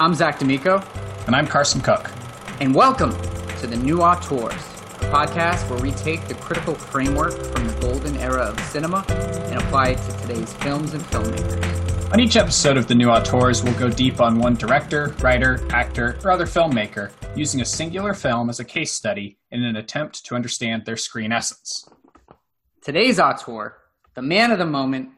I'm 0.00 0.14
Zach 0.14 0.38
D'Amico. 0.38 0.80
And 1.26 1.34
I'm 1.34 1.48
Carson 1.48 1.80
Cook. 1.80 2.08
And 2.60 2.72
welcome 2.72 3.10
to 3.58 3.66
the 3.66 3.74
New 3.74 4.00
Auteurs, 4.00 4.52
a 4.52 5.10
podcast 5.10 5.68
where 5.68 5.82
we 5.82 5.90
take 5.90 6.28
the 6.28 6.34
critical 6.34 6.76
framework 6.76 7.32
from 7.32 7.66
the 7.66 7.76
golden 7.80 8.16
era 8.18 8.42
of 8.42 8.60
cinema 8.60 9.04
and 9.08 9.60
apply 9.60 9.88
it 9.88 9.96
to 9.96 10.16
today's 10.18 10.52
films 10.54 10.94
and 10.94 11.02
filmmakers. 11.02 12.12
On 12.12 12.20
each 12.20 12.36
episode 12.36 12.76
of 12.76 12.86
the 12.86 12.94
New 12.94 13.10
Auteurs, 13.10 13.64
we'll 13.64 13.76
go 13.76 13.90
deep 13.90 14.20
on 14.20 14.38
one 14.38 14.54
director, 14.54 15.16
writer, 15.18 15.66
actor, 15.72 16.16
or 16.22 16.30
other 16.30 16.46
filmmaker, 16.46 17.10
using 17.34 17.60
a 17.60 17.64
singular 17.64 18.14
film 18.14 18.48
as 18.50 18.60
a 18.60 18.64
case 18.64 18.92
study 18.92 19.36
in 19.50 19.64
an 19.64 19.74
attempt 19.74 20.24
to 20.26 20.36
understand 20.36 20.86
their 20.86 20.96
screen 20.96 21.32
essence. 21.32 21.88
Today's 22.82 23.18
auteur, 23.18 23.76
the 24.14 24.22
man 24.22 24.52
of 24.52 24.60
the 24.60 24.64
moment, 24.64 25.08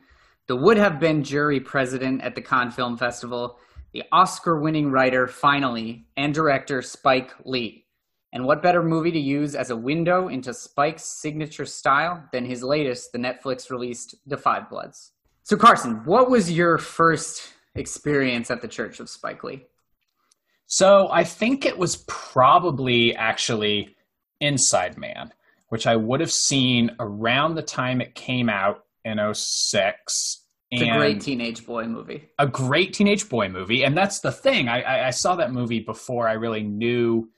the 0.47 0.57
would 0.57 0.79
have 0.79 0.99
been 0.99 1.23
jury 1.23 1.61
president 1.61 2.23
at 2.23 2.35
the 2.35 2.41
Cannes 2.41 2.71
Film 2.71 2.97
Festival, 2.97 3.59
the 3.93 4.05
Oscar 4.13 4.61
winning 4.61 4.91
writer, 4.91 5.27
finally, 5.27 6.07
and 6.17 6.33
director 6.33 6.83
Spike 6.83 7.33
Lee. 7.45 7.87
And 8.33 8.45
what 8.45 8.63
better 8.63 8.83
movie 8.83 9.11
to 9.11 9.19
use 9.19 9.57
as 9.57 9.71
a 9.71 9.77
window 9.77 10.29
into 10.29 10.55
Spike's 10.55 11.21
signature 11.21 11.67
style 11.67 12.23
than 12.33 12.45
his 12.45 12.63
latest, 12.63 13.11
the 13.13 13.19
Netflix 13.19 13.71
released 13.71 14.15
Da 14.29 14.37
5 14.37 14.71
Bloods? 14.71 15.13
So, 15.43 15.57
Carson, 15.57 16.05
what 16.05 16.31
was 16.31 16.51
your 16.51 16.79
first 16.79 17.53
experience 17.75 18.51
at 18.51 18.63
the 18.63 18.69
Church 18.69 19.01
of 19.01 19.11
Spike 19.11 19.43
Lee? 19.43 19.65
So, 20.67 21.09
I 21.11 21.25
think 21.25 21.67
it 21.67 21.77
was 21.77 22.05
probably 22.07 23.17
actually 23.17 23.97
Inside 24.41 24.97
Man, 24.97 25.33
which 25.69 25.89
I 25.89 25.97
would 25.97 26.21
have 26.21 26.31
seen 26.31 26.93
around 27.01 27.57
the 27.57 27.63
time 27.63 28.01
it 28.01 28.15
came 28.15 28.49
out 28.49 28.85
in 29.05 29.19
06 29.35 30.40
it's 30.71 30.83
a 30.83 30.97
great 30.97 31.21
teenage 31.21 31.67
boy 31.67 31.87
movie. 31.87 32.29
A 32.39 32.47
great 32.47 32.93
teenage 32.93 33.29
boy 33.29 33.49
movie, 33.49 33.83
and 33.83 33.97
that's 33.97 34.21
the 34.21 34.31
thing. 34.31 34.69
I, 34.69 34.83
I, 34.83 35.07
I 35.09 35.11
saw 35.11 35.35
that 35.37 35.53
movie 35.53 35.81
before 35.81 36.29
I 36.29 36.35
really 36.35 36.63
knew 36.63 37.29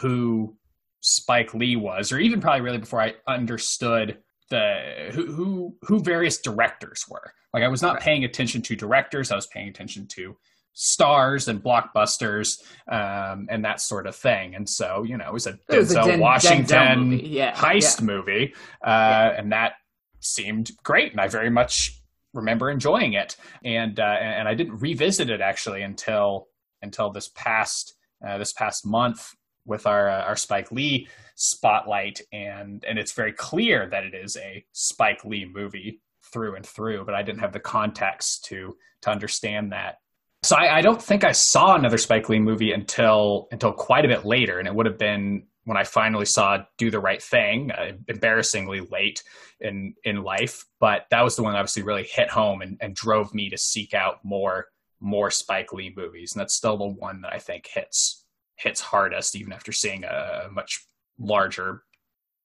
who 0.00 0.56
Spike 1.00 1.54
Lee 1.54 1.76
was, 1.76 2.12
or 2.12 2.18
even 2.18 2.40
probably 2.40 2.62
really 2.62 2.78
before 2.78 3.00
I 3.00 3.14
understood 3.28 4.18
the 4.50 5.10
who 5.12 5.32
who, 5.32 5.76
who 5.82 6.00
various 6.00 6.38
directors 6.38 7.04
were. 7.08 7.32
Like 7.54 7.62
I 7.62 7.68
was 7.68 7.82
not 7.82 7.94
right. 7.94 8.02
paying 8.02 8.24
attention 8.24 8.62
to 8.62 8.74
directors; 8.74 9.30
I 9.30 9.36
was 9.36 9.46
paying 9.46 9.68
attention 9.68 10.08
to 10.08 10.36
stars 10.74 11.48
and 11.48 11.62
blockbusters 11.62 12.62
um, 12.88 13.46
and 13.50 13.64
that 13.64 13.80
sort 13.80 14.06
of 14.06 14.16
thing. 14.16 14.54
And 14.54 14.68
so, 14.68 15.02
you 15.02 15.18
know, 15.18 15.28
it 15.28 15.32
was 15.32 15.46
a 15.46 15.50
it 15.50 15.60
Denzel 15.68 15.78
was 15.78 15.92
a 15.92 16.02
Den- 16.02 16.20
Washington 16.20 16.64
Denzel 16.66 17.06
movie. 17.06 17.28
Yeah. 17.28 17.54
heist 17.54 18.00
yeah. 18.00 18.06
movie, 18.06 18.54
uh, 18.84 18.88
yeah. 18.88 19.28
and 19.38 19.52
that 19.52 19.74
seemed 20.20 20.72
great, 20.82 21.12
and 21.12 21.20
I 21.20 21.28
very 21.28 21.50
much 21.50 22.01
remember 22.32 22.70
enjoying 22.70 23.14
it. 23.14 23.36
And 23.64 23.98
uh, 23.98 24.02
and 24.20 24.48
I 24.48 24.54
didn't 24.54 24.78
revisit 24.78 25.30
it 25.30 25.40
actually 25.40 25.82
until 25.82 26.48
until 26.82 27.10
this 27.10 27.28
past 27.34 27.94
uh, 28.26 28.38
this 28.38 28.52
past 28.52 28.86
month 28.86 29.34
with 29.64 29.86
our 29.86 30.08
uh, 30.08 30.22
our 30.22 30.36
Spike 30.36 30.72
Lee 30.72 31.08
spotlight, 31.34 32.20
and 32.32 32.84
and 32.86 32.98
it's 32.98 33.12
very 33.12 33.32
clear 33.32 33.88
that 33.90 34.04
it 34.04 34.14
is 34.14 34.36
a 34.36 34.64
Spike 34.72 35.24
Lee 35.24 35.48
movie 35.52 36.00
through 36.32 36.56
and 36.56 36.66
through. 36.66 37.04
But 37.04 37.14
I 37.14 37.22
didn't 37.22 37.40
have 37.40 37.52
the 37.52 37.60
context 37.60 38.44
to 38.46 38.76
to 39.02 39.10
understand 39.10 39.72
that. 39.72 39.96
So 40.44 40.56
I, 40.56 40.78
I 40.78 40.80
don't 40.80 41.00
think 41.00 41.22
I 41.22 41.32
saw 41.32 41.76
another 41.76 41.98
Spike 41.98 42.28
Lee 42.28 42.40
movie 42.40 42.72
until 42.72 43.48
until 43.52 43.72
quite 43.72 44.04
a 44.04 44.08
bit 44.08 44.24
later, 44.24 44.58
and 44.58 44.66
it 44.66 44.74
would 44.74 44.86
have 44.86 44.98
been 44.98 45.44
when 45.64 45.76
I 45.76 45.84
finally 45.84 46.24
saw 46.24 46.64
Do 46.76 46.90
the 46.90 46.98
Right 46.98 47.22
Thing, 47.22 47.70
uh, 47.70 47.92
embarrassingly 48.08 48.80
late 48.80 49.22
in 49.60 49.94
in 50.04 50.22
life, 50.22 50.64
but 50.80 51.06
that 51.10 51.22
was 51.22 51.36
the 51.36 51.42
one 51.42 51.52
that 51.52 51.58
obviously 51.58 51.82
really 51.82 52.04
hit 52.04 52.30
home 52.30 52.62
and, 52.62 52.76
and 52.80 52.94
drove 52.94 53.32
me 53.34 53.48
to 53.50 53.58
seek 53.58 53.94
out 53.94 54.24
more 54.24 54.66
more 55.00 55.30
Spike 55.30 55.72
Lee 55.72 55.92
movies, 55.96 56.32
and 56.32 56.40
that's 56.40 56.54
still 56.54 56.76
the 56.76 56.86
one 56.86 57.20
that 57.22 57.32
I 57.32 57.38
think 57.38 57.68
hits 57.72 58.24
hits 58.56 58.80
hardest, 58.80 59.36
even 59.36 59.52
after 59.52 59.72
seeing 59.72 60.04
a 60.04 60.48
much 60.50 60.86
larger 61.18 61.82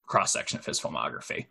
cross 0.06 0.32
section 0.32 0.58
of 0.58 0.66
his 0.66 0.80
filmography. 0.80 1.46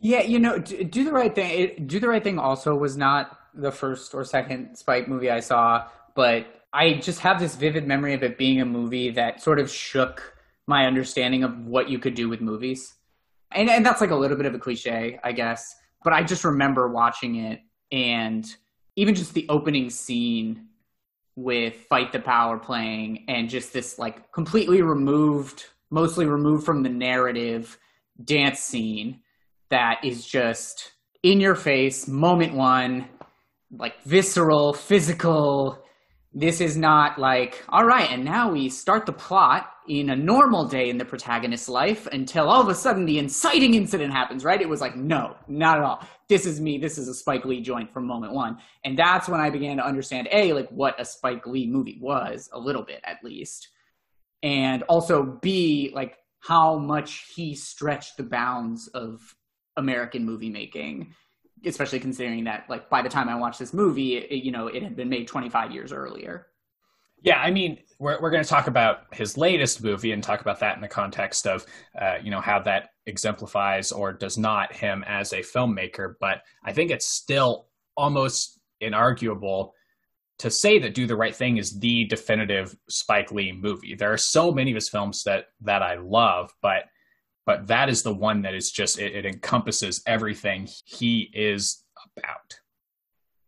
Yeah, 0.00 0.22
you 0.22 0.38
know, 0.38 0.58
do 0.58 1.04
the 1.04 1.12
right 1.12 1.34
thing. 1.34 1.58
It, 1.58 1.86
do 1.86 2.00
the 2.00 2.08
right 2.08 2.22
thing 2.22 2.38
also 2.38 2.74
was 2.74 2.96
not 2.96 3.38
the 3.54 3.70
first 3.70 4.14
or 4.14 4.24
second 4.24 4.76
Spike 4.76 5.08
movie 5.08 5.30
I 5.30 5.40
saw, 5.40 5.86
but 6.14 6.46
I 6.72 6.94
just 6.94 7.20
have 7.20 7.38
this 7.38 7.54
vivid 7.54 7.86
memory 7.86 8.14
of 8.14 8.22
it 8.22 8.36
being 8.36 8.60
a 8.60 8.66
movie 8.66 9.10
that 9.10 9.40
sort 9.40 9.60
of 9.60 9.70
shook 9.70 10.33
my 10.66 10.86
understanding 10.86 11.44
of 11.44 11.66
what 11.66 11.88
you 11.88 11.98
could 11.98 12.14
do 12.14 12.28
with 12.28 12.40
movies. 12.40 12.94
And 13.52 13.70
and 13.70 13.84
that's 13.84 14.00
like 14.00 14.10
a 14.10 14.16
little 14.16 14.36
bit 14.36 14.46
of 14.46 14.54
a 14.54 14.58
cliche, 14.58 15.18
I 15.22 15.32
guess. 15.32 15.74
But 16.02 16.12
I 16.12 16.22
just 16.22 16.44
remember 16.44 16.88
watching 16.88 17.36
it 17.36 17.60
and 17.92 18.44
even 18.96 19.14
just 19.14 19.34
the 19.34 19.46
opening 19.48 19.90
scene 19.90 20.68
with 21.36 21.74
Fight 21.88 22.12
the 22.12 22.20
Power 22.20 22.58
playing 22.58 23.24
and 23.28 23.48
just 23.48 23.72
this 23.72 23.98
like 23.98 24.32
completely 24.32 24.82
removed, 24.82 25.64
mostly 25.90 26.26
removed 26.26 26.64
from 26.64 26.82
the 26.82 26.88
narrative 26.88 27.78
dance 28.22 28.60
scene 28.60 29.20
that 29.70 30.04
is 30.04 30.24
just 30.24 30.92
in 31.22 31.40
your 31.40 31.56
face, 31.56 32.06
moment 32.06 32.54
one, 32.54 33.08
like 33.76 34.00
visceral, 34.04 34.72
physical. 34.72 35.83
This 36.36 36.60
is 36.60 36.76
not 36.76 37.16
like, 37.16 37.64
all 37.68 37.84
right, 37.84 38.10
and 38.10 38.24
now 38.24 38.50
we 38.50 38.68
start 38.68 39.06
the 39.06 39.12
plot 39.12 39.70
in 39.86 40.10
a 40.10 40.16
normal 40.16 40.66
day 40.66 40.90
in 40.90 40.98
the 40.98 41.04
protagonist's 41.04 41.68
life 41.68 42.08
until 42.08 42.48
all 42.48 42.60
of 42.60 42.68
a 42.68 42.74
sudden 42.74 43.04
the 43.06 43.18
inciting 43.18 43.74
incident 43.74 44.12
happens, 44.12 44.44
right? 44.44 44.60
It 44.60 44.68
was 44.68 44.80
like, 44.80 44.96
no, 44.96 45.36
not 45.46 45.78
at 45.78 45.84
all. 45.84 46.08
This 46.28 46.44
is 46.44 46.60
me. 46.60 46.78
This 46.78 46.98
is 46.98 47.06
a 47.06 47.14
Spike 47.14 47.44
Lee 47.44 47.60
joint 47.60 47.92
from 47.92 48.06
moment 48.06 48.32
one. 48.32 48.58
And 48.84 48.98
that's 48.98 49.28
when 49.28 49.40
I 49.40 49.50
began 49.50 49.76
to 49.76 49.86
understand, 49.86 50.28
A, 50.32 50.52
like 50.54 50.68
what 50.70 51.00
a 51.00 51.04
Spike 51.04 51.46
Lee 51.46 51.68
movie 51.68 51.98
was, 52.00 52.50
a 52.52 52.58
little 52.58 52.82
bit 52.82 53.00
at 53.04 53.22
least. 53.22 53.68
And 54.42 54.82
also, 54.84 55.38
B, 55.40 55.92
like 55.94 56.16
how 56.40 56.78
much 56.78 57.32
he 57.34 57.54
stretched 57.54 58.16
the 58.16 58.24
bounds 58.24 58.88
of 58.88 59.36
American 59.76 60.24
movie 60.24 60.50
making, 60.50 61.14
especially 61.66 62.00
considering 62.00 62.44
that, 62.44 62.64
like, 62.68 62.88
by 62.90 63.02
the 63.02 63.08
time 63.08 63.28
I 63.28 63.34
watched 63.34 63.58
this 63.58 63.72
movie, 63.72 64.16
it, 64.16 64.44
you 64.44 64.52
know, 64.52 64.68
it 64.68 64.82
had 64.82 64.96
been 64.96 65.08
made 65.08 65.26
25 65.26 65.72
years 65.72 65.92
earlier. 65.92 66.46
Yeah, 67.22 67.38
I 67.38 67.50
mean, 67.50 67.78
we're 67.98 68.20
we're 68.20 68.30
going 68.30 68.42
to 68.42 68.48
talk 68.48 68.66
about 68.66 69.14
his 69.14 69.38
latest 69.38 69.82
movie 69.82 70.12
and 70.12 70.22
talk 70.22 70.42
about 70.42 70.60
that 70.60 70.76
in 70.76 70.82
the 70.82 70.88
context 70.88 71.46
of, 71.46 71.64
uh, 71.98 72.16
you 72.22 72.30
know, 72.30 72.40
how 72.40 72.60
that 72.60 72.90
exemplifies 73.06 73.92
or 73.92 74.12
does 74.12 74.36
not 74.36 74.74
him 74.74 75.02
as 75.06 75.32
a 75.32 75.38
filmmaker. 75.38 76.14
But 76.20 76.42
I 76.62 76.72
think 76.74 76.90
it's 76.90 77.06
still 77.06 77.68
almost 77.96 78.60
inarguable 78.82 79.70
to 80.38 80.50
say 80.50 80.78
that 80.80 80.94
Do 80.94 81.06
the 81.06 81.16
Right 81.16 81.34
Thing 81.34 81.56
is 81.56 81.78
the 81.78 82.04
definitive 82.04 82.76
Spike 82.88 83.32
Lee 83.32 83.52
movie. 83.52 83.94
There 83.94 84.12
are 84.12 84.18
so 84.18 84.52
many 84.52 84.72
of 84.72 84.74
his 84.74 84.88
films 84.88 85.24
that 85.24 85.46
that 85.62 85.82
I 85.82 85.94
love, 85.94 86.52
but 86.60 86.84
but 87.46 87.66
that 87.66 87.88
is 87.88 88.02
the 88.02 88.14
one 88.14 88.42
that 88.42 88.54
is 88.54 88.70
just 88.70 88.98
it, 88.98 89.14
it 89.14 89.26
encompasses 89.26 90.02
everything 90.06 90.68
he 90.84 91.30
is 91.32 91.84
about. 92.16 92.60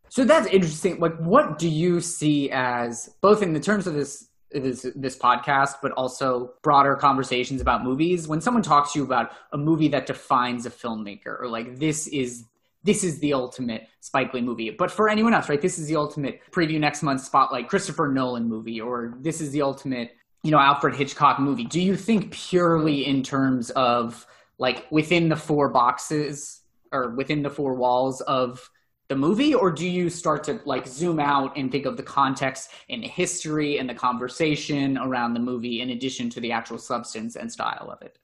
So 0.09 0.25
that's 0.25 0.47
interesting. 0.47 0.99
Like, 0.99 1.17
what 1.19 1.59
do 1.59 1.69
you 1.69 2.01
see 2.01 2.51
as 2.51 3.15
both 3.21 3.43
in 3.43 3.53
the 3.53 3.61
terms 3.61 3.87
of 3.87 3.95
this 3.95 4.29
this 4.51 4.87
this 4.95 5.19
podcast, 5.19 5.77
but 5.83 5.93
also 5.93 6.55
broader 6.63 6.97
conversations 6.97 7.61
about 7.61 7.85
movies? 7.85 8.27
When 8.27 8.41
someone 8.41 8.63
talks 8.63 8.93
to 8.93 9.01
you 9.01 9.05
about 9.05 9.33
a 9.53 9.59
movie 9.59 9.89
that 9.89 10.07
defines 10.07 10.65
a 10.65 10.71
filmmaker, 10.71 11.41
or 11.41 11.49
like 11.49 11.79
this 11.79 12.07
is 12.07 12.45
this 12.87 13.03
is 13.03 13.19
the 13.19 13.35
ultimate 13.35 13.89
Spike 14.01 14.33
Lee 14.33 14.41
movie. 14.41 14.71
But 14.71 14.91
for 14.91 15.09
anyone 15.09 15.35
else, 15.35 15.49
right, 15.49 15.61
this 15.61 15.79
is 15.79 15.89
the 15.89 15.97
ultimate 15.97 16.41
preview 16.53 16.79
next 16.79 17.03
month 17.03 17.21
spotlight 17.21 17.69
Christopher 17.69 18.09
Nolan 18.09 18.49
movie, 18.49 18.81
or 18.81 19.19
this 19.21 19.41
is 19.41 19.51
the 19.51 19.61
ultimate, 19.61 20.13
you 20.47 20.53
know, 20.53 20.61
Alfred 20.61 20.95
Hitchcock 20.95 21.41
movie. 21.41 21.65
Do 21.65 21.81
you 21.81 21.97
think 21.97 22.31
purely 22.31 23.05
in 23.05 23.25
terms 23.25 23.71
of 23.71 24.25
like 24.59 24.87
within 24.93 25.29
the 25.29 25.35
four 25.35 25.69
boxes 25.69 26.61
or 26.93 27.11
within 27.17 27.43
the 27.43 27.51
four 27.51 27.75
walls 27.75 28.21
of 28.21 28.71
the 29.09 29.17
movie 29.17 29.53
or 29.55 29.73
do 29.73 29.89
you 29.89 30.09
start 30.09 30.45
to 30.45 30.61
like 30.65 30.87
zoom 30.87 31.19
out 31.19 31.57
and 31.57 31.73
think 31.73 31.85
of 31.85 31.97
the 31.97 32.03
context 32.03 32.71
and 32.89 33.03
the 33.03 33.09
history 33.09 33.79
and 33.79 33.91
the 33.91 33.95
conversation 33.95 34.97
around 34.99 35.35
the 35.35 35.41
movie 35.41 35.81
in 35.81 35.91
addition 35.91 36.31
to 36.31 36.41
the 36.41 36.53
actual 36.53 36.79
substance 36.79 37.37
and 37.37 37.53
style 37.53 37.89
of 37.89 38.03
it 38.03 38.19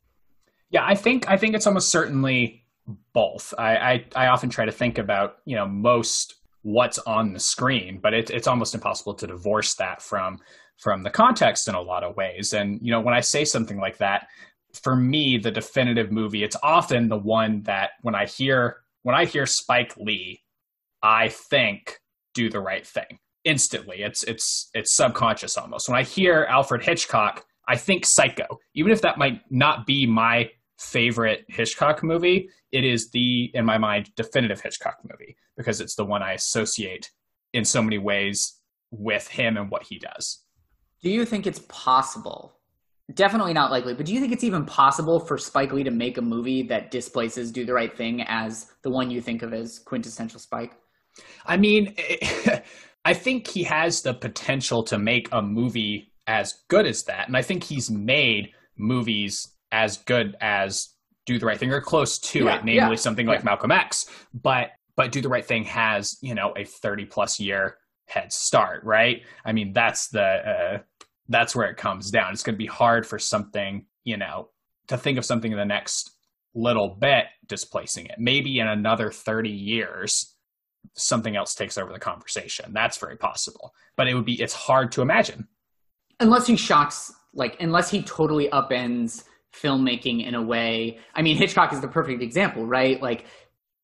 yeah 0.70 0.84
i 0.84 0.92
think 0.92 1.28
i 1.28 1.36
think 1.36 1.54
it's 1.54 1.68
almost 1.68 1.90
certainly 1.90 2.64
both 3.12 3.54
i 3.58 3.76
i, 3.76 4.04
I 4.16 4.26
often 4.26 4.50
try 4.50 4.64
to 4.64 4.72
think 4.72 4.98
about 4.98 5.36
you 5.44 5.54
know 5.54 5.68
most 5.68 6.34
what's 6.62 6.98
on 6.98 7.32
the 7.32 7.40
screen 7.40 8.00
but 8.02 8.12
it, 8.12 8.30
it's 8.30 8.48
almost 8.48 8.74
impossible 8.74 9.14
to 9.14 9.26
divorce 9.28 9.74
that 9.74 10.02
from 10.02 10.40
from 10.82 11.02
the 11.02 11.10
context 11.10 11.68
in 11.68 11.74
a 11.74 11.80
lot 11.80 12.04
of 12.04 12.16
ways 12.16 12.52
and 12.52 12.80
you 12.82 12.90
know 12.90 13.00
when 13.00 13.14
i 13.14 13.20
say 13.20 13.44
something 13.44 13.78
like 13.78 13.98
that 13.98 14.26
for 14.72 14.96
me 14.96 15.38
the 15.38 15.50
definitive 15.50 16.10
movie 16.10 16.42
it's 16.42 16.56
often 16.62 17.08
the 17.08 17.18
one 17.18 17.62
that 17.62 17.90
when 18.02 18.14
i 18.14 18.26
hear 18.26 18.78
when 19.02 19.14
i 19.14 19.24
hear 19.24 19.46
spike 19.46 19.94
lee 19.96 20.42
I 21.02 21.28
think 21.28 22.00
do 22.34 22.48
the 22.48 22.60
right 22.60 22.86
thing 22.86 23.18
instantly. 23.44 24.02
It's 24.02 24.22
it's 24.22 24.70
it's 24.74 24.96
subconscious 24.96 25.58
almost. 25.58 25.88
When 25.88 25.98
I 25.98 26.04
hear 26.04 26.46
Alfred 26.48 26.82
Hitchcock, 26.82 27.44
I 27.68 27.76
think 27.76 28.06
Psycho. 28.06 28.58
Even 28.74 28.92
if 28.92 29.02
that 29.02 29.18
might 29.18 29.40
not 29.50 29.86
be 29.86 30.06
my 30.06 30.50
favorite 30.78 31.44
Hitchcock 31.48 32.02
movie, 32.02 32.48
it 32.70 32.84
is 32.84 33.10
the 33.10 33.50
in 33.54 33.64
my 33.64 33.78
mind 33.78 34.14
definitive 34.14 34.60
Hitchcock 34.60 34.98
movie 35.10 35.36
because 35.56 35.80
it's 35.80 35.96
the 35.96 36.04
one 36.04 36.22
I 36.22 36.32
associate 36.32 37.10
in 37.52 37.64
so 37.64 37.82
many 37.82 37.98
ways 37.98 38.60
with 38.90 39.26
him 39.28 39.56
and 39.56 39.70
what 39.70 39.82
he 39.82 39.98
does. 39.98 40.44
Do 41.02 41.10
you 41.10 41.24
think 41.24 41.46
it's 41.46 41.60
possible? 41.68 42.52
Definitely 43.14 43.52
not 43.52 43.70
likely, 43.70 43.94
but 43.94 44.06
do 44.06 44.14
you 44.14 44.20
think 44.20 44.32
it's 44.32 44.44
even 44.44 44.64
possible 44.64 45.18
for 45.18 45.36
Spike 45.36 45.72
Lee 45.72 45.82
to 45.82 45.90
make 45.90 46.16
a 46.18 46.22
movie 46.22 46.62
that 46.64 46.90
displaces 46.90 47.50
Do 47.50 47.66
the 47.66 47.74
Right 47.74 47.94
Thing 47.94 48.22
as 48.22 48.72
the 48.82 48.90
one 48.90 49.10
you 49.10 49.20
think 49.20 49.42
of 49.42 49.52
as 49.52 49.78
quintessential 49.80 50.38
Spike? 50.38 50.74
I 51.44 51.56
mean, 51.56 51.94
I 53.04 53.14
think 53.14 53.48
he 53.48 53.64
has 53.64 54.02
the 54.02 54.14
potential 54.14 54.84
to 54.84 54.98
make 54.98 55.28
a 55.32 55.42
movie 55.42 56.12
as 56.26 56.60
good 56.68 56.86
as 56.86 57.02
that. 57.04 57.26
And 57.26 57.36
I 57.36 57.42
think 57.42 57.64
he's 57.64 57.90
made 57.90 58.52
movies 58.76 59.48
as 59.72 59.98
good 59.98 60.36
as 60.40 60.90
Do 61.26 61.38
the 61.38 61.46
Right 61.46 61.58
Thing 61.58 61.72
or 61.72 61.80
close 61.80 62.18
to 62.20 62.44
Yeah, 62.44 62.58
it, 62.58 62.64
namely 62.64 62.90
yeah, 62.90 62.94
something 62.94 63.26
yeah. 63.26 63.32
like 63.32 63.44
Malcolm 63.44 63.72
X. 63.72 64.06
But 64.32 64.70
but 64.96 65.10
Do 65.10 65.20
the 65.20 65.28
Right 65.28 65.44
Thing 65.44 65.64
has, 65.64 66.18
you 66.22 66.34
know, 66.34 66.52
a 66.56 66.64
30 66.64 67.06
plus 67.06 67.40
year 67.40 67.78
head 68.06 68.32
start, 68.32 68.84
right? 68.84 69.22
I 69.44 69.52
mean, 69.52 69.72
that's 69.72 70.08
the 70.08 70.22
uh, 70.22 70.78
that's 71.28 71.54
where 71.54 71.68
it 71.68 71.76
comes 71.76 72.10
down. 72.10 72.32
It's 72.32 72.42
going 72.42 72.54
to 72.54 72.58
be 72.58 72.66
hard 72.66 73.06
for 73.06 73.18
something, 73.18 73.86
you 74.04 74.16
know, 74.16 74.48
to 74.88 74.98
think 74.98 75.18
of 75.18 75.24
something 75.24 75.52
in 75.52 75.58
the 75.58 75.64
next 75.64 76.10
little 76.54 76.96
bit 77.00 77.26
displacing 77.46 78.06
it. 78.06 78.16
Maybe 78.18 78.58
in 78.58 78.68
another 78.68 79.10
30 79.10 79.48
years 79.48 80.34
something 80.94 81.36
else 81.36 81.54
takes 81.54 81.78
over 81.78 81.92
the 81.92 81.98
conversation. 81.98 82.72
That's 82.72 82.98
very 82.98 83.16
possible. 83.16 83.72
But 83.96 84.08
it 84.08 84.14
would 84.14 84.24
be 84.24 84.40
it's 84.42 84.52
hard 84.54 84.92
to 84.92 85.02
imagine. 85.02 85.46
unless 86.20 86.46
he 86.46 86.56
shocks 86.56 87.12
like 87.34 87.60
unless 87.60 87.90
he 87.90 88.02
totally 88.02 88.48
upends 88.48 89.24
filmmaking 89.54 90.26
in 90.26 90.34
a 90.34 90.42
way 90.42 90.98
i 91.14 91.22
mean 91.22 91.36
hitchcock 91.36 91.72
is 91.72 91.80
the 91.80 91.88
perfect 91.88 92.22
example 92.22 92.64
right 92.64 93.02
like 93.02 93.26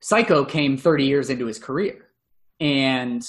psycho 0.01 0.45
came 0.45 0.77
30 0.77 1.05
years 1.05 1.31
into 1.31 1.47
his 1.47 1.59
career 1.59 2.07
and 2.61 3.27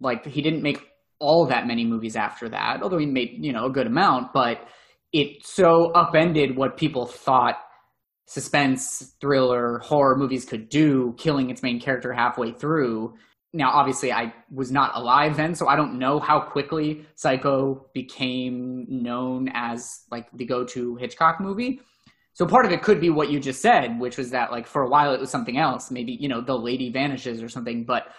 like 0.00 0.24
he 0.26 0.42
didn't 0.42 0.62
make 0.62 0.89
all 1.20 1.46
that 1.46 1.66
many 1.66 1.84
movies 1.84 2.16
after 2.16 2.48
that 2.48 2.82
although 2.82 2.98
he 2.98 3.06
made 3.06 3.44
you 3.44 3.52
know 3.52 3.66
a 3.66 3.70
good 3.70 3.86
amount 3.86 4.32
but 4.32 4.66
it 5.12 5.44
so 5.44 5.90
upended 5.92 6.56
what 6.56 6.76
people 6.76 7.06
thought 7.06 7.56
suspense 8.30 9.14
thriller 9.20 9.80
horror 9.80 10.16
movies 10.16 10.44
could 10.44 10.68
do 10.68 11.12
killing 11.18 11.50
its 11.50 11.64
main 11.64 11.80
character 11.80 12.12
halfway 12.12 12.52
through. 12.52 13.12
Now 13.52 13.70
obviously 13.72 14.12
i 14.12 14.32
was 14.52 14.70
not 14.70 14.92
alive 14.94 15.36
then 15.36 15.56
so 15.56 15.66
i 15.66 15.74
don't 15.74 15.98
know 15.98 16.20
how 16.20 16.38
quickly 16.38 17.04
psycho 17.16 17.88
became 17.92 18.86
known 18.88 19.50
as 19.52 20.02
like 20.12 20.28
the 20.32 20.44
go-to 20.44 20.94
hitchcock 20.94 21.40
movie. 21.40 21.80
So 22.32 22.46
part 22.46 22.64
of 22.64 22.70
it 22.70 22.82
could 22.82 23.00
be 23.00 23.10
what 23.10 23.30
you 23.30 23.40
just 23.40 23.60
said 23.60 23.98
which 23.98 24.16
was 24.16 24.30
that 24.30 24.52
like 24.52 24.68
for 24.68 24.82
a 24.82 24.88
while 24.88 25.12
it 25.12 25.20
was 25.20 25.30
something 25.30 25.58
else. 25.58 25.90
Maybe 25.90 26.12
you 26.12 26.28
know 26.28 26.40
the 26.40 26.56
lady 26.56 26.92
vanishes 26.92 27.42
or 27.42 27.48
something 27.48 27.82
but 27.84 28.12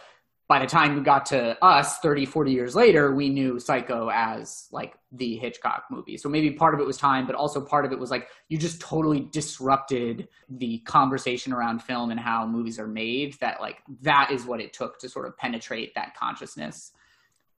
by 0.52 0.60
the 0.60 0.66
time 0.66 0.98
we 0.98 1.02
got 1.02 1.26
to 1.26 1.58
us 1.64 2.00
30 2.00 2.26
40 2.26 2.52
years 2.52 2.76
later 2.76 3.16
we 3.16 3.30
knew 3.30 3.58
psycho 3.58 4.10
as 4.14 4.68
like 4.74 4.96
the 5.14 5.38
hitchcock 5.38 5.86
movie 5.90 6.18
so 6.18 6.28
maybe 6.28 6.52
part 6.52 6.74
of 6.74 6.82
it 6.82 6.86
was 6.86 6.98
time 6.98 7.26
but 7.26 7.36
also 7.36 7.62
part 7.62 7.86
of 7.86 7.94
it 7.94 7.98
was 7.98 8.12
like 8.12 8.28
you 8.50 8.58
just 8.58 8.82
totally 8.82 9.22
disrupted 9.32 10.28
the 10.50 10.80
conversation 10.80 11.54
around 11.54 11.82
film 11.82 12.12
and 12.12 12.20
how 12.20 12.46
movies 12.46 12.78
are 12.80 12.88
made 12.88 13.34
that 13.40 13.62
like 13.62 13.78
that 14.02 14.30
is 14.30 14.44
what 14.44 14.60
it 14.60 14.74
took 14.74 15.00
to 15.00 15.08
sort 15.08 15.26
of 15.26 15.38
penetrate 15.38 15.96
that 15.96 16.14
consciousness 16.18 16.92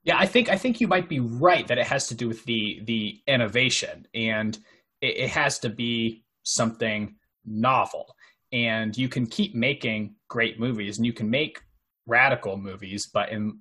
Yeah, 0.04 0.16
I 0.16 0.26
think 0.26 0.48
I 0.48 0.56
think 0.56 0.80
you 0.80 0.86
might 0.86 1.08
be 1.08 1.18
right 1.18 1.66
that 1.66 1.78
it 1.78 1.86
has 1.86 2.06
to 2.08 2.14
do 2.14 2.28
with 2.28 2.44
the 2.44 2.80
the 2.84 3.20
innovation 3.26 4.06
and 4.14 4.56
it, 5.00 5.16
it 5.16 5.30
has 5.30 5.58
to 5.60 5.68
be 5.68 6.22
something 6.44 7.16
novel. 7.44 8.14
And 8.52 8.96
you 8.96 9.08
can 9.08 9.26
keep 9.26 9.52
making 9.54 10.14
great 10.28 10.60
movies 10.60 10.98
and 10.98 11.06
you 11.06 11.12
can 11.12 11.28
make 11.28 11.58
radical 12.06 12.56
movies, 12.56 13.06
but 13.12 13.30
in 13.30 13.60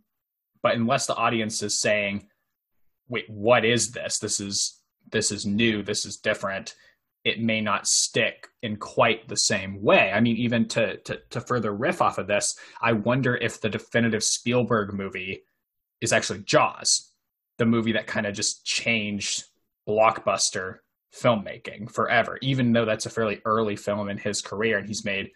but 0.62 0.76
unless 0.76 1.08
the 1.08 1.16
audience 1.16 1.62
is 1.62 1.80
saying, 1.80 2.28
"Wait, 3.08 3.30
what 3.30 3.66
is 3.66 3.92
this? 3.92 4.20
This 4.20 4.40
is 4.40 4.82
this 5.12 5.32
is 5.32 5.46
new. 5.46 5.84
This 5.84 6.06
is 6.06 6.18
different." 6.18 6.76
It 7.24 7.40
may 7.40 7.62
not 7.62 7.88
stick 7.88 8.50
in 8.62 8.76
quite 8.76 9.30
the 9.30 9.38
same 9.38 9.82
way. 9.82 10.12
I 10.12 10.20
mean, 10.20 10.36
even 10.38 10.68
to 10.70 10.98
to, 10.98 11.20
to 11.30 11.42
further 11.42 11.74
riff 11.74 12.02
off 12.02 12.18
of 12.18 12.28
this, 12.28 12.56
I 12.82 12.94
wonder 12.94 13.36
if 13.36 13.62
the 13.62 13.70
definitive 13.70 14.24
Spielberg 14.24 14.94
movie 14.94 15.44
is 16.02 16.12
actually 16.12 16.40
Jaws, 16.40 17.14
the 17.58 17.66
movie 17.66 17.94
that 17.94 18.08
kind 18.08 18.26
of 18.26 18.36
just 18.36 18.66
changed 18.66 19.46
blockbuster 19.88 20.80
filmmaking 21.14 21.92
forever, 21.92 22.38
even 22.42 22.74
though 22.74 22.86
that's 22.86 23.06
a 23.06 23.10
fairly 23.10 23.42
early 23.46 23.76
film 23.76 24.10
in 24.10 24.18
his 24.18 24.42
career 24.42 24.78
and 24.78 24.88
he's 24.88 25.06
made, 25.06 25.32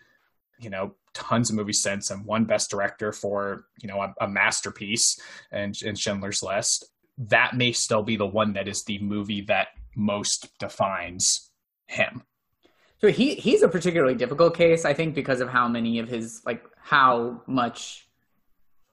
you 0.60 0.70
know, 0.70 0.96
tons 1.14 1.50
of 1.50 1.56
movies 1.56 1.82
since 1.82 2.12
and 2.12 2.26
won 2.26 2.46
best 2.46 2.70
director 2.70 3.12
for, 3.12 3.66
you 3.82 3.88
know, 3.88 4.02
a, 4.02 4.14
a 4.22 4.28
masterpiece 4.28 5.20
and 5.52 5.76
in 5.82 5.96
Schindler's 5.96 6.44
List. 6.44 6.86
That 7.18 7.56
may 7.56 7.72
still 7.72 8.04
be 8.04 8.16
the 8.16 8.28
one 8.28 8.54
that 8.54 8.68
is 8.68 8.84
the 8.84 9.00
movie 9.00 9.42
that 9.42 9.70
most 9.96 10.48
defines 10.60 11.50
him. 11.88 12.24
so 13.02 13.08
he 13.08 13.36
he's 13.36 13.64
a 13.64 13.68
particularly 13.68 14.16
difficult 14.16 14.56
case 14.56 14.86
i 14.86 14.94
think 14.94 15.16
because 15.16 15.40
of 15.40 15.50
how 15.50 15.68
many 15.68 16.00
of 16.00 16.08
his 16.08 16.42
like 16.46 16.64
how 16.78 17.42
much 17.48 18.08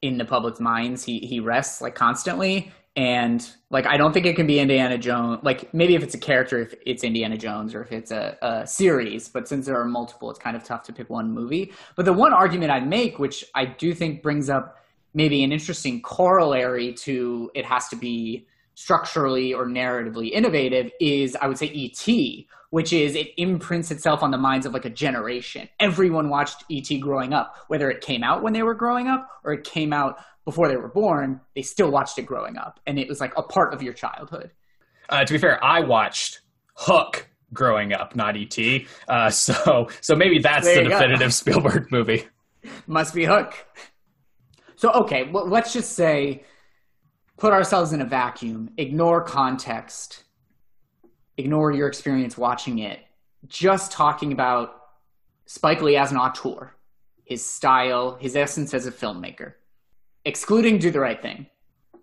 in 0.03 0.19
the 0.19 0.25
public's 0.25 0.61
minds 0.61 1.05
he 1.05 1.19
he 1.21 1.41
rests 1.41 1.81
like 1.81 1.95
constantly 1.95 2.73
and 2.97 3.51
like 3.71 3.87
i 3.87 3.97
don't 3.97 4.13
think 4.13 4.25
it 4.25 4.37
can 4.37 4.47
be 4.47 4.61
indiana 4.61 4.97
jones 4.97 5.41
like 5.43 5.73
maybe 5.75 5.97
if 5.97 6.03
it's 6.03 6.15
a 6.15 6.19
character 6.19 6.61
if 6.61 6.75
it's 6.87 7.03
indiana 7.03 7.37
jones 7.37 7.75
or 7.75 7.83
if 7.83 7.91
it's 7.91 8.13
a, 8.13 8.37
a 8.41 8.67
series 8.67 9.29
but 9.29 9.49
since 9.49 9.67
there 9.67 9.81
are 9.81 9.85
multiple 9.85 10.31
it's 10.31 10.39
kind 10.39 10.57
of 10.57 10.63
tough 10.63 10.85
to 10.85 10.93
pick 10.93 11.11
one 11.11 11.33
movie. 11.33 11.73
But 11.97 12.05
the 12.05 12.13
one 12.13 12.33
argument 12.33 12.71
i'd 12.71 12.89
make 12.89 13.19
which 13.19 13.45
i 13.55 13.65
do 13.65 13.95
think 13.95 14.23
brings 14.23 14.49
up 14.49 14.79
maybe 15.13 15.43
an 15.43 15.51
interesting 15.51 16.03
corollary 16.03 16.93
to 16.93 17.51
it 17.55 17.65
has 17.65 17.89
to 17.89 17.97
be 17.97 18.47
structurally 18.75 19.53
or 19.55 19.67
narratively 19.67 20.31
innovative 20.31 20.93
is 21.01 21.37
i 21.41 21.49
would 21.49 21.59
say 21.59 21.69
et 21.75 22.47
which 22.75 22.93
is 22.93 23.15
it 23.15 23.29
imprints 23.37 23.93
itself 23.93 24.21
on 24.21 24.33
the 24.33 24.37
minds 24.37 24.67
of 24.67 24.73
like 24.75 24.85
a 24.85 24.91
generation. 24.91 25.69
Everyone 25.79 26.29
watched 26.29 26.65
et 26.73 26.99
growing 26.99 27.33
up 27.33 27.55
whether 27.69 27.89
it 27.89 28.01
came 28.01 28.25
out 28.25 28.43
when 28.43 28.53
they 28.53 28.65
were 28.65 28.75
growing 28.75 29.07
up 29.07 29.31
or 29.45 29.53
it 29.53 29.63
came 29.63 29.93
out 29.93 30.19
before 30.45 30.69
they 30.69 30.77
were 30.77 30.89
born 30.89 31.41
they 31.55 31.63
still 31.63 31.91
watched 31.91 32.19
it 32.19 32.23
growing 32.27 32.57
up 32.57 32.81
and 32.87 32.99
it 32.99 33.09
was 33.09 33.21
like 33.21 33.33
a 33.37 33.43
part 33.43 33.73
of 33.75 33.83
your 33.83 33.93
childhood 33.95 34.51
Uh, 35.09 35.25
to 35.25 35.33
be 35.33 35.39
fair, 35.39 35.63
I 35.63 35.81
watched 35.81 36.41
Hook 36.77 37.29
growing 37.53 37.93
up, 37.93 38.17
not 38.17 38.37
ET. 38.37 38.59
Uh, 39.09 39.31
so 39.31 39.89
so 40.01 40.17
maybe 40.17 40.39
that's 40.41 40.67
the 40.67 40.83
you 40.83 40.89
go. 40.89 40.91
definitive 40.91 41.33
Spielberg 41.43 41.91
movie. 41.93 42.27
must 42.87 43.15
be 43.15 43.25
hook 43.27 43.55
so 44.77 44.91
okay 44.93 45.25
well, 45.31 45.47
let's 45.47 45.73
just 45.73 45.93
say 45.93 46.43
put 47.37 47.53
ourselves 47.53 47.93
in 47.93 48.01
a 48.01 48.05
vacuum 48.07 48.71
ignore 48.79 49.23
context 49.23 50.25
ignore 51.37 51.71
your 51.73 51.87
experience 51.89 52.37
watching 52.39 52.79
it 52.79 53.01
just 53.47 53.93
talking 53.93 54.33
about 54.33 54.81
spike 55.47 55.83
lee 55.83 55.97
as 55.97 56.11
an 56.11 56.17
auteur 56.17 56.75
his 57.25 57.45
style 57.45 58.17
his 58.21 58.35
essence 58.35 58.73
as 58.73 58.87
a 58.87 58.91
filmmaker 58.93 59.53
excluding 60.25 60.79
do 60.79 60.91
the 60.91 61.01
right 61.01 61.21
thing 61.21 61.47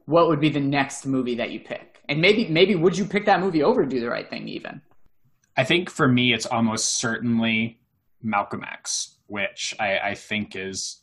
what 0.06 0.28
would 0.28 0.40
be 0.40 0.50
the 0.50 0.60
next 0.60 1.06
movie 1.06 1.36
that 1.36 1.52
you 1.52 1.60
pick 1.60 2.00
and 2.10 2.22
maybe 2.22 2.48
maybe 2.48 2.76
would 2.76 2.98
you 2.98 3.06
pick 3.06 3.26
that 3.26 3.40
movie 3.40 3.64
over 3.64 3.86
do 3.86 4.00
the 4.00 4.10
right 4.10 4.30
thing 4.30 4.48
even 4.48 4.82
I 5.58 5.64
think 5.64 5.90
for 5.90 6.08
me, 6.08 6.34
it's 6.34 6.46
almost 6.46 6.98
certainly 6.98 7.80
Malcolm 8.22 8.64
X, 8.64 9.18
which 9.28 9.76
I, 9.80 10.00
I 10.00 10.16
think 10.16 10.56
is 10.56 11.02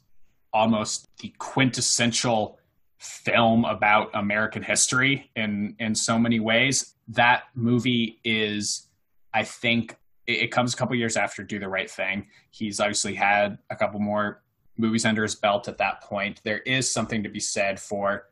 almost 0.52 1.06
the 1.20 1.34
quintessential 1.38 2.58
film 2.98 3.64
about 3.64 4.10
American 4.14 4.62
history 4.62 5.30
in 5.37 5.76
in 5.78 5.94
so 5.94 6.18
many 6.18 6.40
ways. 6.40 6.94
That 7.08 7.44
movie 7.54 8.20
is, 8.25 8.88
I 9.32 9.44
think, 9.44 9.96
it, 10.26 10.42
it 10.44 10.50
comes 10.50 10.75
a 10.75 10.76
couple 10.76 10.96
years 10.96 11.16
after 11.16 11.42
Do 11.42 11.58
the 11.58 11.68
Right 11.68 11.90
Thing. 11.90 12.28
He's 12.50 12.80
obviously 12.80 13.14
had 13.14 13.58
a 13.70 13.76
couple 13.76 14.00
more 14.00 14.42
movies 14.78 15.04
under 15.04 15.23
his 15.23 15.35
belt 15.35 15.68
at 15.68 15.78
that 15.78 16.02
point. 16.02 16.40
There 16.44 16.61
is 16.61 16.90
something 16.90 17.23
to 17.23 17.28
be 17.28 17.40
said 17.40 17.78
for 17.78 18.25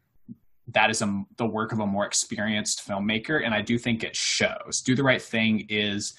that 0.68 0.90
is 0.90 1.02
a, 1.02 1.24
the 1.36 1.46
work 1.46 1.72
of 1.72 1.80
a 1.80 1.86
more 1.86 2.06
experienced 2.06 2.86
filmmaker 2.86 3.44
and 3.44 3.54
i 3.54 3.60
do 3.60 3.78
think 3.78 4.02
it 4.02 4.16
shows 4.16 4.80
do 4.84 4.94
the 4.94 5.02
right 5.02 5.22
thing 5.22 5.66
is 5.68 6.14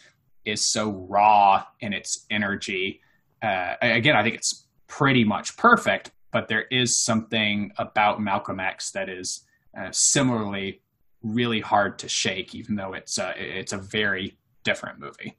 is 0.46 0.72
so 0.72 0.92
raw 1.10 1.64
in 1.82 1.94
its 1.94 2.26
energy 2.30 3.02
uh, 3.44 3.76
again 3.82 4.16
i 4.16 4.24
think 4.24 4.36
it's 4.36 4.68
pretty 4.88 5.24
much 5.24 5.58
perfect 5.58 6.12
but 6.32 6.48
there 6.48 6.64
is 6.72 7.04
something 7.04 7.72
about 7.78 8.22
malcolm 8.22 8.60
x 8.60 8.92
that 8.92 9.10
is 9.10 9.46
uh, 9.78 9.90
similarly 9.92 10.82
really 11.24 11.60
hard 11.60 12.00
to 12.00 12.08
shake 12.08 12.56
even 12.56 12.76
though 12.76 12.94
it's 12.94 13.20
it's 13.38 13.74
a 13.74 13.78
very 13.78 14.38
different 14.64 15.00
movie 15.00 15.36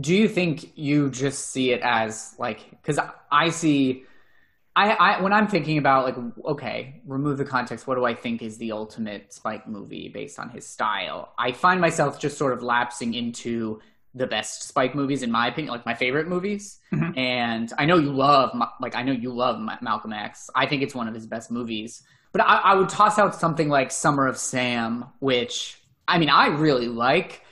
do 0.00 0.14
you 0.14 0.28
think 0.28 0.76
you 0.76 1.10
just 1.10 1.50
see 1.50 1.70
it 1.72 1.80
as 1.82 2.34
like 2.38 2.68
because 2.70 2.98
i 3.30 3.48
see 3.50 4.04
I, 4.76 4.90
I 4.92 5.22
when 5.22 5.32
i'm 5.32 5.46
thinking 5.46 5.78
about 5.78 6.04
like 6.04 6.16
okay 6.46 7.00
remove 7.06 7.38
the 7.38 7.44
context 7.44 7.86
what 7.86 7.94
do 7.94 8.04
i 8.04 8.14
think 8.14 8.42
is 8.42 8.58
the 8.58 8.72
ultimate 8.72 9.32
spike 9.32 9.68
movie 9.68 10.08
based 10.08 10.38
on 10.38 10.48
his 10.50 10.66
style 10.66 11.32
i 11.38 11.52
find 11.52 11.80
myself 11.80 12.18
just 12.18 12.36
sort 12.38 12.52
of 12.52 12.62
lapsing 12.62 13.14
into 13.14 13.80
the 14.16 14.26
best 14.26 14.64
spike 14.68 14.94
movies 14.94 15.22
in 15.22 15.30
my 15.30 15.46
opinion 15.48 15.72
like 15.72 15.86
my 15.86 15.94
favorite 15.94 16.26
movies 16.28 16.78
Mhm. 16.92 17.16
and 17.16 17.72
i 17.78 17.84
know 17.86 17.96
you 17.98 18.12
love 18.12 18.50
like 18.80 18.96
i 18.96 19.02
know 19.02 19.12
you 19.12 19.32
love 19.32 19.60
malcolm 19.80 20.12
x 20.12 20.50
i 20.56 20.66
think 20.66 20.82
it's 20.82 20.94
one 20.94 21.06
of 21.08 21.14
his 21.14 21.26
best 21.26 21.50
movies 21.52 22.02
But 22.32 22.42
I, 22.42 22.56
I 22.70 22.74
would 22.74 22.88
toss 22.88 23.16
out 23.20 23.36
something 23.36 23.68
like 23.68 23.92
Summer 23.92 24.26
of 24.26 24.36
Sam, 24.36 25.04
which 25.20 25.78
I 26.08 26.18
mean 26.18 26.30
I 26.30 26.46
really 26.48 26.88
like. 26.88 27.42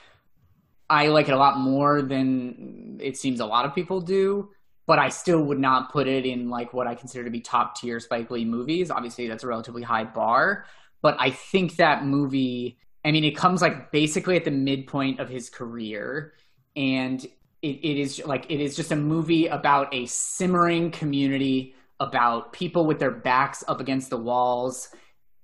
I 0.89 1.07
like 1.07 1.27
it 1.27 1.33
a 1.33 1.37
lot 1.37 1.57
more 1.57 2.01
than 2.01 2.99
it 3.01 3.17
seems 3.17 3.39
a 3.39 3.45
lot 3.45 3.65
of 3.65 3.73
people 3.73 4.01
do 4.01 4.49
but 4.85 4.99
I 4.99 5.09
still 5.09 5.43
would 5.43 5.59
not 5.59 5.91
put 5.91 6.07
it 6.07 6.25
in 6.25 6.49
like 6.49 6.73
what 6.73 6.87
I 6.87 6.95
consider 6.95 7.23
to 7.23 7.29
be 7.29 7.39
top 7.39 7.75
tier 7.75 7.99
Spike 7.99 8.29
Lee 8.31 8.45
movies. 8.45 8.91
Obviously, 8.91 9.27
that's 9.27 9.43
a 9.43 9.47
relatively 9.47 9.81
high 9.81 10.03
bar, 10.03 10.65
but 11.01 11.15
I 11.19 11.29
think 11.29 11.77
that 11.77 12.05
movie. 12.05 12.77
I 13.05 13.11
mean, 13.11 13.23
it 13.25 13.35
comes 13.35 13.61
like 13.61 13.91
basically 13.91 14.37
at 14.37 14.45
the 14.45 14.51
midpoint 14.51 15.19
of 15.19 15.29
his 15.29 15.49
career, 15.49 16.33
and 16.75 17.23
it, 17.61 17.67
it 17.67 17.97
is 17.99 18.21
like 18.25 18.45
it 18.49 18.59
is 18.59 18.75
just 18.75 18.91
a 18.91 18.95
movie 18.95 19.47
about 19.47 19.93
a 19.93 20.05
simmering 20.05 20.91
community 20.91 21.75
about 21.99 22.51
people 22.51 22.85
with 22.85 22.99
their 22.99 23.11
backs 23.11 23.63
up 23.67 23.79
against 23.79 24.09
the 24.09 24.17
walls 24.17 24.89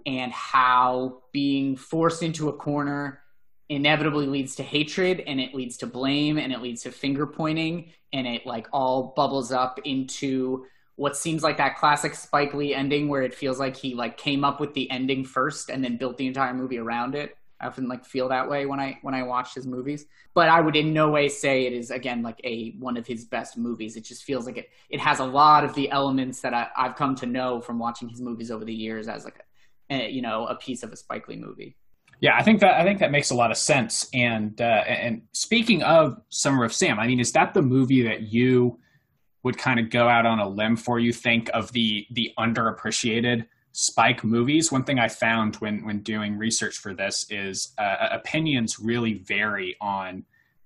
and 0.05 0.31
how 0.31 1.22
being 1.31 1.75
forced 1.75 2.24
into 2.24 2.50
a 2.50 2.53
corner 2.53 3.22
inevitably 3.69 4.25
leads 4.25 4.55
to 4.55 4.63
hatred 4.63 5.23
and 5.27 5.39
it 5.39 5.53
leads 5.53 5.77
to 5.77 5.88
blame 5.88 6.38
and 6.38 6.51
it 6.51 6.61
leads 6.61 6.81
to 6.83 6.91
finger 6.91 7.27
pointing 7.27 7.91
and 8.11 8.27
it 8.27 8.45
like 8.45 8.67
all 8.73 9.13
bubbles 9.15 9.51
up 9.51 9.79
into 9.85 10.65
what 10.95 11.15
seems 11.15 11.43
like 11.43 11.57
that 11.57 11.77
classic 11.77 12.13
Spike 12.13 12.53
Lee 12.53 12.75
ending 12.75 13.07
where 13.07 13.21
it 13.21 13.33
feels 13.33 13.57
like 13.57 13.77
he 13.77 13.95
like 13.95 14.17
came 14.17 14.43
up 14.43 14.59
with 14.59 14.73
the 14.73 14.91
ending 14.91 15.23
first 15.23 15.69
and 15.69 15.81
then 15.81 15.95
built 15.95 16.17
the 16.17 16.27
entire 16.27 16.53
movie 16.53 16.77
around 16.77 17.15
it. 17.15 17.38
I 17.61 17.67
often 17.67 17.88
like 17.88 18.05
feel 18.05 18.27
that 18.29 18.49
way 18.49 18.65
when 18.65 18.81
I 18.81 18.99
when 19.01 19.13
I 19.13 19.23
watch 19.23 19.53
his 19.53 19.65
movies. 19.65 20.05
But 20.33 20.49
I 20.49 20.59
would 20.59 20.75
in 20.75 20.91
no 20.93 21.09
way 21.09 21.29
say 21.29 21.65
it 21.65 21.73
is 21.73 21.89
again 21.91 22.21
like 22.21 22.41
a 22.43 22.71
one 22.79 22.97
of 22.97 23.07
his 23.07 23.23
best 23.23 23.57
movies. 23.57 23.95
It 23.95 24.01
just 24.01 24.23
feels 24.23 24.45
like 24.45 24.57
it 24.57 24.69
it 24.89 24.99
has 24.99 25.19
a 25.19 25.25
lot 25.25 25.63
of 25.63 25.73
the 25.73 25.89
elements 25.89 26.41
that 26.41 26.53
I, 26.53 26.67
I've 26.75 26.95
come 26.95 27.15
to 27.15 27.25
know 27.25 27.61
from 27.61 27.79
watching 27.79 28.09
his 28.09 28.21
movies 28.21 28.51
over 28.51 28.65
the 28.65 28.73
years 28.73 29.07
as 29.07 29.23
like 29.23 29.45
a, 29.89 29.95
a 29.95 30.09
you 30.09 30.21
know 30.21 30.47
a 30.47 30.55
piece 30.55 30.83
of 30.83 30.91
a 30.91 30.97
Spike 30.97 31.29
Lee 31.29 31.38
movie. 31.38 31.77
Yeah, 32.21 32.35
I 32.38 32.43
think 32.43 32.59
that 32.59 32.73
I 32.73 32.83
think 32.83 32.99
that 32.99 33.11
makes 33.11 33.29
a 33.29 33.35
lot 33.35 33.51
of 33.51 33.57
sense. 33.57 34.09
And 34.13 34.59
uh, 34.59 34.83
and 34.88 35.21
speaking 35.31 35.83
of 35.83 36.19
Summer 36.29 36.65
of 36.65 36.73
Sam, 36.73 36.99
I 36.99 37.07
mean, 37.07 37.19
is 37.19 37.31
that 37.31 37.53
the 37.53 37.61
movie 37.61 38.03
that 38.03 38.23
you 38.23 38.79
would 39.43 39.57
kind 39.57 39.79
of 39.79 39.89
go 39.89 40.09
out 40.09 40.25
on 40.25 40.39
a 40.39 40.47
limb 40.47 40.75
for? 40.75 40.99
You 40.99 41.13
think 41.13 41.49
of 41.53 41.71
the 41.71 42.05
the 42.11 42.33
underappreciated 42.38 43.45
Spike 43.71 44.23
movies. 44.23 44.71
One 44.71 44.83
thing 44.83 44.99
I 44.99 45.07
found 45.07 45.55
when 45.57 45.85
when 45.85 46.01
doing 46.01 46.38
research 46.38 46.77
for 46.77 46.93
this 46.93 47.25
is 47.29 47.73
uh, 47.77 48.09
opinions 48.11 48.79
really 48.79 49.13
vary 49.13 49.77
on 49.79 50.25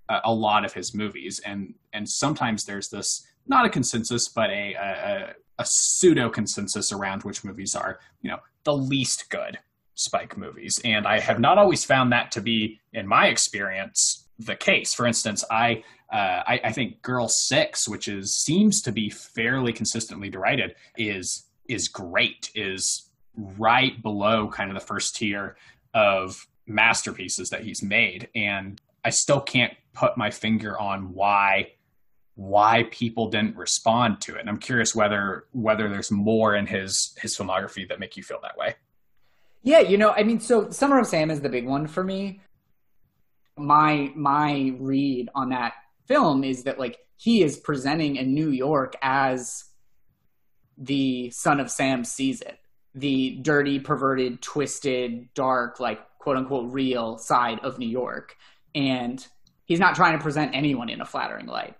uh, 0.09 0.21
a 0.23 0.33
lot 0.33 0.65
of 0.65 0.73
his 0.73 0.95
movies, 0.95 1.39
and 1.45 1.75
and 1.93 2.09
sometimes 2.09 2.65
there's 2.65 2.89
this 2.89 3.27
not 3.45 3.65
a 3.65 3.69
consensus, 3.69 4.27
but 4.27 4.49
a, 4.49 4.73
a, 4.73 5.33
a 5.59 5.65
pseudo 5.65 6.29
consensus 6.29 6.91
around 6.91 7.23
which 7.23 7.43
movies 7.43 7.75
are 7.75 7.99
you 8.23 8.31
know 8.31 8.39
the 8.63 8.75
least 8.75 9.29
good 9.29 9.59
Spike 10.03 10.37
movies. 10.37 10.79
And 10.83 11.07
I 11.07 11.19
have 11.19 11.39
not 11.39 11.57
always 11.57 11.83
found 11.83 12.11
that 12.11 12.31
to 12.33 12.41
be, 12.41 12.79
in 12.93 13.07
my 13.07 13.27
experience, 13.27 14.27
the 14.39 14.55
case. 14.55 14.93
For 14.93 15.05
instance, 15.05 15.43
I 15.49 15.83
uh, 16.11 16.43
I, 16.45 16.61
I, 16.65 16.71
think 16.71 17.01
Girl 17.01 17.27
Six, 17.27 17.87
which 17.87 18.07
is 18.07 18.35
seems 18.35 18.83
to 18.83 18.91
be 18.91 19.09
fairly 19.09 19.73
consistently 19.73 20.29
derided, 20.29 20.75
is 20.97 21.47
is 21.67 21.87
great. 21.87 22.51
Is 22.53 23.09
right 23.35 23.99
below 24.01 24.47
kind 24.47 24.69
of 24.69 24.75
the 24.75 24.85
first 24.85 25.15
tier 25.15 25.55
of 25.93 26.47
masterpieces 26.67 27.49
that 27.49 27.63
he's 27.63 27.81
made, 27.81 28.29
and 28.35 28.79
I 29.03 29.09
still 29.09 29.41
can't 29.41 29.73
put 29.93 30.17
my 30.17 30.29
finger 30.29 30.79
on 30.79 31.13
why 31.13 31.73
why 32.35 32.87
people 32.89 33.29
didn't 33.29 33.55
respond 33.55 34.19
to 34.21 34.35
it. 34.35 34.41
And 34.41 34.49
I'm 34.49 34.59
curious 34.59 34.95
whether 34.95 35.45
whether 35.51 35.89
there's 35.89 36.11
more 36.11 36.55
in 36.55 36.67
his 36.67 37.15
his 37.21 37.35
filmography 37.35 37.87
that 37.89 37.99
make 37.99 38.17
you 38.17 38.23
feel 38.23 38.39
that 38.41 38.57
way. 38.57 38.75
Yeah, 39.63 39.79
you 39.79 39.97
know, 39.97 40.11
I 40.11 40.23
mean, 40.23 40.41
so 40.41 40.69
Summer 40.69 40.99
of 40.99 41.07
Sam 41.07 41.31
is 41.31 41.39
the 41.41 41.49
big 41.49 41.65
one 41.65 41.87
for 41.87 42.03
me. 42.03 42.41
My 43.57 44.11
my 44.15 44.73
read 44.77 45.29
on 45.33 45.49
that 45.49 45.73
film 46.05 46.43
is 46.43 46.63
that 46.63 46.79
like 46.79 46.99
he 47.15 47.43
is 47.43 47.57
presenting 47.57 48.17
in 48.17 48.33
New 48.33 48.49
York 48.49 48.95
as 49.01 49.63
the 50.77 51.29
son 51.29 51.59
of 51.59 51.71
Sam 51.71 52.03
sees 52.03 52.41
it. 52.41 52.57
The 52.95 53.39
dirty, 53.41 53.79
perverted, 53.79 54.41
twisted, 54.41 55.33
dark, 55.33 55.79
like 55.79 56.01
quote 56.19 56.37
unquote 56.37 56.71
real 56.71 57.17
side 57.17 57.59
of 57.59 57.79
New 57.79 57.87
York. 57.87 58.35
And 58.75 59.25
he's 59.65 59.79
not 59.79 59.95
trying 59.95 60.17
to 60.17 60.23
present 60.23 60.53
anyone 60.53 60.89
in 60.89 60.99
a 60.99 61.05
flattering 61.05 61.45
light. 61.45 61.75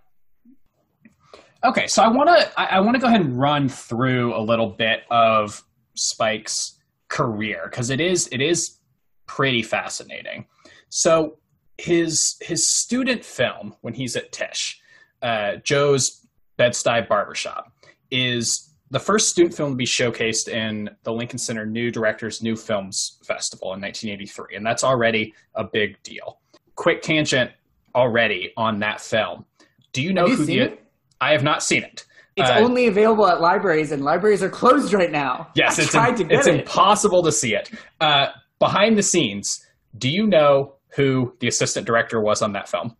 Okay, 1.64 1.88
so 1.88 2.04
I 2.04 2.08
want 2.08 2.30
to 2.30 2.60
I, 2.60 2.78
I 2.78 2.80
want 2.80 2.96
to 2.96 3.02
go 3.02 3.08
ahead 3.08 3.22
and 3.22 3.40
run 3.40 3.68
through 3.68 4.36
a 4.36 4.42
little 4.42 4.70
bit 4.70 5.04
of 5.10 5.64
Spike's 5.96 6.78
career 7.14 7.62
because 7.70 7.92
it 7.92 8.02
is 8.02 8.28
it 8.32 8.42
is 8.42 8.80
pretty 9.28 9.62
fascinating. 9.62 10.46
So 10.90 11.38
his 11.78 12.38
his 12.42 12.68
student 12.68 13.24
film 13.24 13.76
when 13.82 13.94
he's 13.94 14.16
at 14.16 14.32
Tisch, 14.32 14.82
uh, 15.22 15.58
Joe's 15.58 16.26
Bed-Stuy 16.58 17.08
Barbershop, 17.08 17.72
is 18.10 18.74
the 18.90 19.00
first 19.00 19.30
student 19.30 19.56
film 19.56 19.72
to 19.72 19.76
be 19.76 19.86
showcased 19.86 20.48
in 20.48 20.90
the 21.04 21.14
Lincoln 21.14 21.38
Center 21.38 21.66
New 21.68 21.92
Directors 21.92 22.42
New 22.42 22.56
Films 22.56 23.20
Festival 23.24 23.74
in 23.74 23.82
1983, 23.82 24.56
and 24.56 24.66
that's 24.66 24.84
already 24.84 25.34
a 25.54 25.64
big 25.64 26.02
deal. 26.02 26.40
Quick 26.76 27.04
tangent 27.04 27.52
already 27.94 28.54
on 28.58 28.80
that 28.80 29.00
film. 29.00 29.46
Do 29.94 30.02
you 30.02 30.14
know 30.14 30.26
you 30.26 30.36
who 30.36 30.46
the? 30.46 30.60
It? 30.60 30.84
I 31.22 31.32
have 31.32 31.44
not 31.44 31.62
seen 31.62 31.84
it. 31.84 32.06
It's 32.36 32.50
uh, 32.50 32.56
only 32.56 32.88
available 32.88 33.28
at 33.28 33.42
libraries, 33.42 33.92
and 33.92 34.04
libraries 34.04 34.42
are 34.42 34.50
closed 34.50 34.94
right 34.94 35.12
now. 35.12 35.50
Yes, 35.56 35.78
I 35.78 35.84
it's, 35.84 35.92
tried 35.92 36.18
to 36.18 36.28
it's 36.30 36.48
it. 36.48 36.56
impossible 36.56 37.24
to 37.24 37.32
see 37.32 37.54
it. 37.54 37.70
Uh, 38.02 38.28
behind 38.60 38.98
the 38.98 39.04
scenes, 39.04 39.66
do 39.98 40.10
you 40.10 40.26
know 40.26 40.74
who 40.96 41.34
the 41.40 41.48
assistant 41.48 41.86
director 41.86 42.20
was 42.20 42.42
on 42.42 42.54
that 42.54 42.68
film? 42.68 42.96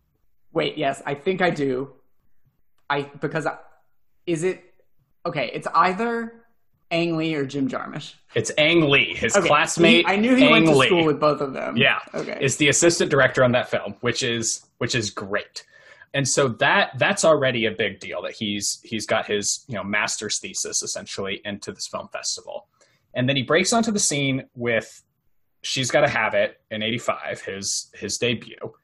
Wait, 0.52 0.78
yes, 0.78 1.02
I 1.04 1.14
think 1.14 1.42
I 1.42 1.50
do. 1.50 1.92
I 2.88 3.10
because 3.20 3.46
I, 3.46 3.56
is 4.26 4.44
it 4.44 4.62
okay? 5.26 5.50
It's 5.52 5.66
either 5.74 6.44
Ang 6.92 7.16
Lee 7.16 7.34
or 7.34 7.44
Jim 7.44 7.68
Jarmusch. 7.68 8.14
It's 8.34 8.52
Ang 8.56 8.88
Lee, 8.88 9.14
his 9.14 9.36
okay. 9.36 9.48
classmate. 9.48 10.06
He, 10.06 10.12
I 10.12 10.16
knew 10.16 10.36
he 10.36 10.44
Ang 10.44 10.52
went 10.52 10.66
to 10.66 10.76
Lee. 10.76 10.86
school 10.86 11.04
with 11.04 11.18
both 11.18 11.40
of 11.40 11.54
them. 11.54 11.76
Yeah, 11.76 11.98
okay. 12.14 12.38
Is 12.40 12.56
the 12.56 12.68
assistant 12.68 13.10
director 13.10 13.42
on 13.42 13.52
that 13.52 13.68
film, 13.68 13.96
which 14.00 14.22
is 14.22 14.64
which 14.78 14.94
is 14.94 15.10
great 15.10 15.64
and 16.14 16.26
so 16.26 16.48
that 16.48 16.92
that's 16.98 17.24
already 17.24 17.66
a 17.66 17.72
big 17.72 18.00
deal 18.00 18.22
that 18.22 18.32
he's 18.32 18.80
he's 18.84 19.04
got 19.04 19.26
his 19.26 19.64
you 19.68 19.74
know 19.74 19.84
master's 19.84 20.38
thesis 20.38 20.82
essentially 20.82 21.40
into 21.44 21.72
this 21.72 21.86
film 21.86 22.08
festival. 22.08 22.68
And 23.16 23.28
then 23.28 23.36
he 23.36 23.42
breaks 23.42 23.72
onto 23.72 23.92
the 23.92 23.98
scene 23.98 24.44
with 24.54 25.02
she's 25.62 25.90
got 25.90 26.00
to 26.00 26.08
have 26.08 26.34
it 26.34 26.60
in 26.70 26.82
85 26.82 27.42
his 27.42 27.90
his 27.94 28.16
debut. 28.16 28.74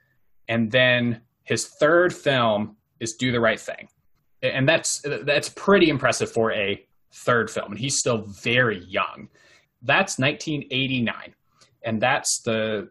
And 0.49 0.71
then 0.71 1.23
his 1.45 1.67
third 1.67 2.13
film 2.13 2.77
is 2.99 3.15
do 3.15 3.33
the 3.33 3.41
right 3.41 3.61
thing. 3.61 3.89
And 4.43 4.69
that's 4.69 5.03
that's 5.25 5.49
pretty 5.51 5.89
impressive 5.89 6.31
for 6.31 6.53
a 6.53 6.85
third 7.13 7.51
film. 7.51 7.73
And 7.73 7.81
he's 7.81 7.99
still 7.99 8.19
very 8.19 8.85
young. 8.85 9.29
That's 9.83 10.19
1989 10.19 11.35
and 11.83 12.01
that's 12.01 12.41
the 12.41 12.91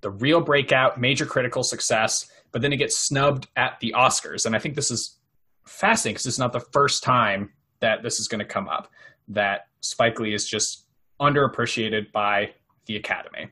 the 0.00 0.10
real 0.10 0.40
breakout 0.40 1.00
major 1.00 1.26
critical 1.26 1.62
success 1.62 2.30
but 2.52 2.62
then 2.62 2.72
it 2.72 2.78
gets 2.78 2.98
snubbed 2.98 3.48
at 3.56 3.78
the 3.80 3.94
Oscars. 3.96 4.46
And 4.46 4.54
I 4.54 4.58
think 4.58 4.74
this 4.74 4.90
is 4.90 5.18
fascinating 5.66 6.14
because 6.14 6.26
it's 6.26 6.38
not 6.38 6.52
the 6.52 6.60
first 6.60 7.02
time 7.02 7.52
that 7.80 8.02
this 8.02 8.20
is 8.20 8.28
going 8.28 8.40
to 8.40 8.44
come 8.44 8.68
up 8.68 8.90
that 9.28 9.68
Spike 9.80 10.18
Lee 10.20 10.34
is 10.34 10.48
just 10.48 10.86
underappreciated 11.20 12.12
by 12.12 12.50
the 12.86 12.96
Academy. 12.96 13.50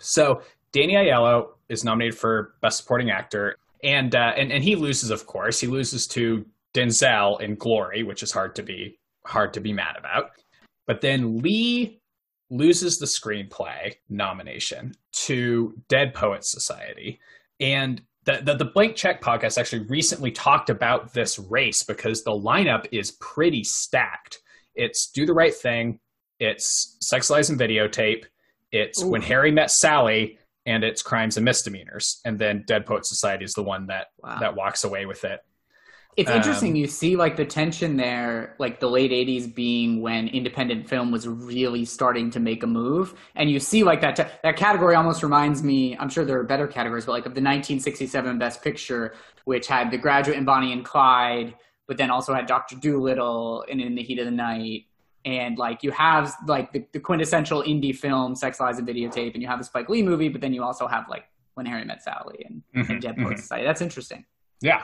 So 0.00 0.42
Danny 0.72 0.94
Aiello 0.94 1.50
is 1.68 1.84
nominated 1.84 2.18
for 2.18 2.54
Best 2.60 2.78
Supporting 2.78 3.10
Actor, 3.10 3.56
and 3.82 4.14
uh, 4.14 4.32
and 4.36 4.52
and 4.52 4.62
he 4.62 4.76
loses, 4.76 5.10
of 5.10 5.26
course. 5.26 5.60
He 5.60 5.66
loses 5.66 6.06
to 6.08 6.44
Denzel 6.74 7.40
in 7.40 7.54
Glory, 7.54 8.02
which 8.02 8.22
is 8.22 8.32
hard 8.32 8.54
to 8.56 8.62
be 8.62 8.98
hard 9.24 9.52
to 9.54 9.60
be 9.60 9.72
mad 9.72 9.96
about. 9.96 10.30
But 10.86 11.00
then 11.00 11.38
Lee 11.38 12.00
loses 12.50 12.98
the 12.98 13.06
screenplay 13.06 13.94
nomination 14.08 14.94
to 15.12 15.74
Dead 15.88 16.14
Poets 16.14 16.50
Society, 16.50 17.20
and 17.60 18.02
the, 18.28 18.42
the, 18.42 18.54
the 18.56 18.64
Blank 18.66 18.94
Check 18.94 19.22
podcast 19.22 19.56
actually 19.56 19.86
recently 19.86 20.30
talked 20.30 20.68
about 20.68 21.14
this 21.14 21.38
race 21.38 21.82
because 21.82 22.22
the 22.24 22.30
lineup 22.30 22.86
is 22.92 23.12
pretty 23.12 23.64
stacked. 23.64 24.40
It's 24.74 25.10
Do 25.10 25.24
the 25.24 25.32
Right 25.32 25.54
Thing, 25.54 25.98
it's 26.38 26.98
Sex 27.00 27.30
Lies 27.30 27.48
and 27.48 27.58
Videotape, 27.58 28.26
it's 28.70 29.02
Ooh. 29.02 29.08
When 29.08 29.22
Harry 29.22 29.50
Met 29.50 29.70
Sally, 29.70 30.38
and 30.66 30.84
it's 30.84 31.00
Crimes 31.02 31.38
and 31.38 31.44
Misdemeanors. 31.46 32.20
And 32.26 32.38
then 32.38 32.62
Dead 32.66 32.84
Poet 32.84 33.06
Society 33.06 33.42
is 33.42 33.54
the 33.54 33.62
one 33.62 33.86
that 33.86 34.08
wow. 34.22 34.38
that 34.38 34.54
walks 34.54 34.84
away 34.84 35.06
with 35.06 35.24
it. 35.24 35.40
It's 36.18 36.30
interesting. 36.30 36.70
Um, 36.72 36.76
you 36.76 36.86
see, 36.88 37.16
like 37.16 37.36
the 37.36 37.44
tension 37.44 37.96
there, 37.96 38.56
like 38.58 38.80
the 38.80 38.88
late 38.90 39.12
'80s 39.12 39.54
being 39.54 40.00
when 40.02 40.26
independent 40.28 40.88
film 40.88 41.10
was 41.12 41.28
really 41.28 41.84
starting 41.84 42.28
to 42.30 42.40
make 42.40 42.62
a 42.64 42.66
move, 42.66 43.14
and 43.36 43.48
you 43.50 43.60
see 43.60 43.84
like 43.84 44.00
that. 44.00 44.16
Te- 44.16 44.24
that 44.42 44.56
category 44.56 44.96
almost 44.96 45.22
reminds 45.22 45.62
me. 45.62 45.96
I'm 45.96 46.08
sure 46.08 46.24
there 46.24 46.38
are 46.40 46.44
better 46.44 46.66
categories, 46.66 47.06
but 47.06 47.12
like 47.12 47.26
of 47.26 47.34
the 47.34 47.40
1967 47.40 48.38
Best 48.38 48.62
Picture, 48.62 49.14
which 49.44 49.68
had 49.68 49.90
The 49.90 49.98
Graduate 49.98 50.36
and 50.36 50.44
Bonnie 50.44 50.72
and 50.72 50.84
Clyde, 50.84 51.54
but 51.86 51.96
then 51.96 52.10
also 52.10 52.34
had 52.34 52.46
Doctor 52.46 52.74
Dolittle 52.76 53.64
and 53.70 53.80
In 53.80 53.94
the 53.94 54.02
Heat 54.02 54.18
of 54.18 54.24
the 54.24 54.30
Night. 54.32 54.86
and 55.24 55.56
like 55.58 55.82
you 55.82 55.90
have 55.92 56.34
like 56.46 56.72
the, 56.72 56.84
the 56.92 57.00
quintessential 57.00 57.62
indie 57.62 57.94
film, 57.94 58.34
Sex 58.34 58.58
Lies 58.60 58.78
and 58.78 58.88
Videotape, 58.88 59.34
and 59.34 59.42
you 59.42 59.48
have 59.48 59.58
the 59.58 59.64
Spike 59.64 59.88
Lee 59.88 60.02
movie, 60.02 60.28
but 60.28 60.40
then 60.40 60.52
you 60.52 60.62
also 60.64 60.86
have 60.88 61.08
like 61.08 61.24
When 61.54 61.66
Harry 61.66 61.84
Met 61.84 62.02
Sally 62.02 62.44
and, 62.44 62.62
Mhm, 62.74 62.90
and 62.90 63.02
Dead 63.02 63.16
Poets 63.16 63.40
mhm. 63.40 63.42
Society. 63.44 63.64
That's 63.66 63.80
interesting. 63.82 64.24
Yeah. 64.60 64.82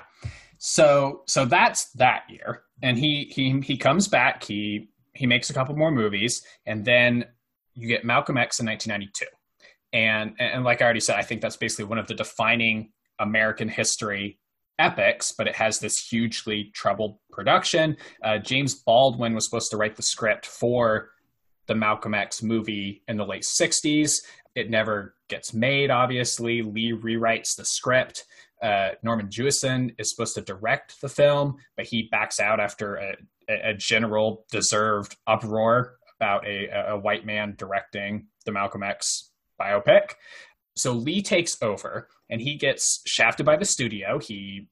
So 0.58 1.23
so 1.26 1.44
that's 1.44 1.90
that 1.92 2.25
year, 2.28 2.62
and 2.82 2.99
he 2.99 3.30
he 3.34 3.61
he 3.61 3.76
comes 3.76 4.08
back. 4.08 4.44
He 4.44 4.90
he 5.12 5.26
makes 5.26 5.50
a 5.50 5.54
couple 5.54 5.76
more 5.76 5.90
movies, 5.90 6.42
and 6.66 6.84
then 6.84 7.26
you 7.75 7.88
get 7.88 8.04
Malcolm 8.04 8.37
X 8.37 8.61
in 8.61 8.66
1992, 8.66 9.26
and 9.92 10.34
and 10.38 10.64
like 10.64 10.80
I 10.80 10.84
already 10.84 11.00
said, 11.00 11.16
I 11.16 11.23
think 11.23 11.40
that's 11.40 11.56
basically 11.56 11.87
one 11.87 11.99
of 11.99 12.06
the 12.06 12.14
defining 12.14 12.92
American 13.18 13.68
history 13.68 14.38
epics. 14.78 15.32
But 15.32 15.49
it 15.49 15.56
has 15.56 15.78
this 15.78 15.99
hugely 16.08 16.70
troubled 16.75 17.18
production. 17.30 17.96
Uh, 18.23 18.38
James 18.38 18.75
Baldwin 18.75 19.34
was 19.34 19.44
supposed 19.44 19.70
to 19.70 19.76
write 19.76 19.96
the 19.96 20.02
script 20.02 20.46
for 20.46 21.11
the 21.66 21.75
Malcolm 21.75 22.14
X 22.14 22.42
movie 22.42 23.02
in 23.08 23.16
the 23.16 23.25
late 23.25 23.42
60s. 23.42 24.23
It 24.54 24.70
never 24.70 25.14
gets 25.28 25.52
made, 25.52 25.90
obviously. 25.90 26.62
Lee 26.62 26.92
rewrites 26.92 27.56
the 27.56 27.64
script. 27.64 28.25
Uh, 28.62 28.90
Norman 29.02 29.28
Jewison 29.28 29.94
is 29.99 30.11
supposed 30.11 30.34
to 30.37 30.40
direct 30.40 31.00
the 31.00 31.08
film, 31.08 31.56
but 31.76 31.87
he 31.87 32.08
backs 32.11 32.40
out 32.40 32.61
after 32.61 32.96
a, 32.96 33.16
a 33.70 33.75
general 33.75 34.46
deserved 34.50 35.16
uproar 35.26 35.96
about 36.18 36.46
a, 36.46 36.68
a 36.88 36.99
white 36.99 37.26
man 37.26 37.54
directing 37.58 38.26
the 38.46 38.52
Malcolm 38.52 38.82
X 38.82 39.30
biopic. 39.61 40.12
So 40.76 40.92
Lee 40.92 41.23
takes 41.23 41.61
over, 41.62 42.08
and 42.30 42.40
he 42.40 42.56
gets 42.56 43.02
shafted 43.06 43.44
by 43.44 43.56
the 43.56 43.64
studio. 43.64 44.18
He 44.18 44.68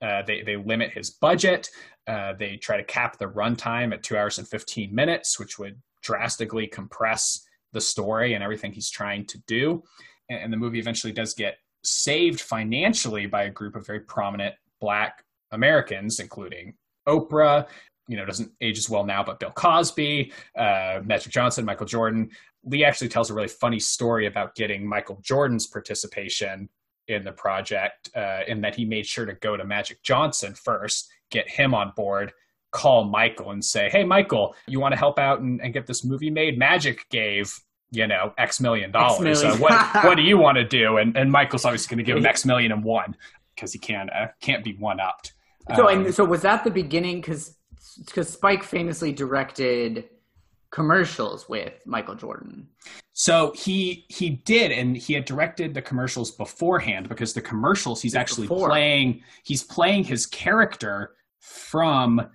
uh, 0.00 0.22
they 0.26 0.42
they 0.42 0.56
limit 0.56 0.92
his 0.92 1.10
budget. 1.10 1.70
Uh, 2.06 2.32
they 2.38 2.56
try 2.56 2.76
to 2.76 2.84
cap 2.84 3.18
the 3.18 3.26
runtime 3.26 3.92
at 3.92 4.02
two 4.02 4.16
hours 4.16 4.38
and 4.38 4.48
fifteen 4.48 4.94
minutes, 4.94 5.38
which 5.38 5.58
would 5.58 5.80
drastically 6.02 6.66
compress 6.66 7.46
the 7.72 7.80
story 7.80 8.34
and 8.34 8.42
everything 8.42 8.72
he's 8.72 8.90
trying 8.90 9.26
to 9.26 9.38
do. 9.46 9.82
And, 10.28 10.44
and 10.44 10.52
the 10.52 10.56
movie 10.56 10.78
eventually 10.78 11.12
does 11.12 11.34
get 11.34 11.58
saved 11.86 12.40
financially 12.40 13.26
by 13.26 13.44
a 13.44 13.50
group 13.50 13.76
of 13.76 13.86
very 13.86 14.00
prominent 14.00 14.54
Black 14.80 15.24
Americans, 15.52 16.20
including 16.20 16.74
Oprah. 17.06 17.66
You 18.08 18.18
know, 18.18 18.26
doesn't 18.26 18.52
age 18.60 18.76
as 18.76 18.90
well 18.90 19.04
now, 19.04 19.22
but 19.22 19.40
Bill 19.40 19.50
Cosby, 19.50 20.32
uh, 20.58 21.00
Magic 21.04 21.32
Johnson, 21.32 21.64
Michael 21.64 21.86
Jordan. 21.86 22.30
Lee 22.64 22.84
actually 22.84 23.08
tells 23.08 23.30
a 23.30 23.34
really 23.34 23.48
funny 23.48 23.78
story 23.78 24.26
about 24.26 24.54
getting 24.54 24.86
Michael 24.86 25.18
Jordan's 25.22 25.66
participation 25.66 26.68
in 27.08 27.24
the 27.24 27.32
project, 27.32 28.10
uh, 28.16 28.40
in 28.46 28.60
that 28.62 28.74
he 28.74 28.84
made 28.84 29.06
sure 29.06 29.26
to 29.26 29.34
go 29.34 29.56
to 29.56 29.64
Magic 29.64 30.02
Johnson 30.02 30.54
first, 30.54 31.10
get 31.30 31.48
him 31.48 31.74
on 31.74 31.92
board, 31.96 32.32
call 32.72 33.04
Michael 33.04 33.52
and 33.52 33.64
say, 33.64 33.88
"Hey, 33.88 34.04
Michael, 34.04 34.54
you 34.66 34.80
want 34.80 34.92
to 34.92 34.98
help 34.98 35.18
out 35.18 35.40
and, 35.40 35.60
and 35.62 35.72
get 35.72 35.86
this 35.86 36.04
movie 36.04 36.30
made? 36.30 36.58
Magic 36.58 37.06
gave." 37.08 37.58
You 37.94 38.06
know, 38.06 38.32
X 38.38 38.60
million 38.60 38.90
dollars. 38.90 39.40
So 39.40 39.46
million. 39.48 39.60
what 39.60 39.94
what 40.04 40.16
do 40.16 40.22
you 40.22 40.38
want 40.38 40.56
to 40.56 40.64
do? 40.64 40.96
And 40.98 41.16
and 41.16 41.30
Michael's 41.30 41.64
obviously 41.64 41.94
going 41.94 42.04
to 42.04 42.10
give 42.10 42.16
him 42.16 42.26
X 42.26 42.44
million 42.44 42.72
and 42.72 42.82
one 42.84 43.16
because 43.54 43.72
he 43.72 43.78
can't 43.78 44.10
uh, 44.12 44.28
can't 44.40 44.64
be 44.64 44.74
one 44.74 45.00
upped. 45.00 45.34
So 45.76 45.88
Um, 45.88 46.06
and 46.06 46.14
so 46.14 46.24
was 46.24 46.42
that 46.42 46.64
the 46.64 46.70
beginning? 46.70 47.20
Because 47.20 47.56
because 48.04 48.28
Spike 48.28 48.62
famously 48.64 49.12
directed 49.12 50.04
commercials 50.70 51.48
with 51.48 51.72
Michael 51.86 52.16
Jordan. 52.16 52.66
So 53.12 53.52
he 53.54 54.04
he 54.08 54.30
did, 54.30 54.72
and 54.72 54.96
he 54.96 55.14
had 55.14 55.24
directed 55.24 55.72
the 55.72 55.82
commercials 55.82 56.32
beforehand 56.32 57.08
because 57.08 57.32
the 57.32 57.40
commercials 57.40 58.02
he's 58.02 58.16
actually 58.16 58.48
Before. 58.48 58.68
playing. 58.68 59.22
He's 59.44 59.62
playing 59.62 60.04
his 60.04 60.26
character 60.26 61.14
from 61.40 62.28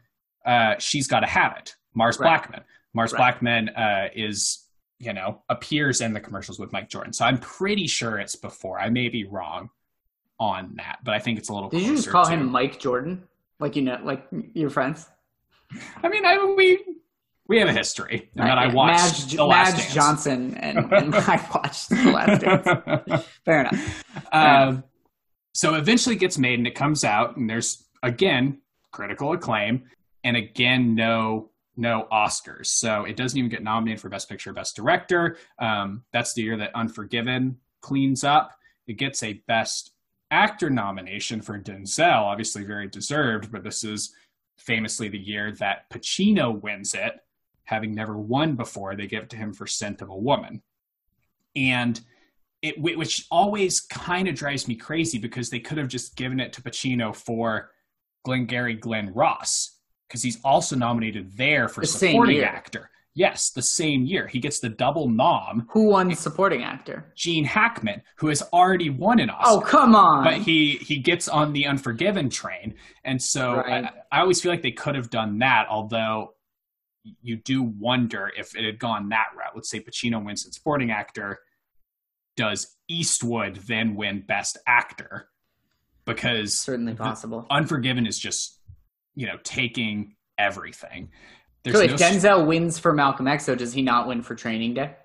uh, 0.45 0.75
She's 0.79 1.07
Got 1.07 1.19
to 1.21 1.27
Have 1.27 1.57
It, 1.57 1.75
Mars 1.93 2.17
Right. 2.17 2.41
Blackmon. 2.41 2.63
Mars 2.93 3.11
Right. 3.13 3.35
Blackmon 3.39 3.77
uh, 3.77 4.09
is 4.15 4.65
you 4.99 5.13
know 5.13 5.41
appears 5.49 6.01
in 6.01 6.13
the 6.13 6.19
commercials 6.19 6.59
with 6.59 6.71
Mike 6.71 6.89
Jordan. 6.89 7.13
So 7.13 7.25
I'm 7.25 7.37
pretty 7.37 7.87
sure 7.87 8.17
it's 8.19 8.35
before. 8.35 8.79
I 8.79 8.89
may 8.89 9.09
be 9.09 9.23
wrong 9.25 9.69
on 10.39 10.73
that, 10.77 10.99
but 11.03 11.13
I 11.13 11.19
think 11.19 11.37
it's 11.39 11.49
a 11.49 11.53
little. 11.53 11.69
Did 11.69 11.81
you 11.81 11.95
just 11.95 12.09
call 12.09 12.25
to- 12.25 12.31
him 12.31 12.49
Mike 12.51 12.79
Jordan? 12.79 13.23
Like 13.59 13.75
you 13.75 13.81
know, 13.81 13.99
like 14.03 14.25
your 14.53 14.69
friends? 14.69 15.07
I 16.03 16.07
mean, 16.09 16.25
I 16.25 16.53
we 16.57 16.83
we 17.47 17.59
have 17.59 17.67
a 17.67 17.73
history, 17.73 18.29
and 18.35 18.47
then 18.47 18.57
I 18.57 18.73
watched 18.73 19.21
Madge, 19.25 19.33
The 19.35 19.45
Last 19.45 19.71
Madge 19.73 19.81
Dance. 19.81 19.93
Johnson 19.93 20.53
and, 20.55 20.93
and 20.93 21.15
I 21.15 21.49
watched 21.53 21.89
The 21.89 22.11
Last 22.11 22.41
Dance. 22.41 23.25
Fair 23.45 23.61
enough. 23.61 24.03
Um, 24.31 24.83
so 25.53 25.75
eventually 25.75 26.15
gets 26.15 26.37
made 26.37 26.59
and 26.59 26.67
it 26.67 26.75
comes 26.75 27.03
out 27.03 27.35
and 27.37 27.49
there's 27.49 27.83
again 28.01 28.59
critical 28.91 29.33
acclaim 29.33 29.83
and 30.23 30.37
again 30.37 30.95
no 30.95 31.49
no 31.79 32.07
Oscars. 32.11 32.67
So 32.67 33.05
it 33.05 33.15
doesn't 33.15 33.37
even 33.37 33.49
get 33.49 33.63
nominated 33.63 34.01
for 34.01 34.09
Best 34.09 34.29
Picture, 34.29 34.53
Best 34.53 34.75
Director. 34.75 35.37
Um, 35.57 36.03
that's 36.11 36.33
the 36.33 36.43
year 36.43 36.57
that 36.57 36.75
Unforgiven 36.75 37.57
cleans 37.81 38.23
up. 38.23 38.51
It 38.87 38.97
gets 38.97 39.23
a 39.23 39.41
Best 39.47 39.93
Actor 40.31 40.69
nomination 40.69 41.41
for 41.41 41.57
Denzel, 41.57 42.21
obviously 42.21 42.63
very 42.63 42.87
deserved, 42.87 43.51
but 43.51 43.63
this 43.63 43.83
is 43.83 44.13
famously 44.57 45.07
the 45.07 45.17
year 45.17 45.53
that 45.53 45.89
Pacino 45.89 46.61
wins 46.61 46.93
it, 46.93 47.15
having 47.63 47.95
never 47.95 48.17
won 48.17 48.55
before. 48.55 48.95
They 48.95 49.07
give 49.07 49.23
it 49.23 49.29
to 49.31 49.37
him 49.37 49.53
for 49.53 49.65
Scent 49.65 50.01
of 50.01 50.09
a 50.09 50.15
Woman. 50.15 50.61
And 51.55 51.99
it 52.61 52.79
which 52.81 53.25
always 53.31 53.79
kind 53.79 54.27
of 54.27 54.35
drives 54.35 54.67
me 54.67 54.75
crazy 54.75 55.17
because 55.17 55.49
they 55.49 55.61
could 55.61 55.77
have 55.77 55.87
just 55.87 56.17
given 56.17 56.41
it 56.41 56.51
to 56.53 56.61
Pacino 56.61 57.15
for 57.15 57.71
Glengarry 58.25 58.75
Glen 58.75 59.13
Ross 59.13 59.78
because 60.09 60.23
he's 60.23 60.39
also 60.43 60.75
nominated 60.75 61.31
there 61.37 61.69
for 61.69 61.81
The 61.81 61.87
supporting 61.87 62.41
actor. 62.41 62.89
Yes, 63.15 63.51
the 63.51 63.61
same 63.61 64.05
year 64.05 64.27
he 64.27 64.39
gets 64.39 64.59
the 64.59 64.69
double 64.69 65.09
nom. 65.09 65.67
Who 65.71 65.85
won 65.89 66.13
supporting 66.15 66.63
actor? 66.63 67.11
Gene 67.15 67.43
Hackman, 67.45 68.01
who 68.17 68.27
has 68.27 68.41
already 68.53 68.89
won 68.89 69.19
an 69.19 69.29
Oscar. 69.29 69.51
Oh, 69.51 69.61
come 69.61 69.95
on. 69.95 70.23
but 70.23 70.35
he 70.35 70.77
he 70.77 70.97
gets 70.99 71.27
on 71.27 71.53
the 71.53 71.65
Unforgiven 71.65 72.29
train, 72.29 72.75
and 73.03 73.21
so 73.21 73.55
Right. 73.57 73.85
I, 74.11 74.17
I 74.17 74.21
always 74.21 74.41
feel 74.41 74.51
like 74.51 74.61
they 74.61 74.71
could 74.71 74.95
have 74.95 75.09
done 75.09 75.39
that. 75.39 75.67
Although 75.69 76.33
you 77.21 77.37
do 77.37 77.63
wonder 77.63 78.31
if 78.37 78.55
it 78.55 78.63
had 78.63 78.77
gone 78.79 79.09
that 79.09 79.27
route. 79.37 79.53
Let's 79.55 79.69
say 79.69 79.79
Pacino 79.79 80.23
wins 80.23 80.45
in 80.45 80.51
supporting 80.51 80.91
actor. 80.91 81.39
Does 82.37 82.77
Eastwood 82.87 83.55
then 83.67 83.95
win 83.95 84.21
Best 84.25 84.57
Actor? 84.67 85.27
Because 86.05 86.57
Certainly 86.59 86.95
possible. 86.95 87.45
Unforgiven 87.49 88.05
is 88.07 88.17
just, 88.19 88.58
you 89.15 89.27
know, 89.27 89.37
taking 89.43 90.15
everything. 90.37 91.09
There's 91.63 91.75
So 91.77 91.85
no 91.85 91.93
if 91.93 91.99
Denzel 91.99 92.47
wins 92.47 92.79
for 92.79 92.93
Malcolm 92.93 93.27
X, 93.27 93.45
so 93.45 93.55
does 93.55 93.73
he 93.73 93.81
not 93.81 94.07
win 94.07 94.21
for 94.21 94.35
Training 94.35 94.73
Day? 94.75 94.95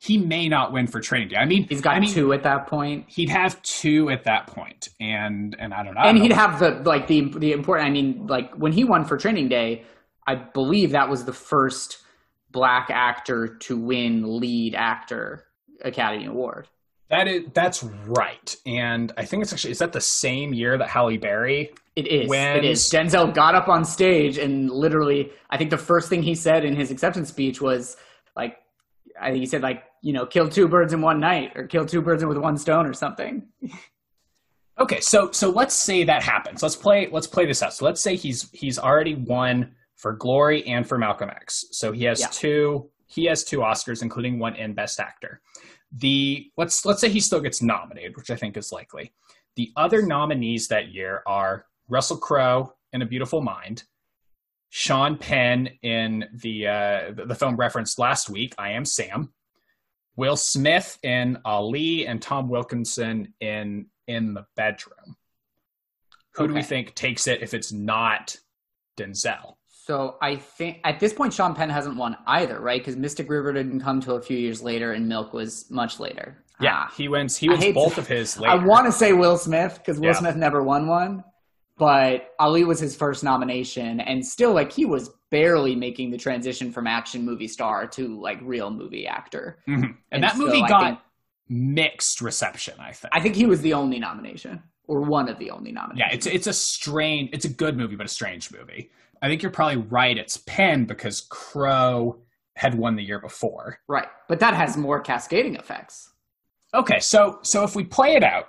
he 0.00 0.16
may 0.16 0.48
not 0.48 0.72
win 0.72 0.86
for 0.86 1.00
Training 1.00 1.28
Day. 1.28 1.36
I 1.36 1.44
mean, 1.44 1.66
He's 1.68 1.80
got 1.80 1.96
I 1.96 2.00
mean, 2.00 2.12
two 2.14 2.32
at 2.32 2.44
that 2.44 2.68
point. 2.68 3.06
He'd 3.08 3.28
have 3.30 3.60
two 3.62 4.10
at 4.10 4.24
that 4.24 4.46
point, 4.46 4.88
and 5.00 5.56
and 5.58 5.74
I 5.74 5.82
don't 5.82 5.94
know. 5.94 6.00
And 6.02 6.16
don't 6.16 6.22
he'd 6.22 6.28
know. 6.28 6.36
have 6.36 6.60
the 6.60 6.70
like 6.88 7.08
the 7.08 7.22
the 7.36 7.52
important. 7.52 7.88
I 7.88 7.90
mean, 7.90 8.26
like 8.26 8.54
when 8.54 8.72
he 8.72 8.84
won 8.84 9.04
for 9.04 9.16
Training 9.16 9.48
Day, 9.48 9.84
I 10.26 10.36
believe 10.36 10.92
that 10.92 11.08
was 11.08 11.24
the 11.24 11.32
first 11.32 11.98
black 12.50 12.90
actor 12.90 13.48
to 13.48 13.76
win 13.76 14.38
lead 14.40 14.74
actor 14.74 15.44
Academy 15.82 16.26
Award. 16.26 16.68
That 17.10 17.26
is 17.26 17.44
that's 17.54 17.82
right, 17.82 18.54
and 18.66 19.12
I 19.16 19.24
think 19.24 19.42
it's 19.42 19.52
actually 19.52 19.70
is 19.70 19.78
that 19.78 19.92
the 19.92 20.00
same 20.00 20.52
year 20.52 20.76
that 20.76 20.88
Halle 20.88 21.16
Berry. 21.16 21.70
It 21.96 22.06
is. 22.06 22.28
Wins. 22.28 22.58
It 22.58 22.64
is. 22.64 22.90
Denzel 22.92 23.34
got 23.34 23.54
up 23.56 23.66
on 23.66 23.84
stage 23.84 24.38
and 24.38 24.70
literally, 24.70 25.32
I 25.50 25.56
think 25.56 25.70
the 25.70 25.78
first 25.78 26.08
thing 26.08 26.22
he 26.22 26.34
said 26.36 26.64
in 26.64 26.76
his 26.76 26.92
acceptance 26.92 27.28
speech 27.28 27.60
was 27.60 27.96
like, 28.36 28.58
I 29.20 29.30
think 29.30 29.40
he 29.40 29.46
said 29.46 29.62
like, 29.62 29.82
you 30.00 30.12
know, 30.12 30.24
kill 30.24 30.48
two 30.48 30.68
birds 30.68 30.92
in 30.92 31.00
one 31.00 31.18
night 31.18 31.52
or 31.56 31.66
kill 31.66 31.84
two 31.86 32.00
birds 32.00 32.24
with 32.24 32.38
one 32.38 32.56
stone 32.56 32.86
or 32.86 32.92
something. 32.92 33.48
Okay, 34.80 35.00
so 35.00 35.32
so 35.32 35.50
let's 35.50 35.74
say 35.74 36.04
that 36.04 36.22
happens. 36.22 36.62
Let's 36.62 36.76
play 36.76 37.08
let's 37.10 37.26
play 37.26 37.46
this 37.46 37.62
out. 37.64 37.74
So 37.74 37.84
let's 37.84 38.00
say 38.00 38.14
he's 38.14 38.48
he's 38.52 38.78
already 38.78 39.16
won 39.16 39.74
for 39.96 40.12
Glory 40.12 40.64
and 40.68 40.88
for 40.88 40.98
Malcolm 40.98 41.30
X. 41.30 41.64
So 41.72 41.90
he 41.90 42.04
has 42.04 42.20
Yeah. 42.20 42.28
two 42.30 42.88
he 43.08 43.24
has 43.24 43.42
two 43.42 43.58
Oscars, 43.58 44.02
including 44.02 44.38
one 44.38 44.54
in 44.54 44.74
Best 44.74 45.00
Actor. 45.00 45.40
The 45.92 46.50
let's 46.56 46.84
let's 46.84 47.00
say 47.00 47.08
he 47.08 47.20
still 47.20 47.40
gets 47.40 47.62
nominated, 47.62 48.16
which 48.16 48.30
I 48.30 48.36
think 48.36 48.56
is 48.56 48.72
likely. 48.72 49.12
The 49.56 49.72
other 49.76 50.02
nominees 50.02 50.68
that 50.68 50.88
year 50.92 51.22
are 51.26 51.66
Russell 51.88 52.18
Crowe 52.18 52.72
in 52.92 53.02
A 53.02 53.06
Beautiful 53.06 53.40
Mind, 53.40 53.84
Sean 54.70 55.16
Penn 55.16 55.68
in 55.82 56.26
the 56.34 56.66
uh, 56.66 57.12
the- 57.12 57.26
the 57.26 57.34
film 57.34 57.56
referenced 57.56 57.98
last 57.98 58.28
week, 58.28 58.54
I 58.58 58.70
Am 58.72 58.84
Sam, 58.84 59.32
Will 60.16 60.36
Smith 60.36 60.98
in 61.02 61.38
Ali, 61.44 62.06
and 62.06 62.20
Tom 62.20 62.48
Wilkinson 62.48 63.34
in 63.40 63.86
In 64.06 64.34
the 64.34 64.46
Bedroom. 64.56 65.16
Who 66.34 66.46
do 66.48 66.54
we 66.54 66.62
think 66.62 66.94
takes 66.94 67.26
it 67.26 67.42
if 67.42 67.52
it's 67.54 67.72
not 67.72 68.36
Denzel? 68.96 69.57
So 69.88 70.16
I 70.20 70.36
think 70.36 70.80
at 70.84 71.00
this 71.00 71.14
point, 71.14 71.32
Sean 71.32 71.54
Penn 71.54 71.70
hasn't 71.70 71.96
won 71.96 72.14
either, 72.26 72.60
right? 72.60 72.78
Because 72.78 72.94
Mystic 72.94 73.30
River 73.30 73.54
didn't 73.54 73.80
come 73.80 74.02
till 74.02 74.16
a 74.16 74.20
few 74.20 74.36
years 74.36 74.60
later, 74.62 74.92
and 74.92 75.08
Milk 75.08 75.32
was 75.32 75.64
much 75.70 75.98
later. 75.98 76.44
Yeah, 76.60 76.84
Ah. 76.88 76.92
he 76.94 77.08
wins. 77.08 77.38
He 77.38 77.48
wins 77.48 77.64
both 77.72 77.94
to- 77.94 78.02
of 78.02 78.06
his. 78.06 78.38
I 78.42 78.56
want 78.56 78.84
to 78.84 78.92
say 78.92 79.14
Will 79.14 79.38
Smith 79.38 79.78
because 79.78 79.98
Will 79.98 80.08
Yeah. 80.08 80.12
Smith 80.12 80.36
never 80.36 80.62
won 80.62 80.88
one, 80.88 81.24
but 81.78 82.34
Ali 82.38 82.64
was 82.64 82.78
his 82.78 82.94
first 82.94 83.24
nomination, 83.24 84.00
and 84.00 84.22
still, 84.26 84.52
like 84.52 84.70
he 84.72 84.84
was 84.84 85.08
barely 85.30 85.74
making 85.74 86.10
the 86.10 86.18
transition 86.18 86.70
from 86.70 86.86
action 86.86 87.24
movie 87.24 87.48
star 87.48 87.86
to 87.86 88.20
like 88.20 88.38
real 88.42 88.70
movie 88.70 89.06
actor. 89.06 89.60
Mm-hmm. 89.66 89.84
And, 89.84 89.94
and, 90.12 90.22
that 90.22 90.32
so 90.32 90.38
movie 90.44 90.60
got 90.68 90.82
think, 90.82 90.98
mixed 91.48 92.20
reception, 92.20 92.74
I 92.78 92.92
think. 92.92 93.08
I 93.16 93.20
think 93.20 93.36
he 93.36 93.46
was 93.46 93.62
the 93.62 93.72
only 93.72 93.98
nomination 93.98 94.62
or 94.86 95.00
one 95.00 95.30
of 95.30 95.38
the 95.38 95.50
only 95.50 95.72
nominations. 95.72 95.98
Yeah, 96.10 96.14
it's 96.14 96.26
it's 96.26 96.46
a 96.46 96.52
strange 96.52 97.30
it's 97.32 97.46
a 97.46 97.48
good 97.48 97.78
movie 97.78 97.96
but 97.96 98.04
a 98.04 98.10
strange 98.10 98.52
movie. 98.52 98.90
I 99.22 99.28
think 99.28 99.42
you're 99.42 99.52
probably 99.52 99.76
right 99.76 100.16
it's 100.16 100.38
Penn 100.46 100.84
because 100.84 101.22
Crowe 101.22 102.18
had 102.56 102.74
won 102.74 102.96
the 102.96 103.02
year 103.02 103.20
before. 103.20 103.78
Right. 103.88 104.08
But 104.28 104.40
that 104.40 104.54
has 104.54 104.76
more 104.76 105.00
cascading 105.00 105.56
effects. 105.56 106.10
Okay, 106.74 107.00
so 107.00 107.38
so 107.42 107.64
if 107.64 107.74
we 107.74 107.84
play 107.84 108.14
it 108.14 108.22
out 108.22 108.48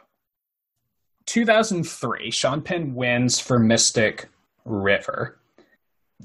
2003, 1.27 2.31
Sean 2.31 2.61
Penn 2.61 2.95
wins 2.95 3.39
for 3.39 3.59
Mystic 3.59 4.27
River. 4.65 5.39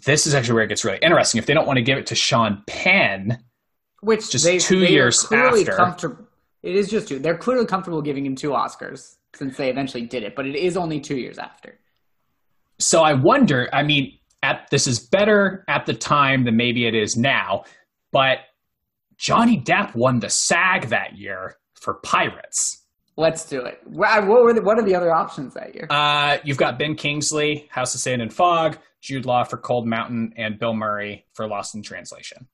This 0.07 0.27
is 0.27 0.35
actually 0.35 0.55
where 0.55 0.65
it 0.65 0.69
gets 0.69 0.85
really 0.85 0.99
interesting. 1.03 1.39
If 1.39 1.47
they 1.47 1.55
don't 1.55 1.67
want 1.67 1.77
to 1.77 1.83
give 1.83 1.99
it 1.99 2.07
to 2.07 2.15
Sean 2.15 2.63
Penn, 2.67 3.39
which 4.01 4.31
just 4.31 4.45
they, 4.45 4.59
two 4.59 4.81
they 4.81 4.91
years 4.91 5.31
after, 5.31 6.27
it 6.63 6.75
is 6.75 6.89
just 6.89 7.09
two. 7.09 7.19
They're 7.19 7.37
clearly 7.37 7.67
comfortable 7.67 8.03
giving 8.03 8.27
him 8.27 8.35
two 8.35 8.51
Oscars 8.51 9.17
since 9.35 9.57
they 9.57 9.69
eventually 9.69 10.05
did 10.05 10.23
it, 10.23 10.35
but 10.35 10.47
it 10.47 10.57
is 10.57 10.77
only 10.77 11.01
two 11.01 11.17
years 11.17 11.39
after. 11.39 11.79
So 12.81 13.03
I 13.03 13.13
wonder. 13.13 13.69
I 13.73 13.83
mean, 13.83 14.19
at 14.45 14.69
this 14.71 14.87
is 14.87 15.01
better 15.01 15.65
at 15.69 15.87
the 15.87 15.95
time 15.95 16.45
than 16.45 16.57
maybe 16.57 16.87
it 16.87 16.95
is 16.95 17.17
now, 17.17 17.65
but 18.13 18.39
Johnny 19.17 19.61
Depp 19.61 19.95
won 19.95 20.21
the 20.21 20.29
SAG 20.29 20.89
that 20.89 21.17
year 21.17 21.57
for 21.75 21.95
Pirates. 21.95 22.85
Let's 23.17 23.49
do 23.49 23.61
it. 23.61 23.81
What 23.85 24.27
were 24.27 24.53
the, 24.53 24.63
what 24.63 24.79
are 24.79 24.83
the 24.83 24.95
other 24.95 25.15
options 25.15 25.55
that 25.55 25.75
year? 25.75 25.87
Uh, 25.89 26.39
you've 26.45 26.59
got 26.59 26.79
Ben 26.79 26.95
Kingsley, 26.97 27.69
House 27.71 27.95
of 27.95 28.01
Sand 28.01 28.21
and 28.21 28.33
Fog, 28.33 28.77
Jude 29.01 29.25
Law 29.25 29.45
for 29.45 29.57
Cold 29.57 29.87
Mountain, 29.87 30.35
and 30.37 30.59
Bill 30.59 30.75
Murray 30.75 31.25
for 31.33 31.47
Lost 31.47 31.75
in 31.75 31.83
Translation. 31.83 32.49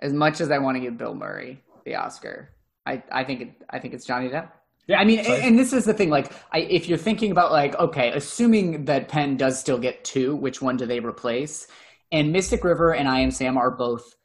As 0.00 0.12
much 0.12 0.40
as 0.40 0.50
I 0.50 0.58
want 0.58 0.76
to 0.76 0.80
give 0.80 0.98
Bill 0.98 1.14
Murray 1.14 1.62
the 1.84 1.94
Oscar, 1.94 2.50
I, 2.84 3.02
I 3.10 3.24
think 3.24 3.40
it, 3.40 3.62
I 3.70 3.78
think 3.78 3.94
it's 3.94 4.04
Johnny 4.04 4.28
Depp. 4.28 4.50
Yeah, 4.88 4.98
I 4.98 5.04
mean, 5.04 5.20
and, 5.20 5.28
and, 5.28 5.58
this 5.58 5.72
is 5.72 5.84
the 5.84 5.94
thing. 5.94 6.10
Like, 6.10 6.32
I, 6.52 6.58
if 6.58 6.88
you're 6.88 6.98
thinking 6.98 7.30
about 7.30 7.52
like, 7.52 7.78
okay, 7.78 8.10
assuming 8.10 8.86
that 8.86 9.08
Penn 9.08 9.36
does 9.36 9.58
still 9.58 9.78
get 9.78 10.04
two, 10.04 10.34
which 10.34 10.60
one 10.60 10.76
do 10.76 10.86
they 10.86 10.98
replace? 10.98 11.68
And 12.10 12.32
Mystic 12.32 12.64
River 12.64 12.92
and 12.92 13.08
I 13.08 13.20
Am 13.20 13.30
Sam 13.30 13.56
are 13.56 13.70
both 13.70 14.16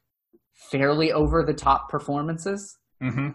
fairly 0.54 1.12
over 1.12 1.44
the 1.44 1.54
top 1.54 1.90
performances. 1.90 2.78
Mm-hmm. 3.02 3.30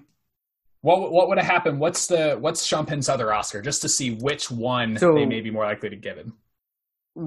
What 0.80 1.12
what 1.12 1.28
would 1.28 1.38
have 1.38 1.46
happened? 1.46 1.78
What's 1.78 2.08
the 2.08 2.37
what's 2.40 2.66
Sean 2.66 2.87
Penn's 2.87 3.08
other 3.08 3.32
Oscar? 3.32 3.62
Just 3.62 3.82
to 3.82 3.88
see 3.88 4.14
which 4.14 4.50
one 4.50 4.98
so, 4.98 5.14
they 5.14 5.24
may 5.24 5.40
be 5.40 5.50
more 5.50 5.64
likely 5.64 5.90
to 5.90 5.96
give 5.96 6.16
him. 6.16 6.35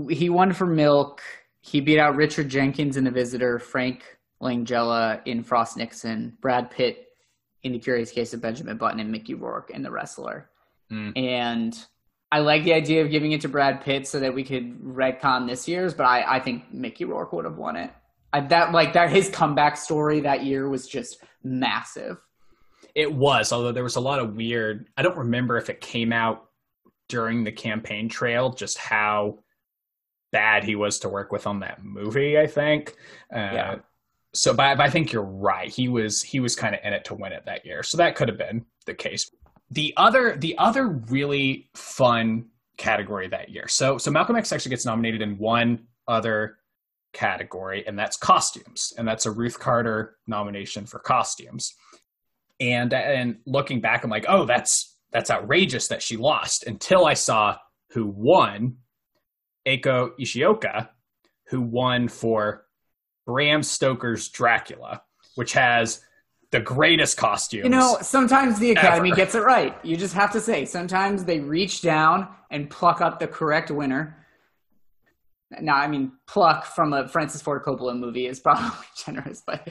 He 0.10 0.30
won 0.30 0.52
for 0.52 0.66
Milk. 0.66 1.22
He 1.62 1.80
beat 1.80 2.00
out 2.00 2.18
Richard 2.18 2.50
Jenkins 2.50 2.98
in 2.98 3.06
The 3.06 3.12
Visitor, 3.12 3.60
Frank 3.60 4.18
Langella 4.42 5.22
in 5.26 5.42
Frost 5.42 5.78
Nixon, 5.78 6.38
Brad 6.42 6.70
Pitt 6.70 7.08
in 7.66 7.74
The 7.74 7.80
Curious 7.80 8.12
Case 8.12 8.34
of 8.34 8.42
Benjamin 8.42 8.78
Button, 8.78 9.00
and 9.00 9.12
Mickey 9.12 9.34
Rourke 9.34 9.72
in 9.72 9.82
The 9.82 9.90
Wrestler. 9.90 10.50
Mm. 10.92 11.18
And 11.18 11.86
I 12.32 12.40
like 12.40 12.64
the 12.64 12.74
idea 12.74 13.04
of 13.04 13.10
giving 13.10 13.32
it 13.32 13.42
to 13.42 13.50
Brad 13.50 13.82
Pitt 13.82 14.08
so 14.08 14.20
that 14.20 14.36
we 14.36 14.44
could 14.44 14.80
retcon 14.82 15.48
this 15.48 15.68
year's, 15.68 15.94
but 15.94 16.04
I, 16.04 16.36
I 16.36 16.40
think 16.40 16.72
Mickey 16.72 17.06
Rourke 17.06 17.34
would 17.34 17.46
have 17.46 17.58
won 17.58 17.76
it. 17.76 17.92
I, 18.32 18.42
that 18.42 18.72
like 18.72 18.94
that 18.94 19.10
his 19.10 19.30
comeback 19.30 19.78
story 19.78 20.20
that 20.22 20.44
year 20.44 20.70
was 20.70 20.88
just 20.88 21.24
massive. 21.44 22.18
It 22.94 23.12
was, 23.12 23.52
although 23.52 23.72
there 23.72 23.84
was 23.84 23.96
a 23.96 24.02
lot 24.02 24.20
of 24.20 24.36
weird. 24.36 24.88
I 24.96 25.02
don't 25.02 25.18
remember 25.18 25.58
if 25.58 25.70
it 25.70 25.82
came 25.82 26.14
out 26.14 26.46
during 27.10 27.44
the 27.44 27.52
campaign 27.52 28.10
trail, 28.10 28.52
just 28.52 28.78
how 28.78 29.40
bad 30.32 30.64
he 30.64 30.76
was 30.76 31.00
to 31.00 31.10
work 31.10 31.32
with 31.32 31.48
on 31.48 31.62
that 31.62 31.84
movie. 31.84 32.38
I 32.38 32.46
think. 32.46 32.96
Uh, 33.34 33.40
yeah. 33.40 33.76
So, 34.36 34.54
but, 34.54 34.80
I 34.80 34.90
think 34.90 35.12
you're 35.12 35.24
right. 35.24 35.70
He 35.70 35.88
was 35.88 36.22
he 36.22 36.40
was 36.40 36.56
kind 36.56 36.76
of 36.76 36.82
in 36.84 36.94
it 36.94 37.06
to 37.06 37.16
win 37.16 37.32
it 37.32 37.44
that 37.46 37.66
year. 37.66 37.84
So 37.84 37.98
that 37.98 38.16
could 38.16 38.28
have 38.28 38.38
been 38.38 38.66
the 38.86 38.94
case. 38.94 39.30
The 39.72 39.94
other 39.98 40.36
the 40.36 40.58
other 40.58 40.88
really 40.88 41.70
fun 41.76 42.46
category 42.78 43.28
that 43.30 43.50
year. 43.50 43.68
So 43.68 43.98
so 43.98 44.12
Malcolm 44.12 44.36
X 44.36 44.52
actually 44.52 44.72
gets 44.72 44.86
nominated 44.86 45.22
in 45.22 45.38
one 45.38 45.88
other 46.08 46.58
category, 47.14 47.88
and 47.88 47.98
that's 47.98 48.18
costumes, 48.18 48.94
and 48.98 49.08
that's 49.08 49.26
a 49.26 49.32
Ruth 49.32 49.58
Carter 49.58 50.18
nomination 50.28 50.86
for 50.86 51.00
costumes 51.00 51.74
and 52.60 52.94
and 52.94 53.38
looking 53.46 53.82
back 53.82 54.04
i'm 54.04 54.10
like 54.10 54.26
oh 54.28 54.46
that's 54.46 54.98
that's 55.12 55.30
outrageous 55.30 55.88
that 55.88 56.02
she 56.02 56.18
lost 56.18 56.66
until 56.68 57.06
i 57.06 57.14
saw 57.14 57.56
who 57.92 58.08
won 58.08 58.78
eiko 59.68 60.12
ishioka 60.20 60.90
who 61.48 61.62
won 61.62 62.08
for 62.08 62.65
bram 63.26 63.64
stoker's 63.64 64.30
dracula 64.30 65.02
which 65.36 65.54
has 65.54 66.04
the 66.52 66.60
greatest 66.60 67.18
costumes 67.18 67.64
you 67.64 67.70
know 67.70 67.98
sometimes 68.02 68.60
the 68.60 68.72
academy 68.72 69.10
ever. 69.10 69.16
gets 69.16 69.36
it 69.36 69.42
right 69.42 69.78
you 69.84 69.98
just 69.98 70.14
have 70.14 70.32
to 70.32 70.40
say 70.40 70.66
sometimes 70.66 71.26
they 71.26 71.40
reach 71.40 71.82
down 71.82 72.28
and 72.52 72.70
pluck 72.70 73.02
up 73.02 73.20
the 73.20 73.28
correct 73.28 73.72
winner 73.72 74.26
now 75.60 75.76
i 75.76 75.88
mean 75.88 76.12
pluck 76.28 76.66
from 76.66 76.94
a 76.94 77.08
francis 77.08 77.42
ford 77.42 77.64
coppola 77.64 77.98
movie 77.98 78.28
is 78.28 78.40
probably 78.42 78.70
generous 79.06 79.42
but 79.46 79.68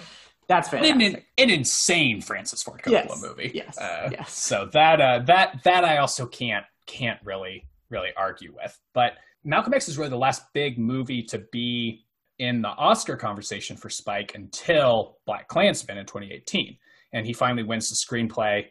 that's 0.48 0.68
fantastic. 0.68 1.14
An, 1.14 1.22
an 1.38 1.50
insane 1.50 2.20
Francis 2.20 2.62
Ford 2.62 2.82
Coppola 2.82 2.92
yes. 2.92 3.22
movie. 3.22 3.50
Yes. 3.54 3.78
Uh, 3.78 4.10
yes. 4.12 4.32
So 4.32 4.68
that 4.72 5.00
uh, 5.00 5.20
that 5.20 5.62
that 5.64 5.84
I 5.84 5.98
also 5.98 6.26
can't 6.26 6.66
can't 6.86 7.18
really 7.24 7.66
really 7.88 8.10
argue 8.16 8.54
with. 8.54 8.78
But 8.92 9.14
Malcolm 9.44 9.74
X 9.74 9.88
is 9.88 9.98
really 9.98 10.10
the 10.10 10.18
last 10.18 10.42
big 10.52 10.78
movie 10.78 11.22
to 11.24 11.38
be 11.52 12.04
in 12.38 12.62
the 12.62 12.68
Oscar 12.68 13.16
conversation 13.16 13.76
for 13.76 13.90
Spike 13.90 14.34
until 14.34 15.18
Black 15.26 15.48
Klansman 15.48 15.98
in 15.98 16.06
2018, 16.06 16.76
and 17.12 17.26
he 17.26 17.32
finally 17.32 17.62
wins 17.62 17.88
the 17.88 17.96
screenplay 17.96 18.66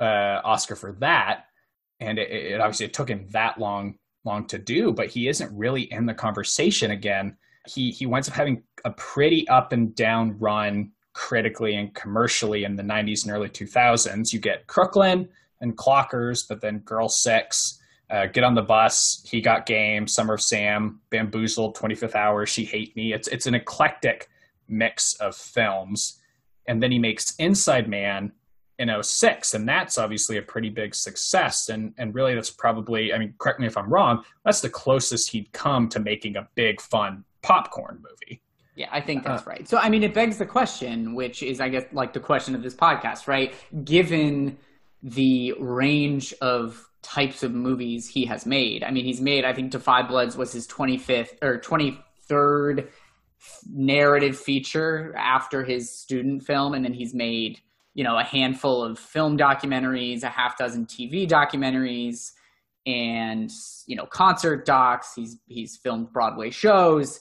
uh, 0.00 0.40
Oscar 0.44 0.76
for 0.76 0.92
that. 1.00 1.46
And 2.00 2.18
it, 2.18 2.30
it 2.30 2.60
obviously 2.60 2.86
it 2.86 2.92
took 2.92 3.08
him 3.08 3.26
that 3.30 3.58
long 3.58 3.98
long 4.24 4.46
to 4.46 4.58
do, 4.58 4.92
but 4.92 5.08
he 5.08 5.28
isn't 5.28 5.56
really 5.56 5.82
in 5.92 6.06
the 6.06 6.14
conversation 6.14 6.90
again. 6.90 7.36
He 7.66 7.90
he 7.90 8.06
winds 8.06 8.28
up 8.28 8.34
having 8.34 8.62
a 8.84 8.90
pretty 8.92 9.46
up 9.48 9.72
and 9.72 9.94
down 9.94 10.38
run 10.38 10.92
critically 11.14 11.76
and 11.76 11.94
commercially 11.94 12.64
in 12.64 12.76
the 12.76 12.82
90s 12.82 13.24
and 13.24 13.32
early 13.32 13.48
2000s. 13.48 14.32
You 14.32 14.40
get 14.40 14.66
Crooklyn 14.66 15.28
and 15.60 15.76
Clockers, 15.76 16.46
but 16.48 16.60
then 16.60 16.80
Girl 16.80 17.08
Six, 17.08 17.80
uh, 18.10 18.26
Get 18.26 18.44
on 18.44 18.54
the 18.54 18.62
Bus, 18.62 19.26
He 19.30 19.40
Got 19.40 19.66
Game, 19.66 20.06
Summer 20.06 20.34
of 20.34 20.42
Sam, 20.42 21.00
Bamboozled, 21.10 21.76
25th 21.76 22.14
Hour, 22.14 22.46
She 22.46 22.64
Hate 22.64 22.94
Me. 22.96 23.12
It's 23.12 23.28
it's 23.28 23.46
an 23.46 23.54
eclectic 23.54 24.28
mix 24.68 25.14
of 25.14 25.36
films. 25.36 26.20
And 26.66 26.82
then 26.82 26.90
he 26.90 26.98
makes 26.98 27.34
Inside 27.36 27.88
Man 27.88 28.32
in 28.78 28.90
06 29.02 29.54
and 29.54 29.68
that's 29.68 29.98
obviously 29.98 30.36
a 30.36 30.42
pretty 30.42 30.68
big 30.68 30.96
success 30.96 31.68
and 31.68 31.94
and 31.96 32.12
really 32.12 32.34
that's 32.34 32.50
probably 32.50 33.14
I 33.14 33.18
mean 33.18 33.32
correct 33.38 33.60
me 33.60 33.68
if 33.68 33.76
I'm 33.76 33.88
wrong 33.88 34.24
that's 34.44 34.62
the 34.62 34.68
closest 34.68 35.30
he'd 35.30 35.52
come 35.52 35.88
to 35.90 36.00
making 36.00 36.34
a 36.34 36.48
big 36.56 36.80
fun 36.80 37.24
popcorn 37.40 38.02
movie 38.02 38.42
yeah, 38.76 38.88
I 38.90 39.00
think 39.00 39.24
that's 39.24 39.46
uh, 39.46 39.50
right. 39.50 39.68
So, 39.68 39.78
I 39.78 39.88
mean, 39.88 40.02
it 40.02 40.14
begs 40.14 40.38
the 40.38 40.46
question, 40.46 41.14
which 41.14 41.42
is, 41.42 41.60
I 41.60 41.68
guess, 41.68 41.84
like 41.92 42.12
the 42.12 42.20
question 42.20 42.54
of 42.54 42.62
this 42.64 42.74
podcast, 42.74 43.28
right? 43.28 43.54
Given 43.84 44.58
the 45.02 45.54
range 45.60 46.34
of 46.40 46.90
types 47.04 47.42
of 47.42 47.52
movies 47.52 48.08
he 48.08 48.24
has 48.24 48.46
made, 48.46 48.82
I 48.82 48.90
mean, 48.90 49.04
he's 49.04 49.20
made, 49.20 49.44
I 49.44 49.52
think, 49.52 49.72
5 49.72 50.08
Bloods 50.08 50.36
was 50.36 50.52
his 50.52 50.66
25th 50.66 51.42
or 51.42 51.60
23rd 51.60 52.88
narrative 53.70 54.38
feature 54.38 55.14
after 55.16 55.62
his 55.64 55.90
student 55.90 56.42
film, 56.42 56.74
and 56.74 56.84
then 56.84 56.94
he's 56.94 57.14
made, 57.14 57.60
you 57.94 58.02
know, 58.02 58.18
a 58.18 58.24
handful 58.24 58.82
of 58.82 58.98
film 58.98 59.38
documentaries, 59.38 60.22
a 60.22 60.28
half 60.28 60.56
dozen 60.56 60.86
TV 60.86 61.28
documentaries, 61.28 62.32
and 62.86 63.50
you 63.86 63.96
know, 63.96 64.06
concert 64.06 64.66
docs. 64.66 65.14
He's 65.14 65.38
he's 65.46 65.76
filmed 65.76 66.12
Broadway 66.12 66.50
shows. 66.50 67.20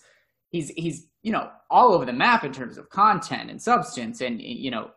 He's 0.49 0.69
he's 0.69 1.07
you 1.21 1.31
know 1.31 1.49
all 1.69 1.93
over 1.93 2.05
the 2.05 2.13
map 2.13 2.43
in 2.43 2.51
terms 2.51 2.77
of 2.77 2.89
content 2.89 3.49
and 3.49 3.61
substance 3.61 4.21
and 4.21 4.41
you 4.41 4.71
know 4.71 4.91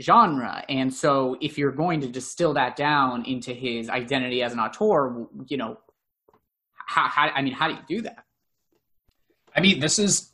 genre. 0.00 0.64
And 0.68 0.92
so 0.92 1.36
if 1.40 1.58
you're 1.58 1.72
going 1.72 2.00
to 2.00 2.08
distill 2.08 2.54
that 2.54 2.76
down 2.76 3.24
into 3.24 3.52
his 3.52 3.88
identity 3.90 4.42
as 4.42 4.52
an 4.52 4.58
auteur 4.58 5.26
you 5.46 5.56
know 5.56 5.78
how, 6.86 7.08
how 7.08 7.30
i 7.34 7.42
mean 7.42 7.52
how 7.52 7.68
do 7.68 7.74
you 7.74 7.98
do 7.98 8.02
that? 8.02 8.24
I 9.54 9.60
mean 9.60 9.80
this 9.80 9.98
is 9.98 10.32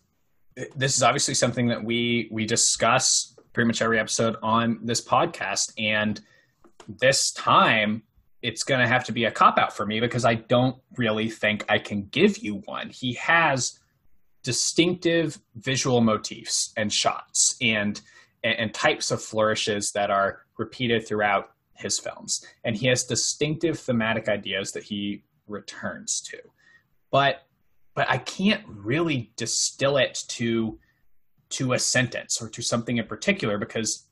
this 0.75 0.97
is 0.97 1.03
obviously 1.03 1.35
something 1.35 1.69
that 1.69 1.83
we 1.83 2.29
we 2.31 2.47
discuss 2.47 3.35
pretty 3.53 3.67
much 3.67 3.83
every 3.83 3.99
episode 3.99 4.37
on 4.43 4.79
this 4.83 5.03
podcast. 5.03 5.73
And 5.79 6.21
this 7.01 7.33
time 7.33 8.03
it's 8.43 8.63
going 8.63 8.81
to 8.81 8.87
have 8.87 9.05
to 9.05 9.13
be 9.13 9.25
a 9.25 9.31
cop 9.31 9.59
out 9.59 9.75
for 9.75 9.85
me 9.87 9.99
because 9.99 10.25
i 10.25 10.35
don't 10.35 10.77
really 10.97 11.29
think 11.29 11.65
i 11.69 11.79
can 11.79 12.07
give 12.07 12.39
you 12.39 12.63
one. 12.67 12.91
He 12.91 13.15
has 13.15 13.79
distinctive 14.47 15.41
visual 15.57 16.01
motifs 16.01 16.73
and 16.77 16.93
shots. 16.93 17.57
And, 17.61 18.01
and, 18.47 18.59
and 18.59 18.75
types 18.75 19.11
of 19.11 19.21
flourishes 19.21 19.91
that 19.93 20.11
are 20.11 20.41
repeated 20.57 21.07
throughout 21.07 21.51
his 21.75 21.99
films. 21.99 22.45
And 22.65 22.77
he 22.77 22.87
has 22.87 23.05
distinctive 23.05 23.79
thematic 23.79 24.29
ideas 24.29 24.73
that 24.73 24.85
he 24.85 25.25
returns 25.47 26.21
to. 26.31 26.39
But 27.11 27.43
but 27.95 28.11
I 28.11 28.19
can't 28.19 28.63
really 28.69 29.33
distill 29.37 29.97
it 29.97 30.19
to 30.29 30.79
to 31.49 31.73
a 31.73 31.79
sentence 31.79 32.41
or 32.43 32.49
to 32.51 32.63
something 32.63 32.99
in 32.99 33.07
particular 33.07 33.57
because 33.57 34.07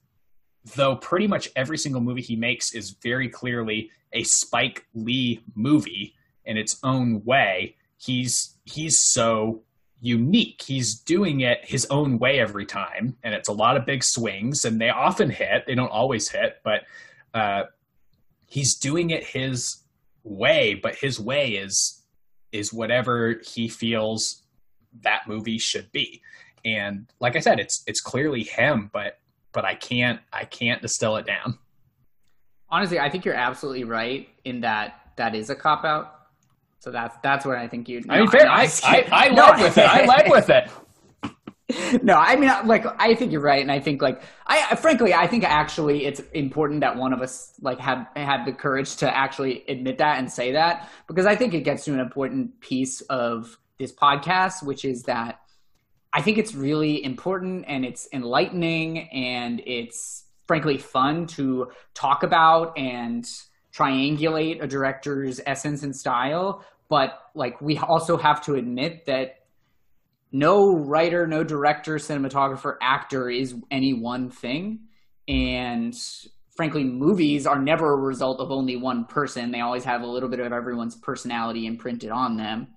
though 0.77 0.97
pretty 0.97 1.27
much 1.27 1.49
every 1.57 1.77
single 1.77 2.01
movie 2.01 2.23
he 2.23 2.37
makes 2.37 2.73
is 2.75 2.97
very 3.03 3.29
clearly 3.29 3.91
a 4.13 4.23
Spike 4.23 4.87
Lee 4.95 5.45
movie 5.55 6.15
in 6.45 6.57
its 6.57 6.79
own 6.83 7.25
way, 7.25 7.77
he's 7.99 8.57
he's 8.65 8.99
so 9.01 9.63
unique. 10.05 10.63
He's 10.63 10.95
doing 10.95 11.41
it 11.41 11.65
his 11.65 11.87
own 11.87 12.19
way 12.19 12.39
every 12.39 12.67
time, 12.67 13.17
and 13.23 13.35
it's 13.35 13.49
a 13.49 13.53
lot 13.53 13.79
of 13.79 13.87
big 13.87 14.05
swings, 14.05 14.67
and 14.67 14.79
they 14.79 14.91
often 14.91 15.31
hit. 15.31 15.65
They 15.67 15.75
don't 15.75 15.91
always 15.91 16.29
hit, 16.29 16.59
but 16.63 16.83
uh, 17.33 17.65
he's 18.47 18.77
doing 18.77 19.11
it 19.11 19.25
his 19.25 19.79
way. 20.23 20.75
But 20.75 20.97
his 20.97 21.19
way 21.19 21.53
is 21.53 22.03
is 22.53 22.71
whatever 22.71 23.41
he 23.47 23.67
feels 23.67 24.43
that 25.01 25.23
movie 25.27 25.59
should 25.59 25.91
be. 25.91 26.21
And 26.67 27.11
like 27.19 27.35
I 27.35 27.41
said, 27.41 27.59
it's 27.59 27.83
it's 27.87 28.03
clearly 28.03 28.43
him, 28.43 28.91
but 28.93 29.19
but 29.53 29.65
I 29.65 29.75
can't 29.75 30.21
I 30.35 30.45
can't 30.45 30.83
distill 30.83 31.17
it 31.17 31.25
down. 31.25 31.59
Honestly, 32.69 33.01
I 33.01 33.09
think 33.09 33.25
you're 33.25 33.35
absolutely 33.35 33.85
right 33.85 34.29
in 34.45 34.61
that 34.61 35.13
that 35.17 35.35
is 35.35 35.49
a 35.49 35.55
cop 35.55 35.85
out. 35.87 36.24
So 36.85 36.91
that's 36.91 37.17
that's 37.23 37.47
where 37.47 37.57
I 37.57 37.67
think 37.67 37.89
you. 37.89 38.05
I 38.11 38.19
mean, 38.19 38.29
fair. 38.29 38.47
I, 38.47 38.69
I, 38.83 39.09
I 39.11 39.29
led 39.31 39.63
with 39.63 39.79
it. 39.79 39.89
I 39.89 40.05
led 40.05 40.31
with 40.31 40.51
it. 40.51 42.03
no, 42.03 42.13
I 42.13 42.37
mean, 42.37 42.51
like, 42.67 42.85
I 43.01 43.15
think 43.15 43.33
you're 43.33 43.41
right, 43.41 43.63
and 43.63 43.73
I 43.73 43.81
think, 43.81 44.03
like, 44.03 44.23
I 44.47 44.77
frankly, 44.77 45.15
I 45.15 45.27
think 45.27 45.45
actually 45.45 46.05
it's 46.05 46.21
important 46.35 46.83
that 46.83 46.95
one 46.95 47.15
of 47.15 47.23
us 47.23 47.55
like 47.63 47.81
had 47.81 48.07
had 48.15 48.45
the 48.45 48.53
courage 48.53 48.97
to 48.97 49.17
actually 49.17 49.65
admit 49.67 49.97
that 49.97 50.19
and 50.19 50.31
say 50.31 50.53
that 50.53 50.91
because 51.07 51.25
I 51.25 51.37
think 51.37 51.55
it 51.55 51.63
gets 51.63 51.87
to 51.87 51.95
an 51.95 52.01
important 52.01 52.61
piece 52.61 53.01
of 53.03 53.59
this 53.79 53.91
podcast, 53.91 54.63
which 54.63 54.85
is 54.85 55.05
that 55.05 55.41
I 56.13 56.21
think 56.21 56.37
it's 56.37 56.55
really 56.55 57.03
important 57.03 57.65
and 57.67 57.87
it's 57.87 58.09
enlightening 58.13 59.09
and 59.09 59.63
it's 59.65 60.25
frankly 60.47 60.77
fun 60.77 61.29
to 61.29 61.71
talk 61.95 62.25
about 62.25 62.77
and 62.77 63.27
triangulate 63.75 64.63
a 64.63 64.67
director's 64.67 65.41
essence 65.47 65.83
and 65.83 65.95
style. 65.95 66.65
But 66.95 67.19
like, 67.35 67.61
we 67.61 67.77
also 67.77 68.17
have 68.17 68.41
to 68.45 68.55
admit 68.55 69.07
that 69.07 69.41
no 70.31 70.77
writer, 70.77 71.27
no 71.27 71.43
director, 71.43 71.97
cinematographer, 71.97 72.77
actor 72.81 73.29
is 73.29 73.53
any 73.69 73.95
one 73.95 74.31
thing. 74.31 74.87
And 75.27 75.93
frankly, 76.57 76.85
movies 76.85 77.49
are 77.49 77.59
never 77.59 77.95
a 77.95 77.97
result 77.97 78.39
of 78.39 78.53
only 78.53 78.77
one 78.77 79.07
person. 79.07 79.51
They 79.51 79.61
always 79.61 79.83
have 79.83 80.03
a 80.03 80.07
little 80.07 80.29
bit 80.29 80.39
of 80.39 80.53
everyone's 80.53 80.95
personality 80.95 81.67
imprinted 81.67 82.13
on 82.13 82.37
them. 82.37 82.69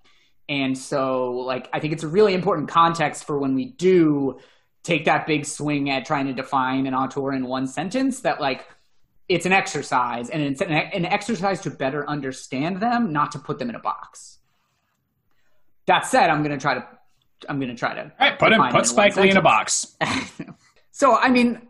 And 0.49 0.75
so, 0.75 1.33
like, 1.33 1.69
I 1.71 1.79
think 1.79 1.93
it's 1.93 2.01
a 2.01 2.07
really 2.07 2.33
important 2.33 2.69
context 2.69 3.23
for 3.25 3.37
when 3.37 3.53
we 3.53 3.65
do 3.65 4.39
take 4.81 5.05
that 5.05 5.27
big 5.27 5.45
swing 5.45 5.91
at 5.91 6.05
trying 6.05 6.25
to 6.25 6.33
define 6.33 6.87
an 6.87 6.95
auteur 6.95 7.33
in 7.33 7.45
one 7.45 7.67
sentence 7.67 8.21
that, 8.21 8.41
like, 8.41 8.65
it's 9.29 9.45
an 9.45 9.53
exercise 9.53 10.29
and 10.29 10.41
it's 10.41 10.61
an, 10.61 10.71
an 10.71 11.05
exercise 11.05 11.61
to 11.61 11.69
better 11.69 12.07
understand 12.09 12.79
them, 12.79 13.11
not 13.11 13.31
to 13.33 13.39
put 13.39 13.59
them 13.59 13.69
in 13.69 13.75
a 13.75 13.79
box. 13.79 14.39
That 15.85 16.05
said, 16.05 16.29
I'm 16.29 16.43
going 16.43 16.57
to 16.57 16.61
try 16.61 16.75
to 16.75 16.87
I'm 17.47 17.59
going 17.59 17.69
to 17.69 17.77
try 17.77 17.93
to. 17.93 18.01
All 18.01 18.11
right, 18.19 18.39
put 18.39 18.51
him, 18.51 18.61
put 18.71 18.85
Spike 18.85 19.15
Lee 19.15 19.29
in 19.29 19.37
a 19.37 19.41
box. 19.41 19.95
so, 20.91 21.15
I 21.15 21.29
mean, 21.29 21.61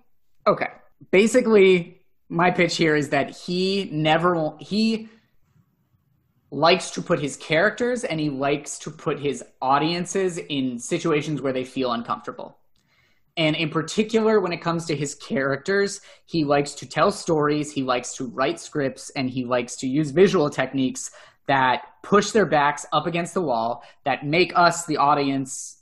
okay. 0.46 0.70
Basically, 1.12 2.02
my 2.30 2.52
pitch 2.52 2.78
here 2.78 2.96
is 2.96 3.10
that 3.10 3.32
he 3.32 3.90
never 3.92 4.54
he 4.60 5.10
likes 6.50 6.92
to 6.92 7.02
put 7.02 7.20
his 7.20 7.36
characters 7.36 8.04
and 8.04 8.20
he 8.20 8.30
likes 8.30 8.80
to 8.80 8.90
put 8.90 9.20
his 9.20 9.44
audiences 9.62 10.38
in 10.38 10.80
situations 10.80 11.42
where 11.42 11.54
they 11.54 11.66
feel 11.66 11.92
uncomfortable. 11.92 12.58
And 13.38 13.56
in 13.56 13.70
particular, 13.70 14.40
when 14.40 14.52
it 14.52 14.62
comes 14.62 14.86
to 14.86 14.96
his 14.96 15.14
characters, 15.14 16.02
he 16.26 16.44
likes 16.44 16.74
to 16.74 16.90
tell 16.90 17.12
stories, 17.12 17.72
he 17.72 17.84
likes 17.84 18.16
to 18.16 18.26
write 18.26 18.60
scripts, 18.60 19.12
and 19.12 19.30
he 19.30 19.46
likes 19.46 19.76
to 19.78 19.88
use 19.88 20.10
visual 20.10 20.50
techniques 20.50 21.12
that 21.46 21.84
push 22.04 22.32
their 22.32 22.48
backs 22.48 22.86
up 22.92 23.06
against 23.06 23.36
the 23.36 23.42
wall, 23.42 23.84
that 24.06 24.26
make 24.26 24.52
us, 24.56 24.86
the 24.86 24.98
audience, 24.98 25.76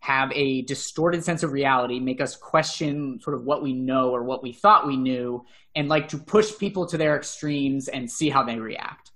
have 0.00 0.32
a 0.32 0.62
distorted 0.62 1.22
sense 1.22 1.42
of 1.42 1.52
reality, 1.52 2.00
make 2.00 2.20
us 2.20 2.34
question 2.34 3.20
sort 3.20 3.36
of 3.36 3.44
what 3.44 3.62
we 3.62 3.72
know 3.72 4.10
or 4.10 4.22
what 4.22 4.42
we 4.42 4.52
thought 4.52 4.86
we 4.86 4.96
knew, 4.96 5.44
and 5.74 5.88
like 5.88 6.08
to 6.08 6.16
push 6.16 6.56
people 6.58 6.86
to 6.86 6.96
their 6.96 7.16
extremes 7.16 7.88
and 7.88 8.10
see 8.10 8.30
how 8.30 8.42
they 8.42 8.58
react. 8.58 9.10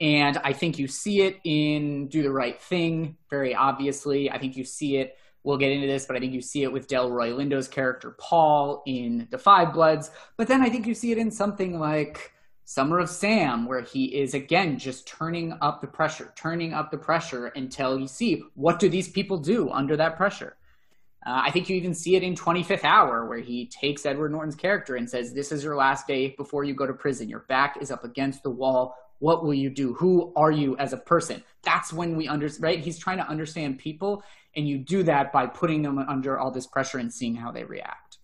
And 0.00 0.36
I 0.38 0.52
think 0.52 0.78
you 0.78 0.88
see 0.88 1.22
it 1.22 1.38
in 1.44 2.08
Do 2.08 2.22
the 2.22 2.32
Right 2.32 2.60
Thing, 2.60 3.16
very 3.30 3.54
obviously. 3.54 4.30
I 4.30 4.38
think 4.38 4.56
you 4.56 4.64
see 4.64 4.96
it, 4.96 5.16
we'll 5.44 5.58
get 5.58 5.70
into 5.70 5.86
this, 5.86 6.06
but 6.06 6.16
I 6.16 6.20
think 6.20 6.32
you 6.32 6.40
see 6.40 6.64
it 6.64 6.72
with 6.72 6.88
Delroy 6.88 7.36
Lindo's 7.36 7.68
character 7.68 8.16
Paul 8.18 8.82
in 8.86 9.28
Da 9.30 9.38
5 9.38 9.72
Bloods. 9.72 10.10
But 10.36 10.48
then 10.48 10.62
I 10.62 10.70
think 10.70 10.86
you 10.86 10.94
see 10.94 11.12
it 11.12 11.18
in 11.18 11.30
something 11.30 11.78
like 11.78 12.32
Summer 12.64 12.98
of 12.98 13.10
Sam, 13.10 13.66
where 13.66 13.82
he 13.82 14.06
is 14.06 14.32
again 14.32 14.78
just 14.78 15.06
turning 15.06 15.56
up 15.60 15.82
the 15.82 15.86
pressure, 15.86 16.32
turning 16.34 16.72
up 16.72 16.90
the 16.90 16.96
pressure 16.96 17.48
until 17.48 18.00
you 18.00 18.08
see 18.08 18.42
what 18.54 18.78
do 18.78 18.88
these 18.88 19.08
people 19.08 19.36
do 19.36 19.70
under 19.70 19.96
that 19.98 20.16
pressure. 20.16 20.56
Uh, 21.26 21.42
I 21.44 21.50
think 21.50 21.68
you 21.68 21.76
even 21.76 21.94
see 21.94 22.16
it 22.16 22.22
in 22.22 22.34
25th 22.34 22.84
Hour, 22.84 23.26
where 23.26 23.38
he 23.38 23.66
takes 23.66 24.04
Edward 24.04 24.32
Norton's 24.32 24.54
character 24.54 24.96
and 24.96 25.08
says, 25.08 25.32
This 25.32 25.52
is 25.52 25.64
your 25.64 25.76
last 25.76 26.06
day 26.06 26.34
before 26.36 26.64
you 26.64 26.74
go 26.74 26.86
to 26.86 26.92
prison. 26.92 27.28
Your 27.28 27.40
back 27.40 27.78
is 27.80 27.90
up 27.90 28.04
against 28.04 28.42
the 28.42 28.50
wall. 28.50 28.96
What 29.20 29.42
will 29.42 29.54
you 29.54 29.70
do? 29.70 29.94
Who 29.94 30.32
are 30.36 30.50
you 30.50 30.76
as 30.76 30.92
a 30.92 30.98
person? 30.98 31.42
That's 31.62 31.92
when 31.92 32.16
we 32.16 32.28
understand, 32.28 32.62
right? 32.62 32.78
He's 32.78 32.98
trying 32.98 33.18
to 33.18 33.28
understand 33.28 33.78
people, 33.78 34.22
and 34.56 34.68
you 34.68 34.78
do 34.78 35.02
that 35.04 35.32
by 35.32 35.46
putting 35.46 35.82
them 35.82 35.98
under 35.98 36.38
all 36.38 36.50
this 36.50 36.66
pressure 36.66 36.98
and 36.98 37.12
seeing 37.12 37.34
how 37.34 37.50
they 37.50 37.64
react. 37.64 38.18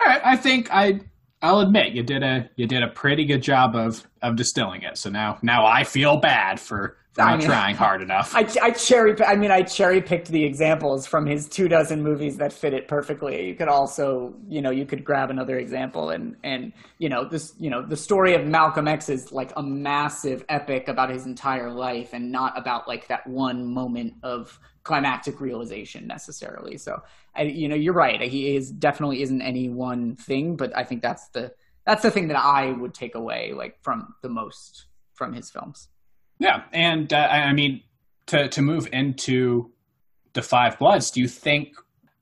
All 0.00 0.06
right. 0.06 0.20
I 0.24 0.36
think 0.36 0.68
I 0.72 1.00
I'll 1.40 1.60
admit 1.60 1.92
you 1.92 2.02
did 2.02 2.22
a 2.22 2.50
you 2.56 2.66
did 2.66 2.82
a 2.82 2.88
pretty 2.88 3.24
good 3.24 3.42
job 3.42 3.76
of 3.76 4.06
of 4.22 4.36
distilling 4.36 4.82
it. 4.82 4.98
So 4.98 5.10
now 5.10 5.38
now 5.42 5.66
I 5.66 5.84
feel 5.84 6.16
bad 6.16 6.58
for, 6.58 6.96
for 7.12 7.22
not 7.22 7.38
mean, 7.38 7.46
trying 7.48 7.74
hard 7.74 8.02
enough. 8.02 8.34
I, 8.34 8.46
I 8.62 8.70
cherry 8.70 9.20
I 9.24 9.34
mean 9.34 9.50
I 9.50 9.62
cherry 9.62 10.00
picked 10.00 10.28
the 10.28 10.44
examples 10.44 11.06
from 11.06 11.26
his 11.26 11.48
two 11.48 11.68
dozen 11.68 12.02
movies 12.02 12.36
that 12.36 12.52
fit 12.52 12.74
it 12.74 12.86
perfectly. 12.86 13.48
You 13.48 13.54
could 13.54 13.68
also 13.68 14.34
you 14.48 14.62
know 14.62 14.70
you 14.70 14.86
could 14.86 15.04
grab 15.04 15.30
another 15.30 15.58
example 15.58 16.10
and 16.10 16.36
and 16.44 16.72
you 16.98 17.08
know 17.08 17.28
this 17.28 17.54
you 17.58 17.70
know 17.70 17.82
the 17.82 17.96
story 17.96 18.34
of 18.34 18.46
Malcolm 18.46 18.86
X 18.86 19.08
is 19.08 19.32
like 19.32 19.52
a 19.56 19.62
massive 19.62 20.44
epic 20.48 20.88
about 20.88 21.10
his 21.10 21.26
entire 21.26 21.70
life 21.70 22.12
and 22.12 22.30
not 22.30 22.56
about 22.58 22.86
like 22.86 23.08
that 23.08 23.26
one 23.26 23.66
moment 23.66 24.14
of 24.22 24.58
climactic 24.88 25.38
realization 25.38 26.06
necessarily. 26.06 26.78
So, 26.78 27.02
I, 27.36 27.42
you 27.42 27.68
know, 27.68 27.74
you're 27.74 27.92
right. 27.92 28.22
He 28.22 28.56
is 28.56 28.70
definitely 28.70 29.20
isn't 29.20 29.42
any 29.42 29.68
one 29.68 30.16
thing, 30.16 30.56
but 30.56 30.74
I 30.74 30.82
think 30.82 31.02
that's 31.02 31.28
the 31.28 31.52
that's 31.84 32.02
the 32.02 32.10
thing 32.10 32.28
that 32.28 32.38
I 32.38 32.72
would 32.72 32.94
take 32.94 33.14
away 33.14 33.52
like 33.52 33.82
from 33.82 34.14
the 34.22 34.30
most 34.30 34.86
from 35.12 35.34
his 35.34 35.50
films. 35.50 35.88
Yeah, 36.38 36.62
and 36.72 37.12
uh, 37.12 37.28
I 37.30 37.52
mean 37.52 37.82
to 38.26 38.48
to 38.48 38.62
move 38.62 38.88
into 38.92 39.72
the 40.32 40.42
Five 40.42 40.78
Bloods, 40.78 41.10
do 41.10 41.20
you 41.20 41.28
think 41.28 41.74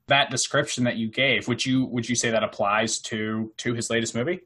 that 0.09 0.31
description 0.31 0.85
that 0.85 0.97
you 0.97 1.09
gave 1.09 1.49
would 1.49 1.67
you 1.67 1.85
would 1.87 2.09
you 2.09 2.15
say 2.15 2.31
that 2.31 2.45
applies 2.45 2.99
to 3.01 3.53
to 3.59 3.75
his 3.75 3.91
latest 3.91 4.15
movie? 4.15 4.41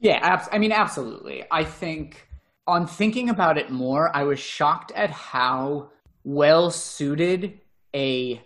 Yeah, 0.00 0.44
I 0.50 0.58
mean 0.58 0.72
absolutely. 0.72 1.44
I 1.50 1.64
think 1.64 2.28
on 2.66 2.86
thinking 2.86 3.28
about 3.28 3.58
it 3.58 3.70
more, 3.70 4.14
I 4.16 4.22
was 4.24 4.38
shocked 4.38 4.92
at 4.92 5.10
how 5.10 5.90
well 6.24 6.70
suited 6.70 7.60
a 7.94 8.40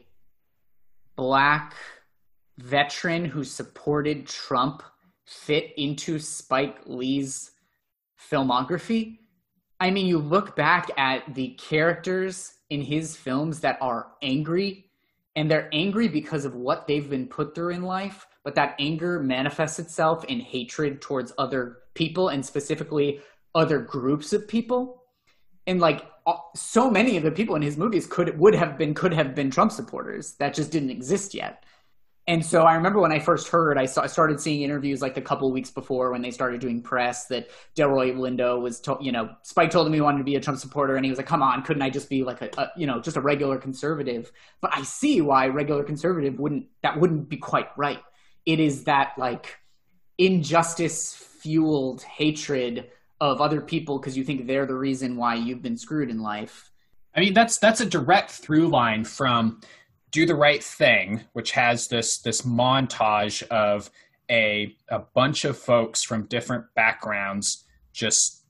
black 1.16 1.74
veteran 2.58 3.24
who 3.24 3.44
supported 3.44 4.26
Trump 4.26 4.82
fit 5.24 5.72
into 5.76 6.18
Spike 6.18 6.80
Lee's 6.86 7.52
filmography. 8.30 9.18
I 9.78 9.90
mean, 9.90 10.06
you 10.06 10.18
look 10.18 10.56
back 10.56 10.90
at 10.96 11.34
the 11.34 11.48
characters 11.50 12.54
in 12.70 12.80
his 12.80 13.16
films 13.16 13.60
that 13.60 13.78
are 13.80 14.12
angry, 14.22 14.90
and 15.34 15.50
they're 15.50 15.68
angry 15.72 16.08
because 16.08 16.44
of 16.44 16.54
what 16.54 16.86
they've 16.86 17.08
been 17.08 17.26
put 17.26 17.54
through 17.54 17.70
in 17.70 17.82
life, 17.82 18.26
but 18.42 18.54
that 18.54 18.74
anger 18.78 19.20
manifests 19.20 19.78
itself 19.78 20.24
in 20.24 20.40
hatred 20.40 21.02
towards 21.02 21.32
other 21.36 21.78
people 21.94 22.28
and 22.28 22.44
specifically 22.44 23.20
other 23.54 23.78
groups 23.78 24.32
of 24.32 24.48
people. 24.48 25.02
And 25.66 25.80
like 25.80 26.06
so 26.54 26.90
many 26.90 27.16
of 27.16 27.22
the 27.22 27.30
people 27.30 27.54
in 27.56 27.62
his 27.62 27.76
movies 27.76 28.06
could 28.06 28.38
would 28.38 28.54
have 28.54 28.78
been 28.78 28.94
could 28.94 29.12
have 29.12 29.34
been 29.34 29.50
Trump 29.50 29.72
supporters 29.72 30.34
that 30.34 30.54
just 30.54 30.72
didn't 30.72 30.90
exist 30.90 31.34
yet. 31.34 31.64
And 32.28 32.44
so 32.44 32.62
I 32.62 32.74
remember 32.74 32.98
when 32.98 33.12
I 33.12 33.20
first 33.20 33.46
heard, 33.48 33.78
I, 33.78 33.86
saw, 33.86 34.02
I 34.02 34.08
started 34.08 34.40
seeing 34.40 34.62
interviews 34.62 35.00
like 35.00 35.16
a 35.16 35.22
couple 35.22 35.50
weeks 35.52 35.70
before 35.70 36.10
when 36.10 36.22
they 36.22 36.32
started 36.32 36.60
doing 36.60 36.82
press 36.82 37.26
that 37.26 37.50
Delroy 37.76 38.16
Lindo 38.16 38.60
was, 38.60 38.80
to, 38.80 38.96
you 39.00 39.12
know, 39.12 39.30
Spike 39.42 39.70
told 39.70 39.86
him 39.86 39.92
he 39.92 40.00
wanted 40.00 40.18
to 40.18 40.24
be 40.24 40.34
a 40.34 40.40
Trump 40.40 40.58
supporter, 40.58 40.96
and 40.96 41.04
he 41.04 41.10
was 41.10 41.18
like, 41.18 41.26
"Come 41.26 41.42
on, 41.42 41.62
couldn't 41.62 41.82
I 41.82 41.90
just 41.90 42.10
be 42.10 42.24
like 42.24 42.42
a, 42.42 42.50
a, 42.58 42.72
you 42.76 42.86
know, 42.86 43.00
just 43.00 43.16
a 43.16 43.20
regular 43.20 43.58
conservative?" 43.58 44.32
But 44.60 44.76
I 44.76 44.82
see 44.82 45.20
why 45.20 45.46
regular 45.46 45.84
conservative 45.84 46.40
wouldn't 46.40 46.66
that 46.82 46.98
wouldn't 46.98 47.28
be 47.28 47.36
quite 47.36 47.68
right. 47.76 48.02
It 48.44 48.58
is 48.58 48.84
that 48.84 49.12
like 49.16 49.58
injustice 50.18 51.14
fueled 51.14 52.02
hatred 52.02 52.90
of 53.20 53.40
other 53.40 53.60
people 53.60 53.98
because 53.98 54.16
you 54.16 54.24
think 54.24 54.46
they're 54.46 54.66
the 54.66 54.74
reason 54.74 55.16
why 55.16 55.36
you've 55.36 55.62
been 55.62 55.76
screwed 55.76 56.10
in 56.10 56.20
life. 56.20 56.72
I 57.14 57.20
mean, 57.20 57.34
that's 57.34 57.58
that's 57.58 57.80
a 57.80 57.86
direct 57.86 58.32
through 58.32 58.68
line 58.68 59.04
from 59.04 59.60
"Do 60.10 60.26
the 60.26 60.34
Right 60.34 60.62
Thing," 60.62 61.24
which 61.32 61.52
has 61.52 61.88
this 61.88 62.18
this 62.18 62.42
montage 62.42 63.42
of 63.48 63.90
a 64.30 64.76
a 64.88 65.00
bunch 65.14 65.44
of 65.44 65.56
folks 65.56 66.02
from 66.02 66.26
different 66.26 66.64
backgrounds 66.74 67.64
just 67.92 68.44